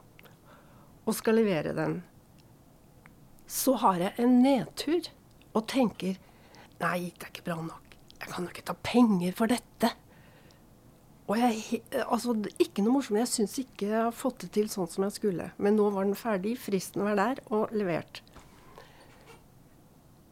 og 1.10 1.18
skal 1.18 1.42
levere 1.42 1.74
den, 1.74 2.04
så 3.50 3.74
har 3.82 4.06
jeg 4.06 4.20
en 4.22 4.42
nedtur 4.46 5.10
og 5.56 5.66
tenker 5.66 6.22
Nei, 6.76 7.10
det 7.10 7.24
er 7.24 7.30
ikke 7.32 7.50
bra 7.50 7.62
nok. 7.64 7.94
Jeg 8.20 8.30
kan 8.30 8.46
jo 8.46 8.52
ikke 8.52 8.70
ta 8.70 8.74
penger 8.84 9.34
for 9.34 9.50
dette. 9.50 9.96
Og 11.26 11.40
jeg, 11.40 11.82
altså, 12.04 12.36
ikke 12.62 12.84
noe 12.86 13.00
morsomt. 13.00 13.18
Jeg 13.18 13.32
syns 13.32 13.56
ikke 13.62 13.90
jeg 13.90 13.98
har 13.98 14.14
fått 14.14 14.44
det 14.44 14.52
til 14.60 14.70
sånn 14.70 14.90
som 14.92 15.08
jeg 15.08 15.16
skulle. 15.16 15.50
Men 15.58 15.78
nå 15.80 15.88
var 15.94 16.06
den 16.06 16.18
ferdig, 16.18 16.54
fristen 16.62 17.06
var 17.06 17.18
der, 17.18 17.42
og 17.50 17.74
levert. 17.74 18.22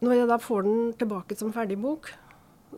Når 0.04 0.20
jeg 0.20 0.30
da 0.30 0.38
får 0.38 0.66
den 0.66 0.92
tilbake 1.00 1.38
som 1.38 1.52
ferdig 1.54 1.80
bok, 1.82 2.12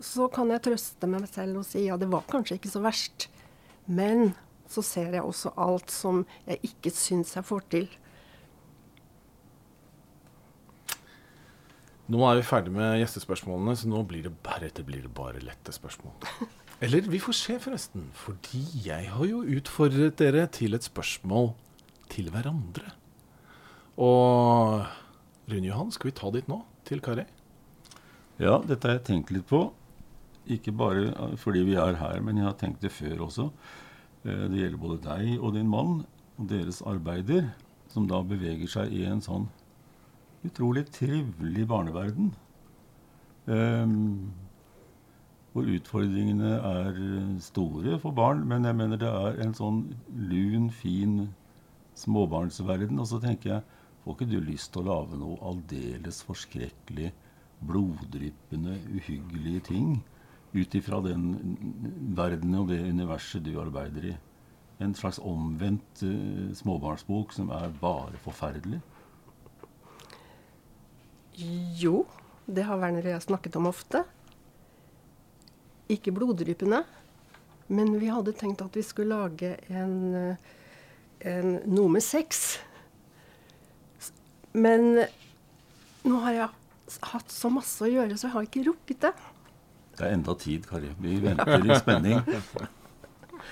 så 0.04 0.30
kan 0.32 0.50
jeg 0.52 0.64
trøste 0.64 1.08
meg 1.08 1.28
selv 1.28 1.60
og 1.60 1.68
si 1.68 1.86
ja, 1.86 1.96
det 2.00 2.08
var 2.12 2.24
kanskje 2.30 2.58
ikke 2.58 2.72
så 2.72 2.82
verst. 2.84 3.28
Men 3.86 4.32
så 4.70 4.82
ser 4.84 5.14
jeg 5.14 5.24
også 5.24 5.52
alt 5.60 5.92
som 5.92 6.24
jeg 6.48 6.60
ikke 6.70 6.92
syns 6.94 7.36
jeg 7.36 7.46
får 7.46 7.68
til. 7.72 7.88
Nå 12.06 12.20
er 12.22 12.38
vi 12.38 12.46
ferdig 12.46 12.70
med 12.70 13.00
gjestespørsmålene, 13.00 13.74
så 13.74 13.90
nå 13.90 14.04
blir 14.06 14.28
det 14.28 14.32
heretter 14.46 14.86
blir 14.86 15.02
det 15.02 15.10
bare 15.14 15.42
lette 15.42 15.74
spørsmål. 15.74 16.14
Eller 16.84 17.06
vi 17.08 17.20
får 17.22 17.36
se, 17.36 17.56
forresten. 17.62 18.10
Fordi 18.12 18.60
jeg 18.84 19.08
har 19.12 19.24
jo 19.28 19.40
utfordret 19.56 20.18
dere 20.20 20.44
til 20.52 20.76
et 20.76 20.84
spørsmål 20.84 21.54
til 22.12 22.28
hverandre. 22.34 22.90
Og 23.96 24.84
Rune 25.48 25.70
Johan, 25.70 25.92
skal 25.94 26.10
vi 26.10 26.16
ta 26.18 26.30
ditt 26.34 26.50
nå? 26.52 26.60
Til 26.86 27.00
Kari? 27.02 27.24
Ja, 28.38 28.58
dette 28.60 28.86
har 28.90 28.98
jeg 28.98 29.06
tenkt 29.08 29.32
litt 29.32 29.46
på. 29.48 29.62
Ikke 30.52 30.74
bare 30.76 31.08
fordi 31.40 31.64
vi 31.66 31.78
er 31.80 31.96
her, 31.98 32.20
men 32.22 32.36
jeg 32.38 32.46
har 32.46 32.58
tenkt 32.60 32.84
det 32.84 32.92
før 32.94 33.24
også. 33.26 33.48
Eh, 34.26 34.44
Det 34.52 34.60
gjelder 34.60 34.82
både 34.82 35.00
deg 35.02 35.40
og 35.40 35.54
din 35.56 35.70
mann 35.72 36.04
og 36.36 36.48
deres 36.50 36.82
arbeider, 36.86 37.48
som 37.88 38.06
da 38.06 38.20
beveger 38.22 38.68
seg 38.68 38.92
i 38.92 39.06
en 39.08 39.22
sånn 39.24 39.48
utrolig 40.44 40.84
trivelig 40.92 41.64
barneverden. 41.66 42.34
Ehm, 43.48 44.30
hvor 45.56 45.68
utfordringene 45.72 46.50
er 46.60 46.98
eh, 47.00 47.28
store 47.40 47.96
for 48.02 48.12
barn, 48.16 48.42
men 48.48 48.66
jeg 48.68 48.76
mener 48.76 49.00
det 49.00 49.08
er 49.08 49.38
en 49.40 49.54
sånn 49.56 49.78
lun, 50.28 50.68
fin 50.68 51.30
småbarnsverden. 51.96 53.00
Og 53.00 53.08
så 53.08 53.20
tenker 53.22 53.54
jeg, 53.54 53.78
får 54.04 54.18
ikke 54.18 54.28
du 54.34 54.36
lyst 54.44 54.74
til 54.74 54.84
å 54.84 54.90
lage 54.90 55.16
noe 55.16 55.38
aldeles 55.48 56.20
forskrekkelig 56.28 57.08
bloddryppende, 57.64 58.76
uhyggelige 58.98 59.62
ting 59.70 59.94
ut 60.56 60.76
ifra 60.76 61.00
den 61.04 61.24
verdenen 62.16 62.60
og 62.60 62.68
det 62.70 62.82
universet 62.84 63.44
du 63.44 63.54
arbeider 63.60 64.10
i. 64.12 64.14
En 64.84 64.92
slags 64.96 65.18
omvendt 65.24 66.02
uh, 66.04 66.52
småbarnsbok 66.56 67.32
som 67.32 67.48
er 67.56 67.72
bare 67.80 68.20
forferdelig. 68.20 68.82
Jo, 71.80 72.04
det 72.44 72.68
har 72.68 72.80
Werner 72.80 73.08
og 73.08 73.16
jeg 73.16 73.24
snakket 73.24 73.56
om 73.56 73.72
ofte. 73.72 74.04
Ikke 75.92 76.14
bloddryppende, 76.14 76.82
men 77.68 77.92
vi 78.00 78.10
hadde 78.10 78.34
tenkt 78.34 78.62
at 78.64 78.74
vi 78.76 78.82
skulle 78.86 79.14
lage 79.14 79.52
en, 79.70 80.34
en 81.20 81.52
noe 81.66 81.92
med 81.94 82.02
sex. 82.02 82.58
Men 84.56 85.04
nå 86.06 86.20
har 86.24 86.36
jeg 86.36 86.48
hatt 87.12 87.32
så 87.34 87.50
masse 87.52 87.82
å 87.84 87.90
gjøre, 87.90 88.16
så 88.18 88.28
jeg 88.28 88.34
har 88.34 88.48
ikke 88.48 88.66
rukket 88.70 89.06
det. 89.08 89.14
Det 89.96 90.04
er 90.04 90.12
enda 90.16 90.34
tid, 90.38 90.66
Kari. 90.68 90.90
Vi 91.00 91.16
venter 91.22 91.62
i 91.62 91.78
spenning. 91.78 92.20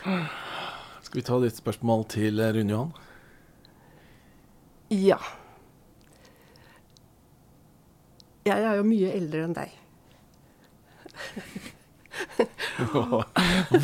Skal 1.05 1.18
vi 1.20 1.24
ta 1.24 1.39
ditt 1.43 1.57
spørsmål 1.57 2.05
til 2.12 2.43
Rune 2.57 2.74
Johan? 2.74 2.93
Ja. 4.93 5.18
Jeg 8.45 8.61
er 8.61 8.76
jo 8.76 8.85
mye 8.87 9.12
eldre 9.16 9.47
enn 9.47 9.57
deg. 9.57 9.78
Nå 12.84 13.20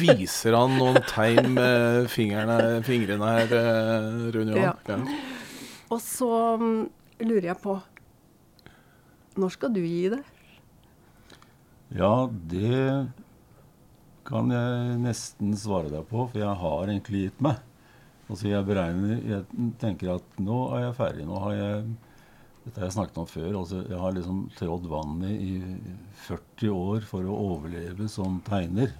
viser 0.00 0.56
han 0.58 0.76
noen 0.78 0.98
tegn 1.08 1.52
med 1.54 2.08
fingrene, 2.12 2.80
fingrene 2.86 3.30
her, 3.36 3.54
eh, 3.60 4.26
Rune 4.34 4.56
Johan. 4.56 5.06
Ja. 5.06 5.38
Og 5.90 6.02
så 6.02 6.30
mm, 6.60 6.82
lurer 7.26 7.48
jeg 7.50 7.58
på 7.62 7.74
Når 9.40 9.54
skal 9.56 9.72
du 9.74 9.80
gi 9.82 10.10
det? 10.12 10.20
Ja, 11.96 12.28
det 12.30 13.10
kan 14.28 14.52
jeg 14.54 15.00
nesten 15.02 15.56
svare 15.58 15.90
deg 15.90 16.06
på, 16.06 16.28
for 16.30 16.38
jeg 16.38 16.60
har 16.60 16.84
egentlig 16.86 17.24
gitt 17.26 17.40
meg. 17.42 17.58
Altså 18.30 18.46
jeg 18.46 18.66
beregner 18.68 19.24
Jeg 19.26 19.70
tenker 19.80 20.12
at 20.14 20.38
nå 20.38 20.60
er 20.76 20.84
jeg 20.84 20.98
ferdig. 21.00 21.26
Nå 21.26 21.40
har 21.42 21.56
jeg 21.56 21.80
Dette 22.64 22.76
har 22.76 22.90
jeg 22.90 22.96
snakket 22.98 23.20
om 23.22 23.28
før. 23.28 23.52
altså 23.62 23.84
Jeg 23.88 24.00
har 24.00 24.16
liksom 24.16 24.40
trådd 24.58 24.88
vannet 24.90 25.36
i 25.40 25.52
40 26.26 26.74
år 26.74 27.06
for 27.08 27.24
å 27.24 27.38
overleve 27.54 28.08
som 28.12 28.40
tegner. 28.46 28.92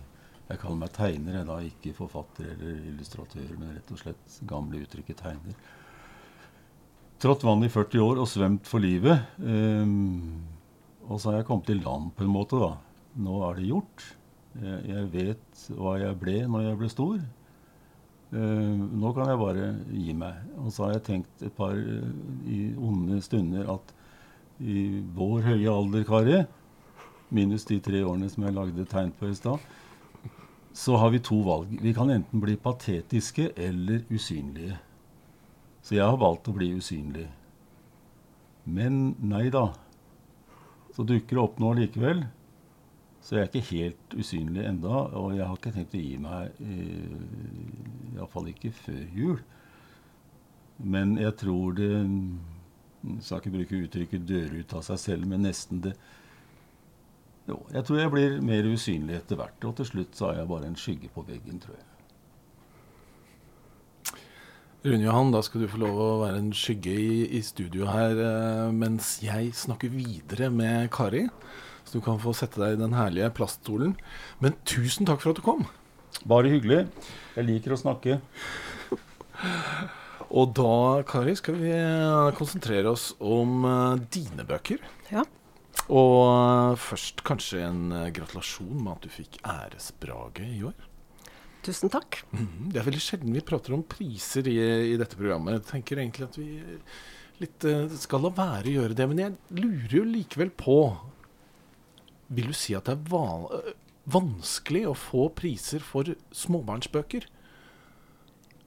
Jeg 0.50 0.58
kaller 0.62 0.80
meg 0.80 0.94
tegner, 0.96 1.36
jeg 1.38 1.46
da 1.46 1.58
ikke 1.62 1.92
forfatter 1.94 2.48
eller 2.56 2.78
illustratør, 2.90 3.50
men 3.58 3.76
rett 3.76 3.92
og 3.94 4.00
slett 4.00 4.38
gamle 4.50 4.80
uttrykket 4.82 5.20
tegner. 5.22 5.58
Trådt 7.20 7.44
vannet 7.44 7.68
i 7.68 7.74
40 7.74 8.02
år 8.02 8.22
og 8.22 8.30
svømt 8.32 8.66
for 8.66 8.82
livet. 8.82 9.28
Um, 9.38 10.40
og 11.06 11.20
så 11.20 11.30
har 11.30 11.40
jeg 11.40 11.50
kommet 11.50 11.70
i 11.70 11.76
land 11.78 12.14
på 12.16 12.24
en 12.24 12.32
måte, 12.32 12.58
da. 12.58 12.72
Nå 13.20 13.42
er 13.46 13.60
det 13.60 13.68
gjort. 13.68 14.06
Jeg 14.60 15.04
vet 15.12 15.62
hva 15.78 15.94
jeg 16.00 16.16
ble 16.18 16.40
når 16.50 16.64
jeg 16.64 16.80
ble 16.80 16.90
stor. 16.90 17.20
Uh, 18.30 18.78
nå 18.94 19.10
kan 19.16 19.26
jeg 19.26 19.40
bare 19.40 19.70
gi 19.90 20.14
meg. 20.14 20.44
Og 20.62 20.70
så 20.74 20.86
har 20.86 20.96
jeg 20.96 21.06
tenkt 21.08 21.44
et 21.46 21.54
par 21.56 21.74
uh, 21.74 22.10
i 22.46 22.70
onde 22.78 23.18
stunder 23.24 23.70
at 23.74 23.94
i 24.60 25.00
vår 25.16 25.46
høye 25.48 25.72
alder, 25.72 26.04
Kari, 26.04 26.40
minus 27.32 27.64
de 27.68 27.78
tre 27.82 28.02
årene 28.04 28.28
som 28.30 28.44
jeg 28.44 28.56
lagde 28.56 28.86
tegn 28.90 29.12
på 29.16 29.30
i 29.30 29.36
stad, 29.38 29.62
så 30.76 30.98
har 31.00 31.10
vi 31.14 31.22
to 31.24 31.40
valg. 31.46 31.72
Vi 31.82 31.94
kan 31.96 32.12
enten 32.12 32.42
bli 32.42 32.56
patetiske 32.60 33.50
eller 33.56 34.04
usynlige. 34.12 34.76
Så 35.82 35.96
jeg 35.96 36.06
har 36.06 36.20
valgt 36.20 36.50
å 36.50 36.54
bli 36.54 36.70
usynlig. 36.76 37.26
Men 38.68 39.16
nei 39.18 39.48
da. 39.50 39.70
Så 40.94 41.06
dukker 41.08 41.36
det 41.38 41.42
opp 41.42 41.58
nå 41.62 41.72
likevel. 41.78 42.22
Så 43.20 43.36
jeg 43.36 43.42
er 43.42 43.50
ikke 43.50 43.76
helt 43.76 44.14
usynlig 44.16 44.64
enda, 44.64 45.02
og 45.18 45.34
jeg 45.36 45.46
har 45.46 45.58
ikke 45.58 45.72
tenkt 45.74 45.96
å 45.96 46.00
gi 46.00 46.14
meg, 46.20 46.54
eh, 46.64 48.14
iallfall 48.16 48.48
ikke 48.48 48.72
før 48.72 49.02
jul. 49.16 49.42
Men 50.78 51.18
jeg 51.20 51.36
tror 51.36 51.76
det 51.76 51.90
Jeg 53.00 53.22
skal 53.24 53.38
ikke 53.38 53.50
bruke 53.50 53.78
uttrykket 53.84 54.26
'dør 54.28 54.58
ut 54.60 54.72
av 54.74 54.82
seg 54.82 54.98
selv', 54.98 55.26
men 55.26 55.40
nesten 55.40 55.80
det 55.80 55.94
Jo, 57.48 57.64
jeg 57.72 57.84
tror 57.84 57.98
jeg 57.98 58.10
blir 58.10 58.40
mer 58.42 58.62
usynlig 58.68 59.16
etter 59.16 59.36
hvert, 59.36 59.64
og 59.64 59.76
til 59.76 59.86
slutt 59.86 60.16
så 60.16 60.26
er 60.30 60.36
jeg 60.38 60.48
bare 60.48 60.66
en 60.66 60.76
skygge 60.76 61.08
på 61.08 61.24
veggen, 61.24 61.60
tror 61.60 61.76
jeg. 61.78 61.86
Rune 64.84 65.04
Johan, 65.04 65.32
da 65.32 65.42
skal 65.42 65.60
du 65.60 65.68
få 65.68 65.76
lov 65.76 65.98
å 66.00 66.20
være 66.22 66.38
en 66.40 66.52
skygge 66.52 66.92
i, 66.92 67.16
i 67.36 67.40
studio 67.44 67.84
her 67.84 68.16
eh, 68.16 68.70
mens 68.72 69.18
jeg 69.20 69.50
snakker 69.52 69.92
videre 69.92 70.48
med 70.48 70.90
Kari. 70.90 71.26
Så 71.90 71.98
du 71.98 72.04
kan 72.06 72.20
få 72.22 72.30
sette 72.38 72.60
deg 72.62 72.76
i 72.76 72.78
den 72.78 72.92
herlige 72.94 73.32
plaststolen. 73.34 73.96
Men 74.38 74.54
tusen 74.62 75.08
takk 75.08 75.24
for 75.24 75.32
at 75.32 75.40
du 75.40 75.42
kom. 75.42 75.64
Bare 76.22 76.52
hyggelig. 76.52 76.84
Jeg 77.34 77.48
liker 77.48 77.74
å 77.74 77.78
snakke. 77.80 78.20
Og 80.30 80.52
da, 80.54 81.02
Kari, 81.10 81.34
skal 81.34 81.58
vi 81.58 81.72
eh, 81.74 82.30
konsentrere 82.38 82.92
oss 82.92 83.08
om 83.18 83.66
eh, 83.66 84.04
dine 84.14 84.46
bøker. 84.46 84.78
Ja. 85.10 85.24
Og 85.90 86.18
eh, 86.28 86.78
først 86.78 87.24
kanskje 87.26 87.64
en 87.66 87.82
gratulasjon 88.14 88.76
med 88.76 88.92
at 88.94 89.08
du 89.08 89.10
fikk 89.10 89.40
æresbrage 89.42 90.46
i 90.46 90.62
år. 90.70 90.86
Tusen 91.66 91.90
takk. 91.90 92.22
Mhm. 92.30 92.70
Det 92.70 92.78
er 92.78 92.86
veldig 92.86 93.02
sjelden 93.02 93.34
vi 93.34 93.42
prater 93.50 93.74
om 93.74 93.82
priser 93.82 94.46
i, 94.46 94.60
i 94.94 94.98
dette 95.00 95.18
programmet. 95.18 95.58
Jeg 95.58 95.72
tenker 95.74 96.04
egentlig 96.04 96.30
at 96.30 96.38
vi 96.38 96.52
litt 97.42 97.66
skal 97.98 98.22
la 98.22 98.30
være 98.36 98.68
å 98.70 98.78
gjøre 98.78 98.94
det. 98.94 99.10
Men 99.10 99.24
jeg 99.24 99.64
lurer 99.64 99.98
jo 99.98 100.06
likevel 100.14 100.54
på 100.54 100.78
Vil 102.30 102.50
du 102.50 102.56
si 102.56 102.76
at 102.78 102.86
det 102.86 102.96
er 102.96 103.06
van 103.10 103.46
vanskelig 104.10 104.86
å 104.90 104.96
få 104.96 105.28
priser 105.36 105.82
for 105.84 106.08
småbarnsbøker? 106.34 107.26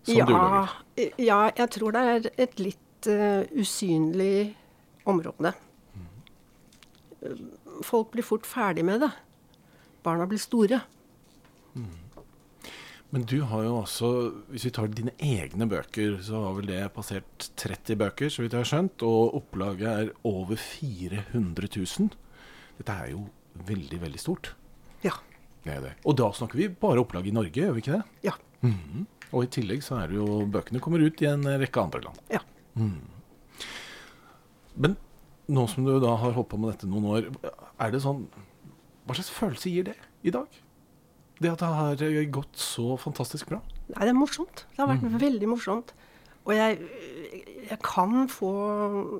Som 0.03 0.27
du 0.27 0.33
lager. 0.35 0.73
Ja, 0.99 1.09
ja, 1.17 1.39
jeg 1.57 1.69
tror 1.77 1.95
det 1.95 2.03
er 2.13 2.31
et 2.45 2.59
litt 2.59 3.09
uh, 3.09 3.43
usynlig 3.55 4.53
område. 5.09 5.53
Folk 7.83 8.11
blir 8.13 8.25
fort 8.27 8.47
ferdig 8.47 8.83
med 8.85 9.03
det. 9.03 9.11
Barna 10.03 10.27
blir 10.27 10.41
store. 10.41 10.83
Men 13.13 13.27
du 13.29 13.43
har 13.45 13.61
jo 13.61 13.75
også, 13.77 14.07
hvis 14.49 14.63
vi 14.65 14.71
tar 14.73 14.87
dine 14.89 15.11
egne 15.21 15.67
bøker, 15.69 16.15
så 16.25 16.39
har 16.47 16.55
vel 16.57 16.69
det 16.71 16.81
passert 16.95 17.51
30 17.61 17.99
bøker, 18.01 18.31
så 18.33 18.41
vidt 18.41 18.55
jeg 18.57 18.63
har 18.63 18.69
skjønt. 18.71 19.05
Og 19.05 19.35
opplaget 19.37 19.89
er 19.91 20.09
over 20.25 20.57
400 20.57 21.69
000. 21.77 22.09
Dette 22.79 22.95
er 23.03 23.11
jo 23.13 23.27
veldig, 23.67 23.99
veldig 24.01 24.19
stort. 24.21 24.53
Ja. 25.03 25.13
Det 25.63 25.77
det. 25.83 25.93
Og 26.05 26.17
da 26.19 26.31
snakker 26.35 26.59
vi 26.59 26.67
bare 26.67 26.99
opplag 27.03 27.27
i 27.27 27.31
Norge, 27.35 27.53
gjør 27.55 27.73
vi 27.77 27.83
ikke 27.83 27.97
det? 27.99 28.03
Ja. 28.29 28.33
Mhm. 28.65 29.05
Og 29.33 29.43
i 29.47 29.49
tillegg 29.49 29.81
så 29.81 29.97
er 29.97 30.11
det 30.11 30.17
jo 30.19 30.43
Bøkene 30.45 30.79
kommer 30.83 31.01
ut 31.01 31.21
i 31.23 31.25
en 31.25 31.41
rekke 31.43 31.81
andre 31.81 32.01
land. 32.05 32.19
ja. 32.29 32.41
Men 34.75 34.95
nå 35.53 35.67
som 35.69 35.85
du 35.85 35.93
da 36.01 36.15
har 36.17 36.33
holdt 36.33 36.49
på 36.53 36.57
med 36.57 36.73
dette 36.73 36.87
noen 36.89 37.05
år, 37.11 37.27
er 37.81 37.91
det 37.93 37.99
sånn 38.01 38.23
Hva 39.05 39.17
slags 39.17 39.29
følelse 39.35 39.69
gir 39.73 39.83
det 39.89 39.97
i 40.23 40.31
dag? 40.33 40.47
Det 41.41 41.51
at 41.51 41.59
det 41.59 41.67
har 41.75 42.29
gått 42.31 42.55
så 42.55 42.93
fantastisk 42.97 43.49
bra? 43.51 43.59
Nei, 43.89 44.05
det 44.05 44.13
er 44.13 44.15
morsomt. 44.15 44.63
Det 44.71 44.79
har 44.79 44.87
vært 44.93 45.17
veldig 45.19 45.49
morsomt. 45.51 45.91
Og 46.45 46.53
jeg, 46.55 46.77
jeg 47.69 47.79
kan 47.85 48.27
få 48.31 48.51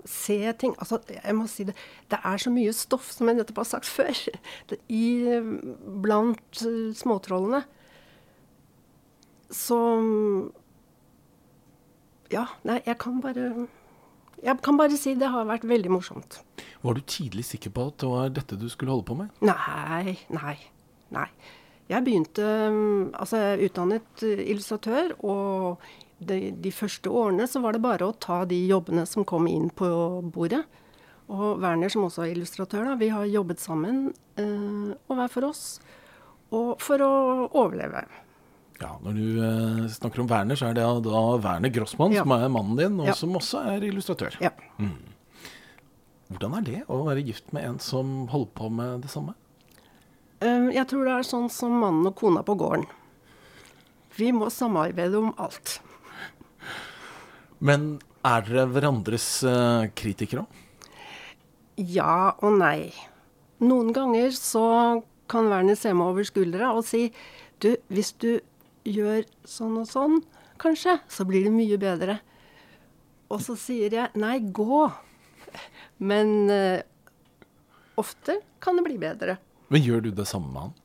se 0.10 0.38
ting 0.60 0.74
Altså, 0.78 1.00
jeg 1.10 1.36
må 1.38 1.48
si 1.52 1.66
det 1.68 1.76
Det 2.12 2.20
er 2.24 2.42
så 2.42 2.52
mye 2.54 2.74
stoff, 2.76 3.12
som 3.12 3.30
jeg 3.30 3.40
nettopp 3.40 3.64
har 3.64 3.70
sagt 3.70 3.90
før, 3.98 4.12
det, 4.70 4.80
i, 4.90 5.40
blant 6.04 6.66
uh, 6.66 6.92
småtrollene. 6.98 7.64
Så 9.54 9.80
Ja, 12.34 12.48
nei, 12.66 12.82
jeg 12.86 12.98
kan 13.02 13.22
bare 13.22 13.68
Jeg 14.44 14.60
kan 14.66 14.78
bare 14.78 14.98
si 15.00 15.16
det 15.16 15.30
har 15.32 15.48
vært 15.48 15.68
veldig 15.68 15.92
morsomt. 15.94 16.42
Var 16.84 16.94
du 16.94 17.02
tidlig 17.08 17.46
sikker 17.48 17.72
på 17.72 17.88
at 17.92 18.00
det 18.02 18.10
var 18.12 18.32
dette 18.36 18.60
du 18.60 18.68
skulle 18.70 18.92
holde 18.92 19.08
på 19.08 19.16
med? 19.16 19.30
Nei, 19.46 20.18
nei, 20.34 20.58
nei. 21.16 21.30
Jeg 21.92 22.04
begynte 22.04 22.44
mm, 22.72 23.14
Altså, 23.14 23.40
jeg 23.40 23.54
er 23.54 23.66
utdannet 23.68 24.24
eh, 24.24 24.44
illustratør, 24.52 25.14
og 25.24 25.84
de, 26.28 26.52
de 26.64 26.72
første 26.72 27.10
årene 27.12 27.46
så 27.50 27.62
var 27.64 27.74
det 27.76 27.82
bare 27.84 28.08
å 28.08 28.16
ta 28.20 28.44
de 28.50 28.58
jobbene 28.70 29.06
som 29.10 29.26
kom 29.28 29.48
inn 29.48 29.70
på 29.70 29.88
bordet. 30.34 30.64
Og 31.34 31.62
Werner, 31.64 31.90
som 31.90 32.04
også 32.06 32.26
er 32.26 32.34
illustratør, 32.36 32.84
da, 32.90 32.96
vi 33.00 33.08
har 33.14 33.26
jobbet 33.32 33.62
sammen, 33.64 34.10
eh, 34.38 34.92
og 35.08 35.16
hver 35.18 35.32
for 35.32 35.48
oss. 35.50 35.64
Og 36.54 36.76
for 36.84 37.02
å 37.02 37.12
overleve. 37.50 38.04
Ja, 38.82 38.90
Når 39.06 39.14
du 39.16 39.26
eh, 39.40 39.88
snakker 39.94 40.22
om 40.24 40.28
Werner, 40.30 40.56
så 40.60 40.68
er 40.70 40.76
det 40.78 40.84
da 41.06 41.22
Werner 41.40 41.72
Grossmann 41.74 42.12
Ja. 42.14 42.24
som 42.26 42.34
er 42.36 42.50
mannen 42.52 42.76
din, 42.78 43.00
og 43.00 43.08
Ja. 43.08 43.14
som 43.16 43.34
også 43.40 43.62
er 43.76 43.86
illustratør. 43.88 44.36
Ja. 44.44 44.52
Hvordan 46.34 46.58
er 46.58 46.66
det 46.66 46.82
å 46.92 47.04
være 47.06 47.24
gift 47.26 47.54
med 47.54 47.64
en 47.68 47.80
som 47.80 48.28
holder 48.32 48.52
på 48.58 48.70
med 48.74 49.02
det 49.06 49.12
samme? 49.14 49.36
Eh, 50.42 50.70
jeg 50.76 50.88
tror 50.90 51.06
det 51.06 51.14
er 51.14 51.28
sånn 51.30 51.50
som 51.54 51.72
mannen 51.80 52.08
og 52.10 52.16
kona 52.20 52.44
på 52.44 52.56
gården. 52.60 52.86
Vi 54.18 54.32
må 54.36 54.50
samarbeide 54.54 55.18
om 55.18 55.32
alt. 55.42 55.80
Men 57.64 57.98
er 58.28 58.44
dere 58.48 58.68
hverandres 58.72 59.28
eh, 59.48 59.88
kritikere 59.96 60.44
òg? 60.44 60.60
Ja 61.80 62.36
og 62.44 62.60
nei. 62.60 62.92
Noen 63.64 63.94
ganger 63.96 64.34
så 64.36 64.66
kan 65.32 65.48
Werner 65.50 65.78
se 65.80 65.94
meg 65.96 66.12
over 66.12 66.28
skuldra 66.28 66.74
og 66.76 66.84
si 66.86 67.08
Du, 67.64 67.72
hvis 67.88 68.12
du 68.20 68.42
gjør 68.84 69.24
sånn 69.48 69.78
og 69.80 69.88
sånn, 69.88 70.18
kanskje, 70.60 70.98
så 71.08 71.24
blir 71.24 71.46
det 71.48 71.54
mye 71.56 71.78
bedre. 71.80 72.18
Og 73.32 73.40
så 73.46 73.56
sier 73.56 73.94
jeg 73.96 74.20
nei, 74.20 74.36
gå. 74.44 74.84
Men 76.04 76.34
uh, 76.52 76.84
ofte 77.96 78.42
kan 78.60 78.76
det 78.76 78.84
bli 78.90 78.98
bedre. 79.00 79.38
Men 79.72 79.86
gjør 79.86 80.04
du 80.04 80.10
det 80.18 80.28
samme 80.28 80.52
med 80.52 80.66
han? 80.66 80.76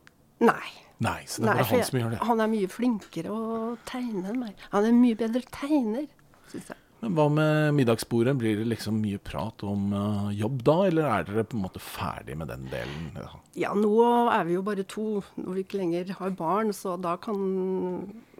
Nei. 0.52 0.70
Nei, 1.02 1.18
så 1.26 1.42
det 1.42 1.48
er 1.48 1.50
Nei, 1.50 1.58
bare 1.58 1.70
han 1.72 1.84
som 1.86 1.98
gjør 2.00 2.14
det. 2.14 2.20
Han 2.26 2.40
er 2.42 2.50
mye 2.50 2.70
flinkere 2.70 3.34
å 3.34 3.42
tegne 3.86 4.30
enn 4.32 4.40
meg. 4.40 4.64
Han 4.72 4.86
er 4.86 4.96
mye 4.96 5.18
bedre 5.18 5.42
tegner, 5.54 6.06
syns 6.52 6.70
jeg. 6.72 6.84
Men 6.98 7.14
hva 7.14 7.28
med 7.30 7.76
middagsbordet? 7.78 8.34
Blir 8.40 8.58
det 8.58 8.66
liksom 8.72 8.96
mye 8.98 9.20
prat 9.22 9.62
om 9.66 9.92
uh, 9.94 10.32
jobb 10.34 10.64
da, 10.66 10.76
eller 10.88 11.06
er 11.06 11.28
dere 11.28 11.46
på 11.46 11.58
en 11.58 11.62
måte 11.68 11.82
ferdig 11.82 12.34
med 12.40 12.50
den 12.50 12.66
delen? 12.72 13.12
Ja. 13.14 13.28
Ja, 13.68 13.70
nå 13.78 13.94
er 14.32 14.48
vi 14.48 14.56
jo 14.56 14.64
bare 14.66 14.86
to 14.88 15.22
når 15.38 15.60
vi 15.60 15.64
ikke 15.66 15.78
lenger 15.82 16.10
har 16.18 16.34
barn, 16.38 16.74
så 16.74 16.96
da 16.98 17.14
kan 17.22 17.38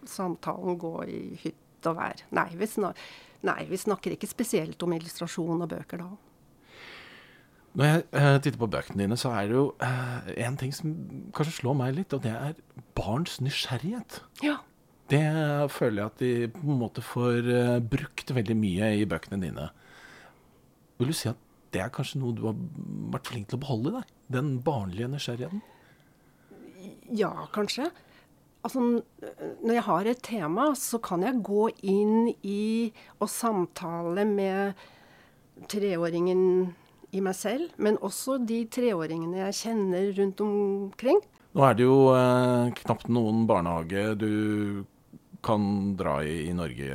samtalen 0.07 0.79
gå 0.79 0.93
i 1.07 1.21
hytt 1.45 1.87
og 1.87 1.99
vær. 2.01 2.23
Nei 2.35 2.49
vi, 2.59 2.67
snak 2.67 2.99
Nei, 3.47 3.61
vi 3.69 3.77
snakker 3.79 4.11
ikke 4.11 4.27
spesielt 4.27 4.81
om 4.83 4.91
illustrasjon 4.97 5.63
og 5.63 5.69
bøker 5.71 6.01
da. 6.01 6.09
Når 7.79 7.85
jeg 7.85 8.01
eh, 8.17 8.37
titter 8.41 8.59
på 8.59 8.67
bøkene 8.73 9.03
dine, 9.03 9.17
så 9.19 9.31
er 9.37 9.47
det 9.47 9.55
jo 9.55 9.65
eh, 9.85 10.31
en 10.43 10.57
ting 10.59 10.73
som 10.75 10.95
kanskje 11.35 11.61
slår 11.61 11.77
meg 11.79 11.93
litt, 11.95 12.15
og 12.17 12.25
det 12.25 12.33
er 12.33 12.57
barns 12.97 13.37
nysgjerrighet. 13.45 14.19
Ja. 14.43 14.57
Det 15.09 15.25
føler 15.73 16.03
jeg 16.03 16.11
at 16.11 16.21
de 16.21 16.31
på 16.53 16.65
en 16.67 16.81
måte 16.83 17.01
får 17.01 17.47
eh, 17.49 17.77
brukt 17.81 18.33
veldig 18.35 18.57
mye 18.57 18.91
i 18.99 19.07
bøkene 19.09 19.39
dine. 19.41 19.69
Vil 20.99 21.09
du 21.09 21.17
si 21.17 21.31
at 21.31 21.39
det 21.73 21.81
er 21.81 21.93
kanskje 21.93 22.19
noe 22.21 22.35
du 22.37 22.43
har 22.45 22.57
vært 23.13 23.29
flink 23.31 23.49
til 23.49 23.57
å 23.57 23.63
beholde 23.63 23.91
i 23.91 23.97
deg? 23.97 24.13
Den 24.37 24.51
barnlige 24.65 25.09
nysgjerrigheten? 25.09 25.63
Ja, 27.17 27.31
kanskje. 27.53 27.89
Altså, 28.65 28.83
når 29.63 29.73
jeg 29.73 29.85
har 29.87 30.09
et 30.11 30.21
tema, 30.25 30.69
så 30.75 30.99
kan 31.01 31.23
jeg 31.23 31.41
gå 31.47 31.69
inn 31.87 32.29
i 32.43 32.91
og 33.17 33.29
samtale 33.31 34.25
med 34.27 34.81
treåringen 35.71 36.41
i 37.15 37.21
meg 37.23 37.37
selv, 37.37 37.71
men 37.81 37.97
også 38.05 38.37
de 38.45 38.61
treåringene 38.69 39.41
jeg 39.45 39.59
kjenner 39.63 40.11
rundt 40.19 40.43
omkring. 40.45 41.21
Nå 41.57 41.65
er 41.65 41.77
det 41.77 41.87
jo 41.87 41.97
eh, 42.13 42.69
knapt 42.83 43.09
noen 43.09 43.45
barnehage 43.49 44.03
du 44.21 44.29
kan 45.45 45.95
dra 45.99 46.19
i 46.23 46.49
i 46.49 46.55
Norge 46.55 46.89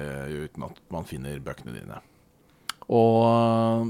uten 0.44 0.66
at 0.66 0.82
man 0.92 1.06
finner 1.08 1.40
bøkene 1.44 1.76
dine. 1.76 2.00
Og 2.92 3.24
eh, 3.28 3.88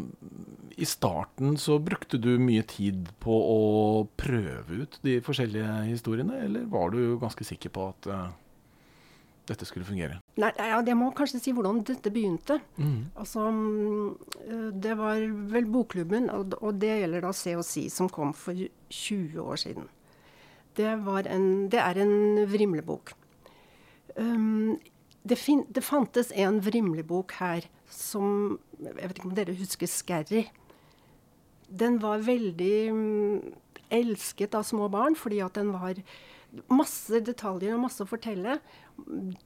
i 0.77 0.87
starten 0.87 1.57
så 1.61 1.79
brukte 1.83 2.19
du 2.19 2.35
mye 2.43 2.63
tid 2.67 3.11
på 3.23 3.35
å 3.35 3.61
prøve 4.19 4.85
ut 4.85 4.99
de 5.07 5.21
forskjellige 5.25 5.85
historiene, 5.89 6.41
eller 6.47 6.67
var 6.71 6.95
du 6.95 7.17
ganske 7.23 7.47
sikker 7.47 7.73
på 7.75 7.89
at 7.93 8.09
eh, 8.11 8.29
dette 9.51 9.67
skulle 9.69 9.87
fungere? 9.87 10.21
Nei, 10.41 10.51
ja, 10.59 10.81
jeg 10.81 10.99
må 10.99 11.11
kanskje 11.17 11.43
si 11.43 11.55
hvordan 11.55 11.83
dette 11.87 12.13
begynte. 12.15 12.61
Altså, 13.15 13.49
mm, 13.51 14.07
Altså, 14.45 14.71
det 14.85 14.95
var 14.99 15.27
vel 15.53 15.69
Bokklubben, 15.71 16.31
og 16.31 16.81
det 16.81 16.95
gjelder 17.03 17.27
da 17.27 17.35
Se 17.37 17.55
og 17.59 17.67
Si, 17.67 17.89
som 17.93 18.09
kom 18.09 18.33
for 18.35 18.57
20 18.57 19.43
år 19.43 19.61
siden. 19.61 19.91
Det, 20.75 20.91
var 21.07 21.29
en, 21.31 21.69
det 21.71 21.79
er 21.79 22.01
en 22.03 22.43
vrimlebok. 22.51 23.15
Um, 24.17 24.79
det, 25.25 25.39
fin, 25.41 25.65
det 25.75 25.83
fantes 25.83 26.31
en 26.37 26.61
vrimlebok 26.63 27.33
her 27.41 27.65
som 27.91 28.61
Jeg 28.79 29.09
vet 29.09 29.19
ikke 29.19 29.29
om 29.31 29.35
dere 29.35 29.57
husker 29.59 29.91
Skerry? 29.91 30.45
Den 31.67 31.99
var 32.03 32.23
veldig 32.23 32.77
um, 32.93 33.41
elsket 33.95 34.55
av 34.55 34.67
små 34.69 34.89
barn 34.93 35.17
fordi 35.19 35.41
at 35.43 35.57
den 35.59 35.73
var 35.75 35.99
masse 36.71 37.21
detaljer 37.27 37.75
og 37.75 37.85
masse 37.87 38.05
å 38.05 38.09
fortelle. 38.09 38.59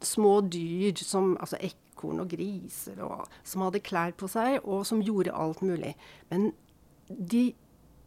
Små 0.05 0.39
dyr 0.45 0.99
som 1.01 1.37
altså 1.41 1.61
ekorn 1.63 2.21
og 2.23 2.33
griser 2.33 3.01
og, 3.05 3.29
som 3.47 3.65
hadde 3.65 3.85
klær 3.85 4.13
på 4.19 4.29
seg, 4.31 4.59
og 4.65 4.85
som 4.89 5.01
gjorde 5.05 5.33
alt 5.33 5.63
mulig. 5.65 5.95
Men 6.29 6.51
de, 7.09 7.53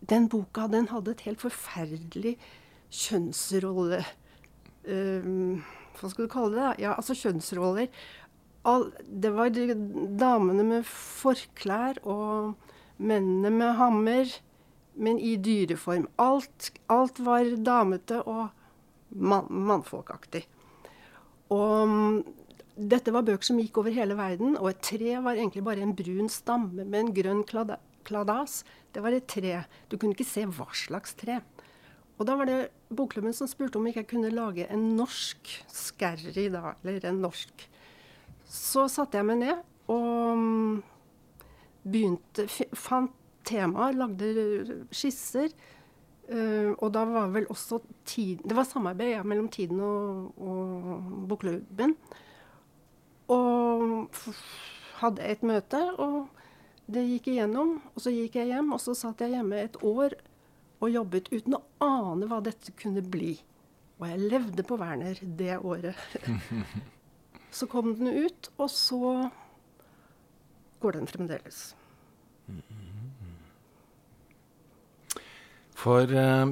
den 0.09 0.29
boka 0.29 0.67
den 0.71 0.91
hadde 0.91 1.15
et 1.15 1.25
helt 1.25 1.41
forferdelig 1.41 2.35
kjønnsrolle 2.91 4.03
um, 4.85 5.61
Hva 5.99 6.09
skal 6.11 6.27
du 6.27 6.31
kalle 6.31 6.57
det? 6.57 6.83
Ja, 6.85 6.95
altså 6.95 7.15
kjønnsroller. 7.17 7.89
All, 8.67 8.91
det 9.01 9.31
var 9.33 9.49
de, 9.53 9.73
damene 10.21 10.65
med 10.67 10.87
forklær 10.87 11.97
og 12.05 12.53
mennene 13.01 13.49
med 13.53 13.77
hammer, 13.79 14.33
men 15.01 15.17
i 15.17 15.35
dyreform. 15.41 16.07
Alt, 16.21 16.71
alt 16.91 17.21
var 17.23 17.47
damete 17.65 18.21
og 18.21 18.49
man, 19.09 19.47
mannfolkaktig. 19.49 20.43
Og 21.51 21.87
mm, 21.89 22.19
dette 22.91 23.13
var 23.13 23.25
bøker 23.27 23.49
som 23.49 23.59
gikk 23.59 23.81
over 23.81 23.95
hele 23.95 24.15
verden, 24.19 24.55
og 24.59 24.71
et 24.71 24.83
tre 24.85 25.17
var 25.23 25.39
egentlig 25.39 25.63
bare 25.65 25.83
en 25.83 25.95
brun 25.97 26.29
stamme 26.31 26.85
med 26.85 26.99
en 26.99 27.13
grønn 27.15 27.41
kladas. 28.07 28.61
Det 28.91 29.03
var 29.03 29.15
et 29.15 29.27
tre. 29.29 29.63
Du 29.89 29.97
kunne 29.97 30.15
ikke 30.15 30.27
se 30.27 30.45
hva 30.47 30.69
slags 30.75 31.15
tre. 31.19 31.41
Og 32.21 32.27
da 32.29 32.35
var 32.37 32.45
det 32.45 32.59
Bokklubben 32.93 33.33
som 33.33 33.49
spurte 33.49 33.79
om 33.79 33.87
ikke 33.89 34.03
jeg 34.03 34.11
kunne 34.11 34.29
lage 34.29 34.67
en 34.69 34.91
norsk 34.93 35.49
skerry, 35.73 36.51
da, 36.53 36.75
eller 36.85 37.07
en 37.09 37.21
norsk. 37.23 37.63
Så 38.45 38.85
satte 38.93 39.17
jeg 39.17 39.25
meg 39.25 39.39
ned 39.41 39.63
og 39.89 40.37
mm, 40.37 40.75
begynte 41.89 42.45
Fant 42.77 43.15
temaer, 43.47 43.97
lagde 43.97 44.85
skisser. 44.93 45.49
Uh, 46.31 46.77
og 46.77 46.91
da 46.95 47.01
var 47.09 47.31
vel 47.33 47.47
også 47.51 47.81
tid, 48.07 48.39
Det 48.45 48.55
var 48.55 48.63
samarbeid 48.69 49.15
ja, 49.17 49.23
mellom 49.27 49.49
Tiden 49.51 49.81
og, 49.83 50.37
og 50.37 51.25
Bokklubben. 51.27 51.97
Og 53.33 54.05
hadde 55.01 55.25
et 55.25 55.41
møte, 55.43 55.81
og 55.97 56.29
det 56.91 57.07
gikk 57.09 57.33
igjennom. 57.33 57.79
Og 57.95 58.05
så 58.05 58.13
gikk 58.13 58.37
jeg 58.37 58.53
hjem, 58.53 58.75
og 58.75 58.83
så 58.83 58.93
satt 58.93 59.25
jeg 59.25 59.33
hjemme 59.33 59.65
et 59.65 59.81
år 59.81 60.15
og 60.81 60.89
jobbet 60.89 61.29
uten 61.31 61.57
å 61.57 61.61
ane 61.85 62.27
hva 62.29 62.41
dette 62.43 62.73
kunne 62.77 63.03
bli. 63.05 63.35
Og 64.01 64.07
jeg 64.09 64.31
levde 64.31 64.65
på 64.65 64.79
Werner 64.81 65.19
det 65.21 65.59
året. 65.59 65.97
så 67.57 67.67
kom 67.69 67.93
den 67.99 68.09
ut, 68.25 68.49
og 68.57 68.71
så 68.73 69.29
går 70.81 70.97
den 70.97 71.09
fremdeles. 71.09 71.61
For 75.77 76.09
uh, 76.09 76.49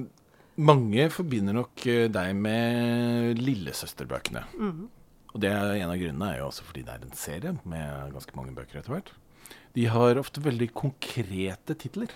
mange 0.60 1.10
forbinder 1.14 1.56
nok 1.56 1.86
eh, 1.90 2.08
deg 2.12 2.38
med 2.38 3.42
lillesøsterbøkene. 3.42 4.46
Og 5.30 5.42
det 5.42 5.52
er 5.54 5.76
en 5.78 5.92
av 5.94 6.00
grunnene 6.02 6.32
er 6.34 6.40
jo 6.42 6.48
også 6.50 6.66
fordi 6.66 6.86
det 6.88 6.96
er 6.96 7.06
en 7.06 7.18
serie 7.18 7.54
med 7.70 8.16
ganske 8.16 8.38
mange 8.38 8.56
bøker 8.58 8.82
etter 8.82 8.96
hvert. 8.96 9.12
De 9.78 9.86
har 9.90 10.18
ofte 10.20 10.42
veldig 10.44 10.72
konkrete 10.78 11.78
titler. 11.78 12.12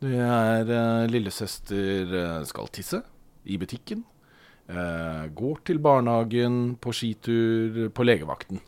Du 0.00 0.08
er 0.08 0.64
eh, 0.64 1.06
lillesøster 1.12 2.14
eh, 2.16 2.44
skal 2.48 2.70
tisse 2.72 3.02
i 3.44 3.58
butikken. 3.60 4.04
eh, 4.70 5.26
går 5.36 5.60
til 5.68 5.80
barnehagen, 5.82 6.76
på 6.80 6.92
skitur, 6.96 7.90
på 7.92 8.06
legevakten. 8.06 8.62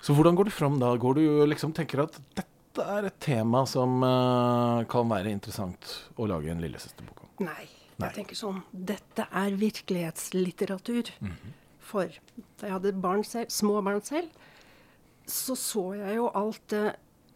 Så 0.00 0.14
hvordan 0.16 0.38
går 0.38 0.48
du 0.48 0.54
fram 0.56 0.78
da? 0.80 0.94
Går 0.96 1.18
du 1.18 1.24
liksom 1.50 1.74
tenker 1.76 2.06
at 2.06 2.16
dette 2.38 2.80
er 2.80 3.10
et 3.10 3.18
tema 3.20 3.66
som 3.68 3.98
kan 4.88 5.10
være 5.10 5.28
interessant 5.34 5.90
å 6.16 6.28
lage 6.30 6.48
en 6.48 6.62
lillesøsterbok 6.62 7.26
om? 7.26 7.32
Nei. 7.44 7.66
Nei. 8.00 8.06
Jeg 8.08 8.14
tenker 8.22 8.38
sånn 8.38 8.62
Dette 8.72 9.26
er 9.36 9.58
virkelighetslitteratur. 9.60 11.10
For 11.90 12.08
da 12.62 12.70
jeg 12.70 12.72
hadde 12.78 12.94
barn 13.02 13.26
selv, 13.26 13.52
små 13.52 13.82
barn 13.84 14.00
selv, 14.06 14.30
så 15.28 15.58
så 15.58 15.84
jeg 15.98 16.16
jo 16.16 16.30
alt 16.40 16.62
det, 16.72 16.94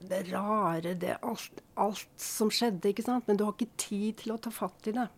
det 0.08 0.20
rare, 0.32 0.94
det, 0.98 1.16
alt, 1.22 1.62
alt 1.80 2.20
som 2.20 2.50
skjedde, 2.52 2.90
ikke 2.90 3.04
sant. 3.06 3.26
Men 3.28 3.38
du 3.38 3.46
har 3.46 3.54
ikke 3.56 3.80
tid 3.80 4.20
til 4.22 4.34
å 4.34 4.40
ta 4.40 4.52
fatt 4.54 4.90
i 4.90 4.94
det. 4.96 5.08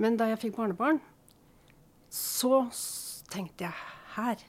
Men 0.00 0.16
da 0.20 0.30
jeg 0.30 0.40
fikk 0.44 0.56
barnebarn, 0.58 1.00
så 2.10 2.64
tenkte 3.30 3.68
jeg 3.68 3.90
her 4.16 4.46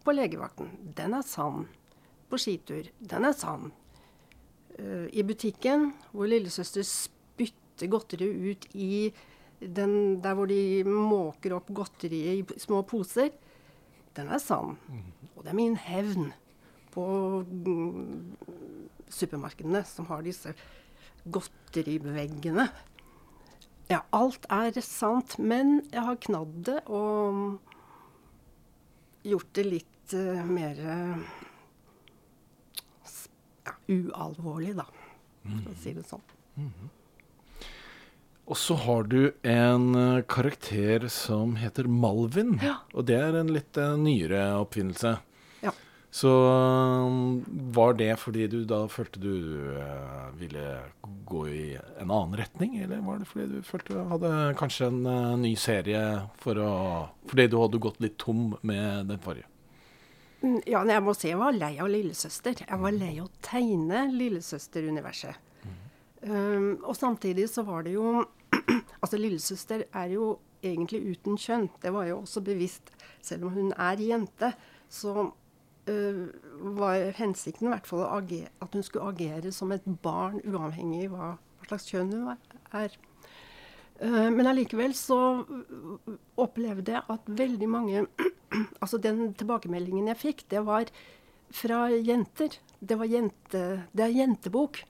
På 0.00 0.14
legevakten. 0.16 0.70
Den 0.96 1.12
er 1.14 1.26
sann. 1.28 1.66
På 2.30 2.38
skitur. 2.40 2.88
Den 2.98 3.26
er 3.28 3.34
sann. 3.36 3.68
Eh, 4.78 5.10
I 5.12 5.22
butikken, 5.28 5.90
hvor 6.14 6.30
lillesøster 6.30 6.86
spytter 6.86 7.90
godteri 7.92 8.30
ut 8.50 8.64
i 8.72 9.10
den 9.60 10.22
der 10.24 10.34
hvor 10.38 10.48
de 10.48 10.82
måker 10.88 11.52
opp 11.58 11.68
godteriet 11.76 12.48
i 12.54 12.60
små 12.62 12.80
poser, 12.88 13.28
den 14.16 14.32
er 14.32 14.40
sann. 14.40 14.78
Og 15.36 15.44
det 15.44 15.52
er 15.52 15.58
min 15.58 15.76
hevn 15.76 16.30
på 16.94 17.06
mm, 17.46 18.36
supermarkedene 19.10 19.82
som 19.88 20.08
har 20.10 20.22
disse 20.26 20.54
godteriveggene. 21.24 22.68
Ja, 23.90 24.04
alt 24.14 24.46
er 24.52 24.76
sant, 24.86 25.36
men 25.42 25.80
jeg 25.90 26.04
har 26.06 26.20
knadd 26.22 26.54
det 26.68 26.78
og 26.86 27.58
gjort 29.26 29.50
det 29.58 29.66
litt 29.66 30.14
uh, 30.14 30.44
mer 30.46 30.78
eh, 30.78 31.24
ja, 33.66 33.74
ualvorlig, 33.90 34.76
da, 34.78 34.86
for 35.42 35.72
å 35.72 35.76
si 35.82 35.94
det 35.96 36.06
sånn. 36.08 36.24
Og 38.50 38.58
så 38.58 38.74
har 38.82 39.04
du 39.06 39.32
en 39.46 39.94
eh, 39.94 40.22
karakter 40.26 41.06
som 41.12 41.54
heter 41.60 41.86
Malvin. 41.86 42.56
Ja. 42.62 42.80
Og 42.98 43.06
det 43.06 43.18
er 43.22 43.36
en 43.38 43.52
litt 43.54 43.78
uh, 43.78 43.94
nyere 43.94 44.48
oppfinnelse. 44.58 45.12
Så 46.10 46.30
eh, 46.50 47.10
var 47.74 47.94
det 47.94 48.16
fordi 48.18 48.48
du 48.50 48.64
da 48.66 48.80
følte 48.90 49.20
du 49.22 49.34
eh, 49.78 50.24
ville 50.40 50.64
gå 51.26 51.42
i 51.48 51.66
en 51.78 52.10
annen 52.10 52.34
retning, 52.40 52.80
eller 52.82 53.04
var 53.06 53.20
det 53.20 53.28
fordi 53.30 53.46
du 53.52 53.66
følte 53.66 53.94
du 53.94 54.10
hadde 54.10 54.32
kanskje 54.58 54.88
en 54.90 55.04
eh, 55.06 55.36
ny 55.44 55.54
serie 55.54 56.02
for 56.42 56.58
å 56.58 56.72
Fordi 57.30 57.46
du 57.46 57.60
hadde 57.60 57.82
gått 57.82 58.02
litt 58.02 58.18
tom 58.18 58.56
med 58.66 59.06
den 59.12 59.22
forrige? 59.22 59.46
Mm, 60.42 60.58
Ja, 60.66 60.82
jeg 60.82 61.04
må 61.06 61.14
si 61.14 61.30
jeg 61.30 61.38
var 61.38 61.54
lei 61.54 61.76
av 61.78 61.92
lillesøster. 61.92 62.64
Jeg 62.66 62.82
var 62.82 62.96
lei 62.96 63.12
av 63.20 63.28
å 63.28 63.32
tegne 63.44 64.08
lillesøsteruniverset. 64.10 65.46
Um, 66.20 66.74
og 66.84 66.92
samtidig 66.98 67.46
så 67.48 67.62
var 67.64 67.86
det 67.86 67.94
jo 67.94 68.26
Altså, 69.00 69.16
lillesøster 69.16 69.86
er 69.96 70.10
jo 70.12 70.34
egentlig 70.60 71.14
uten 71.14 71.38
kjønn. 71.40 71.70
Det 71.80 71.92
var 71.94 72.10
jo 72.10 72.18
også 72.18 72.42
bevisst. 72.44 72.90
Selv 73.24 73.46
om 73.48 73.54
hun 73.54 73.70
er 73.72 74.02
jente, 74.04 74.50
så 74.90 75.30
var 76.76 77.10
hensikten 77.18 77.68
i 77.68 77.72
hvert 77.72 77.88
fall 77.88 78.04
at 78.06 78.74
hun 78.74 78.84
skulle 78.86 79.12
agere 79.12 79.52
som 79.54 79.72
et 79.74 79.86
barn, 80.02 80.40
uavhengig 80.44 81.08
hva, 81.12 81.34
hva 81.36 81.70
slags 81.70 81.88
kjønn 81.90 82.12
hun 82.14 82.34
er. 82.76 82.96
Eh, 84.00 84.28
men 84.32 84.48
allikevel 84.48 84.94
så 84.96 85.18
opplevde 86.40 86.94
jeg 86.96 87.04
at 87.14 87.32
veldig 87.40 87.68
mange 87.68 88.04
Altså 88.82 88.98
den 88.98 89.34
tilbakemeldingen 89.38 90.08
jeg 90.10 90.18
fikk, 90.18 90.44
det 90.50 90.64
var 90.66 90.88
fra 91.54 91.84
jenter. 91.92 92.56
Det 92.80 92.96
var 92.98 93.06
jente, 93.06 93.60
det 93.94 94.04
er 94.06 94.16
jentebok. 94.16 94.80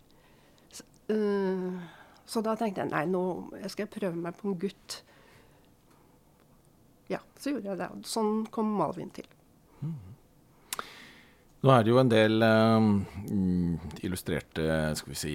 Øh, 1.13 1.75
så 2.25 2.41
da 2.47 2.55
tenkte 2.57 2.85
jeg 2.85 2.93
nei, 2.93 3.05
nå 3.11 3.23
skal 3.67 3.85
jeg 3.85 3.93
prøve 3.97 4.17
meg 4.17 4.39
på 4.39 4.49
en 4.49 4.57
gutt. 4.63 5.01
Ja, 7.11 7.21
så 7.37 7.53
gjorde 7.53 7.73
jeg 7.73 7.81
det. 7.83 7.91
Sånn 8.09 8.47
kom 8.55 8.71
Malvin 8.79 9.11
til. 9.13 9.29
Nå 11.61 11.73
er 11.75 11.85
det 11.85 11.93
jo 11.93 11.99
en 12.01 12.09
del 12.09 12.41
eh, 12.41 12.87
illustrerte 14.07 14.65
skal 14.97 15.13
vi 15.13 15.19
si, 15.19 15.35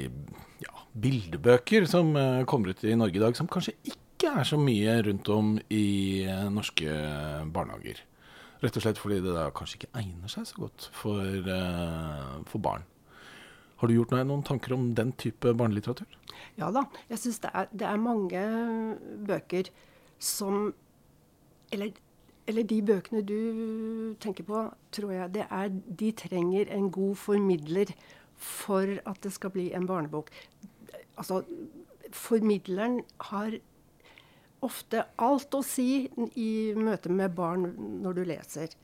ja, 0.64 0.74
bildebøker 0.98 1.86
som 1.90 2.16
eh, 2.18 2.42
kommer 2.50 2.74
ut 2.74 2.82
i 2.82 2.96
Norge 2.98 3.20
i 3.20 3.22
dag, 3.22 3.38
som 3.38 3.50
kanskje 3.52 3.76
ikke 3.86 4.32
er 4.42 4.48
så 4.48 4.58
mye 4.58 4.96
rundt 5.06 5.30
om 5.30 5.54
i 5.70 6.26
eh, 6.26 6.48
norske 6.50 6.98
barnehager. 7.54 8.02
Rett 8.64 8.80
og 8.80 8.86
slett 8.88 9.02
fordi 9.02 9.20
det 9.22 9.36
da 9.36 9.52
kanskje 9.54 9.82
ikke 9.84 9.92
egner 10.02 10.32
seg 10.32 10.48
så 10.50 10.64
godt 10.64 10.88
for, 10.98 11.22
eh, 11.22 12.36
for 12.50 12.64
barn. 12.64 12.88
Har 13.84 13.92
du 13.92 13.98
gjort 13.98 14.16
deg 14.16 14.26
noen 14.26 14.42
tanker 14.48 14.74
om 14.74 14.88
den 14.98 15.12
type 15.20 15.52
barnelitteratur? 15.54 16.10
Ja 16.58 16.72
da. 16.74 16.88
Jeg 17.12 17.22
syns 17.22 17.42
det, 17.44 17.52
det 17.76 17.86
er 17.86 18.02
mange 18.02 18.42
bøker 19.28 19.70
som 20.18 20.72
eller, 21.74 21.92
eller 22.46 22.68
de 22.70 22.82
bøkene 22.86 23.24
du 23.26 24.16
tenker 24.22 24.46
på, 24.46 24.66
tror 24.94 25.14
jeg 25.16 25.34
det 25.34 25.46
er 25.50 25.72
De 25.74 26.12
trenger 26.14 26.70
en 26.74 26.92
god 26.94 27.16
formidler 27.18 27.94
for 28.36 28.98
at 29.08 29.22
det 29.24 29.32
skal 29.34 29.54
bli 29.54 29.70
en 29.74 29.88
barnebok. 29.88 30.30
Altså, 31.18 31.42
formidleren 32.12 33.00
har 33.32 33.58
ofte 34.66 35.06
alt 35.22 35.56
å 35.56 35.64
si 35.66 36.06
i 36.36 36.50
møte 36.78 37.12
med 37.14 37.36
barn 37.38 37.70
når 38.04 38.18
du 38.18 38.24
leser. 38.28 38.76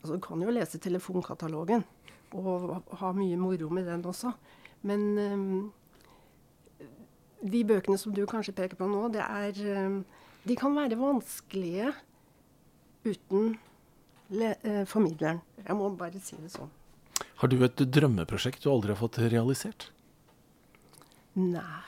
Altså, 0.00 0.16
du 0.16 0.22
kan 0.24 0.42
jo 0.42 0.54
lese 0.54 0.80
telefonkatalogen 0.80 1.84
og 2.38 2.96
ha 3.00 3.10
mye 3.16 3.38
moro 3.40 3.68
med 3.74 3.88
den 3.90 4.06
også. 4.06 4.32
Men 4.86 5.06
um, 5.18 5.72
de 7.40 7.62
bøkene 7.66 7.98
som 8.00 8.14
du 8.14 8.22
kanskje 8.28 8.54
peker 8.56 8.78
på 8.78 8.88
nå, 8.88 9.08
det 9.12 9.24
er 9.24 9.60
øhm, 9.74 10.04
De 10.46 10.56
kan 10.56 10.72
være 10.72 10.96
vanskelige 10.96 11.90
uten 13.04 13.54
eh, 14.30 14.84
formidleren. 14.88 15.40
Jeg 15.64 15.78
må 15.78 15.90
bare 15.98 16.20
si 16.22 16.38
det 16.40 16.52
sånn. 16.54 16.70
Har 17.40 17.48
du 17.48 17.56
et 17.64 17.82
drømmeprosjekt 17.96 18.64
du 18.64 18.70
aldri 18.72 18.94
har 18.94 19.00
fått 19.00 19.20
realisert? 19.32 19.88
Nei. 21.38 21.86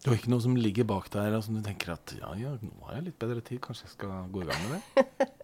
Du 0.00 0.08
har 0.08 0.16
ikke 0.16 0.32
noe 0.32 0.42
som 0.42 0.56
ligger 0.56 0.86
bak 0.88 1.10
der 1.12 1.34
som 1.36 1.50
som 1.50 1.58
du 1.58 1.64
tenker 1.66 1.92
at 1.92 2.14
ja, 2.16 2.30
ja, 2.38 2.54
nå 2.62 2.86
har 2.86 2.98
jeg 2.98 3.10
litt 3.10 3.18
bedre 3.20 3.42
tid, 3.44 3.60
kanskje 3.64 3.84
jeg 3.88 3.96
skal 3.98 4.30
gå 4.32 4.44
i 4.44 4.48
gang 4.48 4.62
med 4.68 4.78
det? 4.78 5.28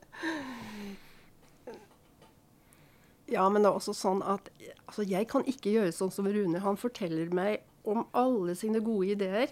Ja, 3.27 3.49
men 3.51 3.65
det 3.65 3.71
er 3.71 3.75
også 3.75 3.91
sånn 3.97 4.21
at 4.23 4.49
altså, 4.87 5.03
jeg 5.03 5.27
kan 5.31 5.43
ikke 5.51 5.73
gjøre 5.75 5.95
sånn 5.95 6.13
som 6.15 6.29
Rune. 6.31 6.61
Han 6.63 6.79
forteller 6.79 7.33
meg 7.35 7.65
om 7.87 8.05
alle 8.15 8.55
sine 8.59 8.79
gode 8.85 9.17
ideer. 9.17 9.51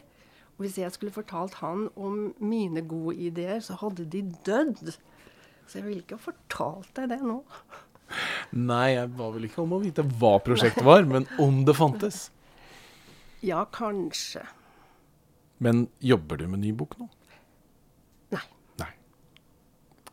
Hvis 0.63 0.77
jeg 0.79 0.93
skulle 0.95 1.15
fortalt 1.15 1.57
han 1.59 1.89
om 1.99 2.35
mine 2.39 2.85
gode 2.87 3.17
ideer, 3.27 3.59
så 3.65 3.75
hadde 3.81 4.07
de 4.11 4.23
dødd. 4.47 4.93
Så 5.67 5.81
jeg 5.81 5.87
ville 5.89 6.05
ikke 6.05 6.19
ha 6.19 6.27
fortalt 6.29 6.93
deg 6.95 7.11
det 7.11 7.21
nå. 7.25 7.41
Nei, 8.55 8.95
jeg 8.95 9.11
ba 9.17 9.31
vel 9.35 9.49
ikke 9.49 9.65
om 9.65 9.75
å 9.75 9.81
vite 9.83 10.05
hva 10.21 10.37
prosjektet 10.45 10.87
var, 10.87 11.03
men 11.11 11.27
om 11.43 11.65
det 11.67 11.75
fantes. 11.79 12.29
Ja, 13.45 13.65
kanskje. 13.75 14.45
Men 15.65 15.89
jobber 16.05 16.39
du 16.39 16.47
med 16.51 16.63
ny 16.63 16.73
bok 16.77 16.95
nå? 17.01 17.09
Nei. 18.35 18.47
Nei. 18.83 18.91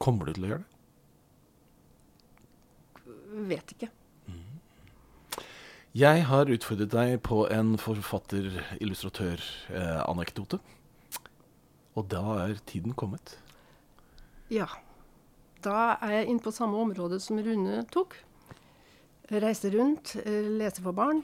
Kommer 0.01 0.25
du 0.25 0.35
til 0.35 0.47
å 0.47 0.51
gjøre 0.55 0.63
det? 0.65 0.69
Vet 3.51 3.75
ikke. 3.75 3.89
Jeg 5.91 6.21
har 6.23 6.47
utfordret 6.47 6.87
deg 6.93 7.17
på 7.19 7.51
en 7.51 7.73
forfatter-illustratør-anekdote. 7.75 10.55
og 11.99 12.07
da 12.07 12.47
er 12.47 12.55
tiden 12.65 12.95
kommet. 12.95 13.35
Ja. 14.47 14.71
Da 15.59 15.99
er 15.99 16.21
jeg 16.21 16.31
inne 16.31 16.39
på 16.39 16.51
samme 16.55 16.79
område 16.79 17.19
som 17.19 17.35
Rune 17.43 17.83
tok. 17.91 18.15
Reise 19.27 19.67
rundt, 19.75 20.15
eh, 20.15 20.47
lese 20.47 20.79
for 20.81 20.93
barn. 20.93 21.23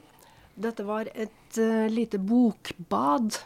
Dette 0.54 0.84
var 0.84 1.08
et 1.14 1.58
uh, 1.58 1.88
lite 1.88 2.18
bokbad. 2.18 3.38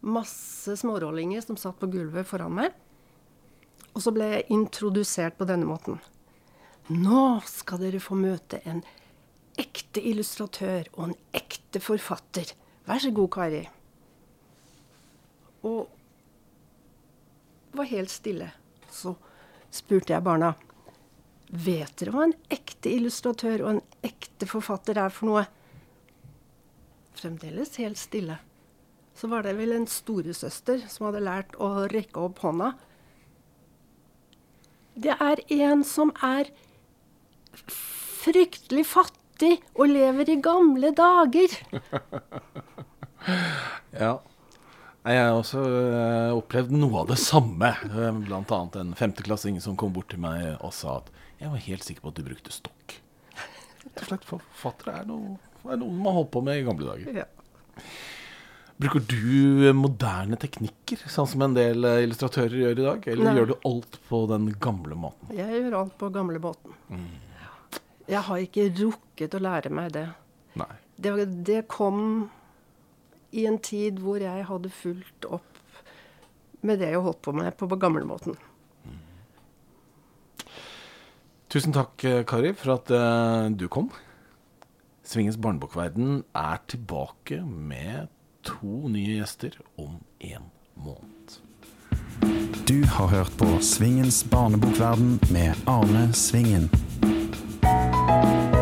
Masse 0.00 0.76
smårollinger 0.76 1.40
som 1.42 1.56
satt 1.56 1.80
på 1.80 1.86
gulvet 1.90 2.26
foran 2.26 2.54
meg. 2.54 2.70
Og 3.94 4.02
så 4.02 4.10
ble 4.14 4.24
jeg 4.30 4.46
introdusert 4.48 5.38
på 5.38 5.44
denne 5.44 5.66
måten. 5.66 5.98
Nå 6.86 7.40
skal 7.48 7.78
dere 7.82 7.98
få 7.98 8.14
møte 8.14 8.60
en 8.64 8.84
ekte 9.60 10.02
illustratør 10.02 10.88
og 10.96 11.08
en 11.08 11.16
ekte 11.36 11.80
forfatter. 11.82 12.54
Vær 12.88 13.00
så 13.02 13.10
god, 13.14 13.30
Kari. 13.34 13.62
Og 15.64 15.88
var 17.74 17.90
helt 17.90 18.12
stille. 18.12 18.50
Så 18.90 19.14
spurte 19.74 20.14
jeg 20.14 20.24
barna 20.24 20.54
Vet 21.54 21.92
dere 22.00 22.10
hva 22.10 22.24
en 22.26 22.34
ekte 22.50 22.90
illustratør 22.90 23.62
og 23.62 23.68
en 23.74 23.82
ekte 24.02 24.46
forfatter 24.50 24.98
er 24.98 25.12
for 25.14 25.28
noe? 25.28 25.44
Fremdeles 27.14 27.76
helt 27.78 28.00
stille. 28.00 28.40
Så 29.14 29.30
var 29.30 29.44
det 29.46 29.52
vel 29.54 29.76
en 29.76 29.86
storesøster 29.86 30.82
som 30.90 31.06
hadde 31.06 31.22
lært 31.22 31.54
å 31.62 31.86
rekke 31.92 32.24
opp 32.26 32.42
hånda. 32.42 32.72
Det 34.98 35.14
er 35.14 35.42
en 35.60 35.84
som 35.86 36.10
er 36.26 36.50
fryktelig 37.70 38.86
fattig 38.90 39.23
og 39.42 39.88
lever 39.90 40.30
i 40.30 40.40
gamle 40.42 40.92
dager. 40.94 41.58
Ja. 43.94 44.18
Jeg 45.04 45.20
har 45.20 45.34
også 45.36 45.60
øh, 45.60 46.30
opplevd 46.36 46.72
noe 46.76 47.02
av 47.02 47.08
det 47.08 47.16
samme. 47.20 47.70
Øh, 47.88 48.18
Blant 48.26 48.50
annet 48.52 48.76
en 48.80 48.94
femteklassing 48.98 49.58
som 49.64 49.76
kom 49.80 49.92
bort 49.94 50.08
til 50.12 50.20
meg 50.20 50.58
og 50.64 50.72
sa 50.76 50.98
at 50.98 51.10
jeg 51.40 51.52
var 51.52 51.62
helt 51.66 51.84
sikker 51.84 52.04
på 52.04 52.12
at 52.12 52.18
du 52.18 52.24
brukte 52.26 52.52
stokk. 52.52 52.96
Rett 53.84 54.02
og 54.02 54.08
slett 54.08 54.26
forfattere 54.28 54.98
er 55.02 55.08
noe, 55.08 55.36
er 55.68 55.80
noe 55.80 55.92
man 55.92 56.16
holdt 56.18 56.32
på 56.34 56.42
med 56.44 56.60
i 56.60 56.64
gamle 56.66 56.88
dager. 56.90 57.20
Ja. 57.22 57.26
Bruker 58.80 59.04
du 59.08 59.68
øh, 59.68 59.74
moderne 59.76 60.36
teknikker, 60.40 61.04
sånn 61.08 61.28
som 61.30 61.44
en 61.46 61.54
del 61.56 61.84
illustratører 62.04 62.56
gjør 62.64 62.74
i 62.80 62.88
dag? 62.88 63.08
Eller 63.12 63.28
Nei. 63.30 63.36
gjør 63.38 63.52
du 63.52 63.56
alt 63.70 64.00
på 64.08 64.24
den 64.32 64.48
gamle 64.68 64.98
måten? 65.06 65.32
Jeg 65.36 65.62
gjør 65.62 65.78
alt 65.84 65.96
på 66.00 66.10
gamlebåten. 66.16 66.76
Jeg 68.10 68.20
har 68.26 68.42
ikke 68.44 68.68
rukket 68.82 69.36
å 69.36 69.42
lære 69.42 69.72
meg 69.72 69.92
det. 69.96 70.08
Nei. 70.60 70.72
det. 70.96 71.12
Det 71.46 71.62
kom 71.72 72.30
i 73.34 73.46
en 73.48 73.58
tid 73.58 73.98
hvor 74.02 74.22
jeg 74.22 74.46
hadde 74.48 74.70
fulgt 74.70 75.26
opp 75.26 75.50
med 76.64 76.80
det 76.80 76.92
jeg 76.92 77.04
holdt 77.04 77.22
på 77.24 77.34
med 77.36 77.56
på 77.60 77.68
gamlemåten. 77.76 78.36
Tusen 81.54 81.74
takk, 81.74 82.02
øh, 82.04 82.24
Kari, 82.26 82.50
for 82.58 82.74
at 82.74 82.90
uh, 82.90 83.46
du 83.54 83.68
kom. 83.70 83.92
Svingens 85.06 85.36
barnebokverden 85.38 86.24
er 86.34 86.62
tilbake 86.66 87.44
med 87.44 88.08
to 88.42 88.88
nye 88.90 89.20
gjester 89.20 89.54
om 89.78 90.00
en 90.18 90.48
måned. 90.74 91.36
Du 92.66 92.82
har 92.96 93.06
hørt 93.12 93.30
på 93.38 93.46
Svingens 93.62 94.24
barnebokverden 94.30 95.20
med 95.30 95.54
Arne 95.68 96.08
Svingen. 96.12 96.70
Bye. 98.06 98.53